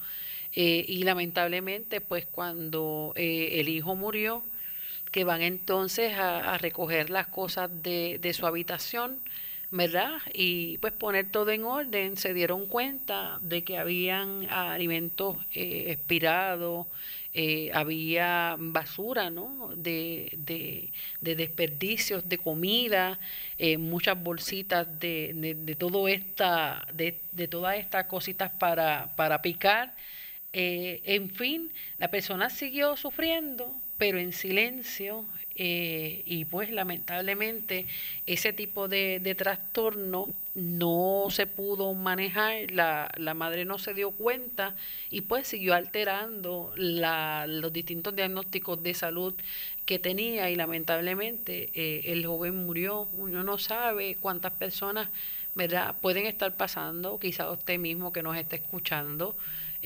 eh, 0.55 0.85
y 0.87 1.03
lamentablemente 1.03 2.01
pues 2.01 2.27
cuando 2.27 3.13
eh, 3.17 3.61
el 3.61 3.69
hijo 3.69 3.95
murió, 3.95 4.43
que 5.11 5.25
van 5.25 5.43
entonces 5.43 6.15
a, 6.19 6.59
recoger 6.59 7.11
las 7.11 7.29
cosas 7.29 7.71
de, 7.83 8.19
de 8.21 8.33
su 8.35 8.47
habitación, 8.47 9.19
¿verdad? 9.71 10.19
Y 10.33 10.79
pues 10.79 10.93
poner 10.93 11.31
todo 11.31 11.51
en 11.51 11.65
orden, 11.65 12.17
se 12.17 12.35
dieron 12.35 12.67
cuenta 12.67 13.39
de 13.43 13.65
que 13.65 13.79
habían 13.79 14.49
alimentos 14.51 15.37
eh, 15.55 15.87
expirados, 15.89 16.87
eh, 17.39 17.71
había 17.75 18.57
basura, 18.59 19.29
¿no? 19.29 19.71
De, 19.77 20.31
de, 20.39 20.91
de 21.21 21.37
desperdicios 21.37 22.27
de 22.29 22.39
comida, 22.39 23.19
eh, 23.59 23.77
muchas 23.77 24.23
bolsitas 24.23 24.99
de, 24.99 25.33
de, 25.35 25.75
todo 25.75 26.09
esta, 26.09 26.87
de, 26.95 27.21
de 27.33 27.49
todas 27.49 27.77
estas 27.77 28.07
cositas 28.07 28.51
para, 28.53 29.15
para 29.17 29.43
picar. 29.43 29.95
Eh, 30.59 31.03
en 31.05 31.29
fin, 31.29 31.71
la 31.99 32.09
persona 32.09 32.49
siguió 32.49 32.97
sufriendo, 32.97 33.71
pero 33.99 34.19
en 34.19 34.33
silencio, 34.33 35.27
eh, 35.55 36.23
y 36.25 36.47
pues 36.47 36.71
lamentablemente 36.71 37.85
ese 38.25 38.55
tipo 38.55 38.89
de, 38.89 39.35
trastorno 39.37 40.29
no 40.55 41.27
se 41.29 41.47
pudo 41.47 41.93
manejar, 41.93 42.71
la, 42.71 43.13
la, 43.19 43.35
madre 43.35 43.67
no 43.67 43.77
se 43.77 43.93
dio 43.93 44.13
cuenta 44.13 44.75
y 45.11 45.21
pues 45.21 45.47
siguió 45.47 45.75
alterando 45.75 46.73
la, 46.77 47.47
los 47.47 47.71
distintos 47.71 48.17
diagnósticos 48.17 48.83
de 48.83 48.95
salud 48.95 49.35
que 49.85 49.99
tenía 49.99 50.49
y 50.49 50.57
lamentablemente 50.57 51.69
eh, 51.75 52.13
el 52.13 52.25
joven 52.25 52.65
murió. 52.65 53.09
Uno 53.19 53.45
no 53.45 53.59
sabe 53.59 54.17
cuántas 54.19 54.55
personas 54.55 55.11
¿verdad? 55.55 55.95
pueden 56.01 56.25
estar 56.25 56.55
pasando, 56.55 57.19
quizá 57.19 57.51
usted 57.51 57.79
mismo 57.79 58.11
que 58.11 58.23
nos 58.23 58.39
está 58.39 58.57
escuchando, 58.57 59.37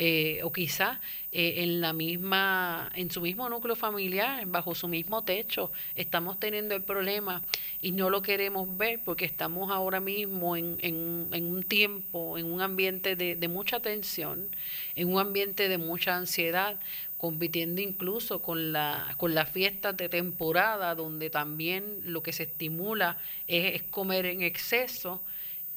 eh, 0.02 0.40
o 0.44 0.50
quizá 0.50 0.98
eh, 1.30 1.56
en 1.58 1.82
la 1.82 1.92
misma, 1.92 2.90
en 2.94 3.10
su 3.10 3.20
mismo 3.20 3.50
núcleo 3.50 3.76
familiar, 3.76 4.46
bajo 4.46 4.74
su 4.74 4.88
mismo 4.88 5.24
techo, 5.24 5.70
estamos 5.94 6.40
teniendo 6.40 6.74
el 6.74 6.82
problema 6.82 7.42
y 7.82 7.92
no 7.92 8.08
lo 8.08 8.22
queremos 8.22 8.78
ver 8.78 9.00
porque 9.04 9.26
estamos 9.26 9.70
ahora 9.70 10.00
mismo 10.00 10.56
en, 10.56 10.78
en, 10.80 11.28
en 11.32 11.44
un 11.44 11.62
tiempo, 11.64 12.38
en 12.38 12.46
un 12.46 12.62
ambiente 12.62 13.14
de, 13.14 13.36
de 13.36 13.48
mucha 13.48 13.80
tensión, 13.80 14.48
en 14.94 15.12
un 15.12 15.20
ambiente 15.20 15.68
de 15.68 15.76
mucha 15.76 16.16
ansiedad, 16.16 16.80
compitiendo 17.18 17.82
incluso 17.82 18.40
con 18.40 18.72
la 18.72 19.14
con 19.18 19.34
las 19.34 19.50
fiestas 19.50 19.94
de 19.98 20.08
temporada 20.08 20.94
donde 20.94 21.28
también 21.28 21.84
lo 22.04 22.22
que 22.22 22.32
se 22.32 22.44
estimula 22.44 23.18
es, 23.46 23.74
es 23.74 23.82
comer 23.82 24.24
en 24.24 24.40
exceso. 24.40 25.20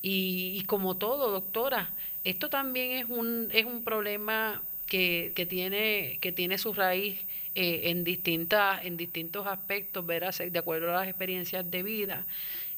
Y, 0.05 0.57
y, 0.59 0.65
como 0.65 0.97
todo 0.97 1.31
doctora 1.31 1.89
esto 2.23 2.49
también 2.49 2.91
es 2.91 3.05
un, 3.09 3.49
es 3.51 3.65
un 3.65 3.83
problema 3.83 4.61
que, 4.87 5.31
que, 5.35 5.45
tiene, 5.45 6.19
que 6.21 6.31
tiene 6.31 6.57
su 6.57 6.73
raíz 6.73 7.19
eh, 7.55 7.81
en, 7.85 8.03
distintas, 8.03 8.83
en 8.85 8.97
distintos 8.97 9.47
aspectos, 9.47 10.05
verás, 10.05 10.37
de 10.37 10.59
acuerdo 10.59 10.91
a 10.91 11.01
las 11.01 11.07
experiencias 11.07 11.69
de 11.69 11.83
vida, 11.83 12.25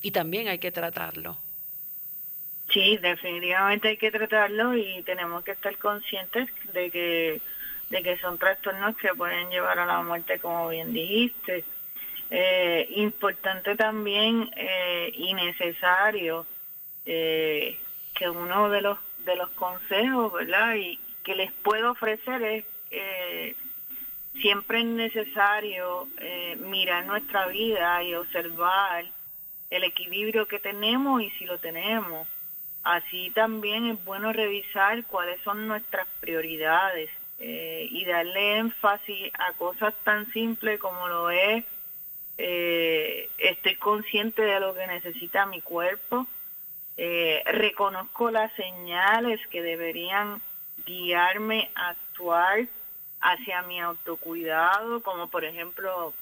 y 0.01 0.11
también 0.11 0.47
hay 0.47 0.59
que 0.59 0.71
tratarlo. 0.71 1.37
Sí, 2.71 2.97
definitivamente 2.97 3.89
hay 3.89 3.97
que 3.97 4.11
tratarlo 4.11 4.75
y 4.75 5.03
tenemos 5.03 5.43
que 5.43 5.51
estar 5.51 5.77
conscientes 5.77 6.49
de 6.73 6.89
que, 6.89 7.41
de 7.89 8.03
que 8.03 8.17
son 8.17 8.37
trastornos 8.37 8.97
que 8.97 9.13
pueden 9.13 9.49
llevar 9.49 9.79
a 9.79 9.85
la 9.85 10.01
muerte, 10.01 10.39
como 10.39 10.69
bien 10.69 10.91
dijiste. 10.91 11.63
Eh, 12.31 12.87
importante 12.95 13.75
también 13.75 14.49
eh, 14.55 15.11
y 15.13 15.35
necesario 15.35 16.47
eh, 17.05 17.77
que 18.15 18.27
uno 18.29 18.69
de 18.69 18.81
los 18.81 18.97
de 19.25 19.35
los 19.35 19.49
consejos, 19.51 20.31
¿verdad? 20.33 20.75
Y 20.75 20.99
que 21.23 21.35
les 21.35 21.51
puedo 21.51 21.91
ofrecer 21.91 22.41
es 22.43 22.65
eh, 22.91 23.55
siempre 24.41 24.79
es 24.79 24.85
necesario 24.85 26.07
eh, 26.19 26.55
mirar 26.57 27.05
nuestra 27.05 27.47
vida 27.47 28.03
y 28.03 28.13
observar 28.13 29.05
el 29.69 29.83
equilibrio 29.83 30.47
que 30.47 30.59
tenemos 30.59 31.21
y 31.21 31.29
si 31.31 31.45
lo 31.45 31.57
tenemos. 31.57 32.27
Así 32.83 33.31
también 33.31 33.87
es 33.87 34.05
bueno 34.05 34.31
revisar 34.31 35.03
cuáles 35.05 35.41
son 35.41 35.67
nuestras 35.67 36.07
prioridades 36.19 37.09
eh, 37.39 37.87
y 37.89 38.05
darle 38.05 38.57
énfasis 38.57 39.31
a 39.33 39.53
cosas 39.53 39.93
tan 40.03 40.31
simples 40.31 40.79
como 40.79 41.07
lo 41.07 41.29
es, 41.31 41.65
eh, 42.37 43.29
estoy 43.37 43.75
consciente 43.75 44.41
de 44.41 44.59
lo 44.59 44.73
que 44.73 44.87
necesita 44.87 45.45
mi 45.45 45.61
cuerpo, 45.61 46.27
eh, 46.97 47.43
reconozco 47.45 48.31
las 48.31 48.53
señales 48.53 49.45
que 49.47 49.61
deberían 49.61 50.41
guiarme 50.85 51.69
a 51.75 51.89
actuar 51.89 52.67
hacia 53.21 53.63
mi 53.63 53.81
autocuidado, 53.81 55.01
como 55.01 55.27
por 55.27 55.43
ejemplo 55.43 56.13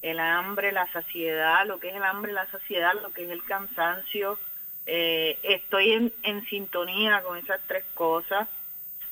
el 0.00 0.18
hambre, 0.20 0.72
la 0.72 0.90
saciedad, 0.92 1.66
lo 1.66 1.78
que 1.78 1.90
es 1.90 1.96
el 1.96 2.02
hambre, 2.02 2.32
la 2.32 2.46
saciedad, 2.46 2.94
lo 3.00 3.12
que 3.12 3.24
es 3.24 3.30
el 3.30 3.44
cansancio. 3.44 4.38
Eh, 4.86 5.38
estoy 5.42 5.92
en, 5.92 6.12
en 6.22 6.44
sintonía 6.46 7.22
con 7.22 7.36
esas 7.36 7.60
tres 7.66 7.84
cosas. 7.94 8.48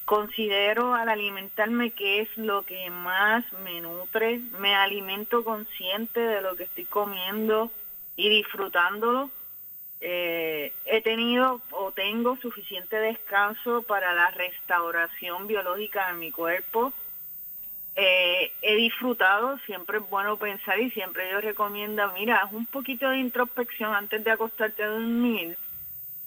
Considero 0.04 0.94
al 0.94 1.08
alimentarme 1.08 1.92
qué 1.92 2.22
es 2.22 2.36
lo 2.36 2.62
que 2.62 2.90
más 2.90 3.44
me 3.64 3.80
nutre. 3.80 4.40
Me 4.58 4.74
alimento 4.74 5.44
consciente 5.44 6.18
de 6.18 6.40
lo 6.40 6.56
que 6.56 6.64
estoy 6.64 6.84
comiendo 6.86 7.70
y 8.16 8.28
disfrutándolo 8.28 9.30
eh, 10.00 10.72
he 10.86 11.02
tenido 11.02 11.60
o 11.72 11.92
tengo 11.92 12.36
suficiente 12.36 12.96
descanso 12.96 13.82
para 13.82 14.14
la 14.14 14.30
restauración 14.30 15.46
biológica 15.46 16.08
de 16.08 16.14
mi 16.14 16.30
cuerpo. 16.30 16.92
Eh, 17.96 18.52
he 18.62 18.76
disfrutado, 18.76 19.58
siempre 19.66 19.98
es 19.98 20.08
bueno 20.08 20.36
pensar 20.36 20.80
y 20.80 20.90
siempre 20.90 21.30
yo 21.30 21.40
recomiendo, 21.40 22.10
mira, 22.12 22.40
haz 22.40 22.52
un 22.52 22.66
poquito 22.66 23.10
de 23.10 23.18
introspección 23.18 23.94
antes 23.94 24.24
de 24.24 24.30
acostarte 24.30 24.82
a 24.82 24.88
dormir 24.88 25.58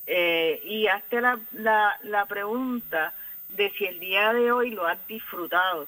eh, 0.05 0.61
y 0.65 0.87
hazte 0.87 1.21
la, 1.21 1.39
la, 1.53 1.97
la 2.03 2.25
pregunta 2.25 3.13
de 3.49 3.71
si 3.71 3.85
el 3.85 3.99
día 3.99 4.33
de 4.33 4.51
hoy 4.51 4.71
lo 4.71 4.85
has 4.85 5.05
disfrutado 5.07 5.87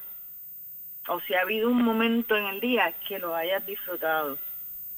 o 1.07 1.19
si 1.21 1.33
ha 1.35 1.41
habido 1.41 1.69
un 1.69 1.83
momento 1.83 2.35
en 2.35 2.45
el 2.45 2.59
día 2.59 2.93
que 3.07 3.19
lo 3.19 3.35
hayas 3.35 3.65
disfrutado. 3.65 4.37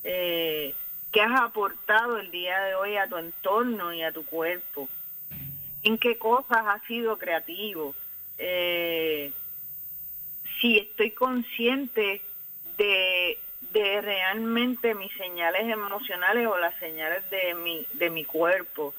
Eh, 0.04 0.74
¿Qué 1.18 1.24
has 1.24 1.42
aportado 1.42 2.20
el 2.20 2.30
día 2.30 2.60
de 2.66 2.76
hoy 2.76 2.96
a 2.96 3.08
tu 3.08 3.18
entorno 3.18 3.92
y 3.92 4.04
a 4.04 4.12
tu 4.12 4.24
cuerpo? 4.24 4.88
¿En 5.82 5.98
qué 5.98 6.20
cosas 6.20 6.64
has 6.68 6.84
sido 6.84 7.18
creativo? 7.18 7.96
Eh, 8.38 9.32
si 10.62 10.78
estoy 10.78 11.10
consciente 11.10 12.22
de, 12.78 13.40
realmente 13.74 14.94
mis 14.94 15.12
señales 15.14 15.68
emocionales 15.68 16.46
o 16.46 16.60
las 16.60 16.76
señales 16.76 17.28
de 17.32 17.56
mi, 17.56 17.88
de 17.94 18.12
mi 18.12 18.24
cuerpo. 18.24 18.94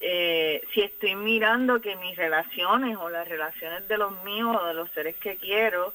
Eh, 0.00 0.66
si 0.72 0.80
estoy 0.80 1.16
mirando 1.16 1.82
que 1.82 1.96
mis 1.96 2.16
relaciones 2.16 2.96
o 2.96 3.10
las 3.10 3.28
relaciones 3.28 3.86
de 3.88 3.98
los 3.98 4.24
míos 4.24 4.56
o 4.58 4.64
de 4.64 4.72
los 4.72 4.90
seres 4.92 5.16
que 5.16 5.36
quiero 5.36 5.92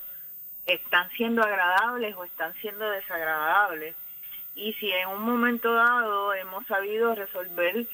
están 0.67 1.09
siendo 1.17 1.41
agradables 1.41 2.15
o 2.15 2.25
están 2.25 2.53
siendo 2.61 2.87
desagradables 2.91 3.95
y 4.55 4.73
si 4.73 4.91
en 4.91 5.09
un 5.09 5.21
momento 5.21 5.73
dado 5.73 6.33
hemos 6.33 6.65
sabido 6.67 7.15
resolver 7.15 7.85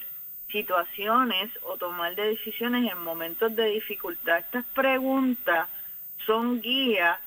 situaciones 0.51 1.49
o 1.64 1.78
tomar 1.78 2.16
decisiones 2.16 2.91
en 2.91 3.03
momentos 3.03 3.55
de 3.55 3.66
dificultad. 3.66 4.39
Estas 4.39 4.66
preguntas 4.66 5.68
son 6.26 6.62
guías 6.62 7.20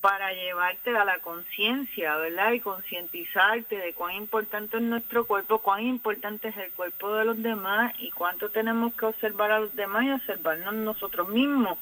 para 0.00 0.32
llevarte 0.32 0.96
a 0.96 1.04
la 1.04 1.18
conciencia, 1.20 2.16
¿verdad? 2.16 2.52
Y 2.52 2.60
concientizarte 2.60 3.76
de 3.76 3.94
cuán 3.94 4.16
importante 4.16 4.78
es 4.78 4.82
nuestro 4.82 5.26
cuerpo, 5.26 5.58
cuán 5.58 5.82
importante 5.82 6.48
es 6.48 6.56
el 6.56 6.72
cuerpo 6.72 7.14
de 7.14 7.24
los 7.24 7.40
demás 7.40 7.94
y 7.98 8.10
cuánto 8.10 8.50
tenemos 8.50 8.94
que 8.94 9.06
observar 9.06 9.52
a 9.52 9.60
los 9.60 9.76
demás 9.76 10.04
y 10.04 10.10
observarnos 10.10 10.74
nosotros 10.74 11.28
mismos. 11.28 11.78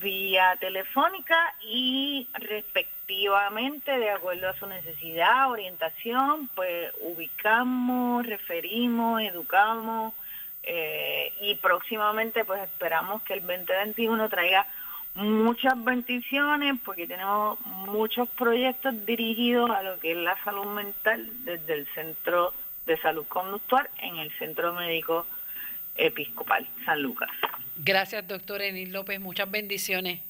vía 0.00 0.56
telefónica 0.60 1.36
y 1.62 2.28
respectivamente, 2.34 3.98
de 3.98 4.10
acuerdo 4.10 4.48
a 4.48 4.54
su 4.54 4.66
necesidad, 4.66 5.50
orientación, 5.50 6.48
pues 6.54 6.92
ubicamos, 7.00 8.26
referimos, 8.26 9.22
educamos 9.22 10.14
eh, 10.62 11.32
y 11.40 11.54
próximamente 11.56 12.44
pues 12.44 12.62
esperamos 12.62 13.22
que 13.22 13.34
el 13.34 13.40
2021 13.40 14.28
traiga 14.28 14.66
muchas 15.14 15.82
bendiciones 15.82 16.76
porque 16.84 17.06
tenemos 17.06 17.58
muchos 17.86 18.28
proyectos 18.28 19.04
dirigidos 19.04 19.70
a 19.70 19.82
lo 19.82 19.98
que 19.98 20.12
es 20.12 20.16
la 20.16 20.36
salud 20.44 20.66
mental 20.66 21.28
desde 21.44 21.74
el 21.74 21.86
Centro 21.88 22.52
de 22.86 22.96
Salud 22.98 23.26
Conductual 23.26 23.88
en 24.00 24.18
el 24.18 24.30
Centro 24.38 24.72
Médico 24.74 25.26
Episcopal 25.96 26.66
San 26.84 27.02
Lucas. 27.02 27.30
Gracias, 27.78 28.26
doctor 28.26 28.60
Enil 28.62 28.92
López. 28.92 29.20
Muchas 29.20 29.50
bendiciones. 29.50 30.20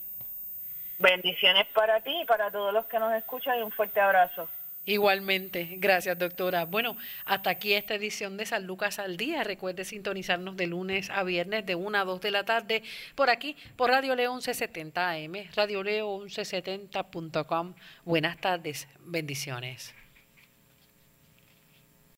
Bendiciones 0.99 1.67
para 1.69 2.01
ti 2.01 2.13
y 2.23 2.25
para 2.25 2.51
todos 2.51 2.73
los 2.73 2.87
que 2.87 2.99
nos 2.99 3.15
escuchan 3.15 3.59
y 3.59 3.63
un 3.63 3.71
fuerte 3.71 4.01
abrazo. 4.01 4.49
Igualmente, 4.85 5.77
gracias 5.77 6.19
doctora. 6.19 6.65
Bueno, 6.65 6.97
hasta 7.27 7.51
aquí 7.51 7.75
esta 7.75 7.95
edición 7.95 8.39
de 8.39 8.47
San 8.47 8.67
Lucas 8.67 8.99
al 8.99 9.19
Día. 9.19 9.45
Recuerde 9.45 9.85
sintonizarnos 9.85 10.57
de 10.57 10.67
lunes 10.67 11.11
a 11.11 11.25
viernes 11.25 11.67
de 11.67 11.75
1 11.75 11.99
a 11.99 12.05
2 12.05 12.21
de 12.23 12.31
la 12.31 12.45
tarde 12.45 12.83
por 13.15 13.29
aquí, 13.29 13.55
por 13.77 13.91
Radio 13.91 14.15
Leo 14.17 14.33
1170 14.33 15.11
AM, 15.11 15.35
Radio 15.55 15.83
Leo 15.83 16.21
1170.com. 16.21 17.75
Buenas 18.07 18.39
tardes, 18.39 18.89
bendiciones. 19.01 19.95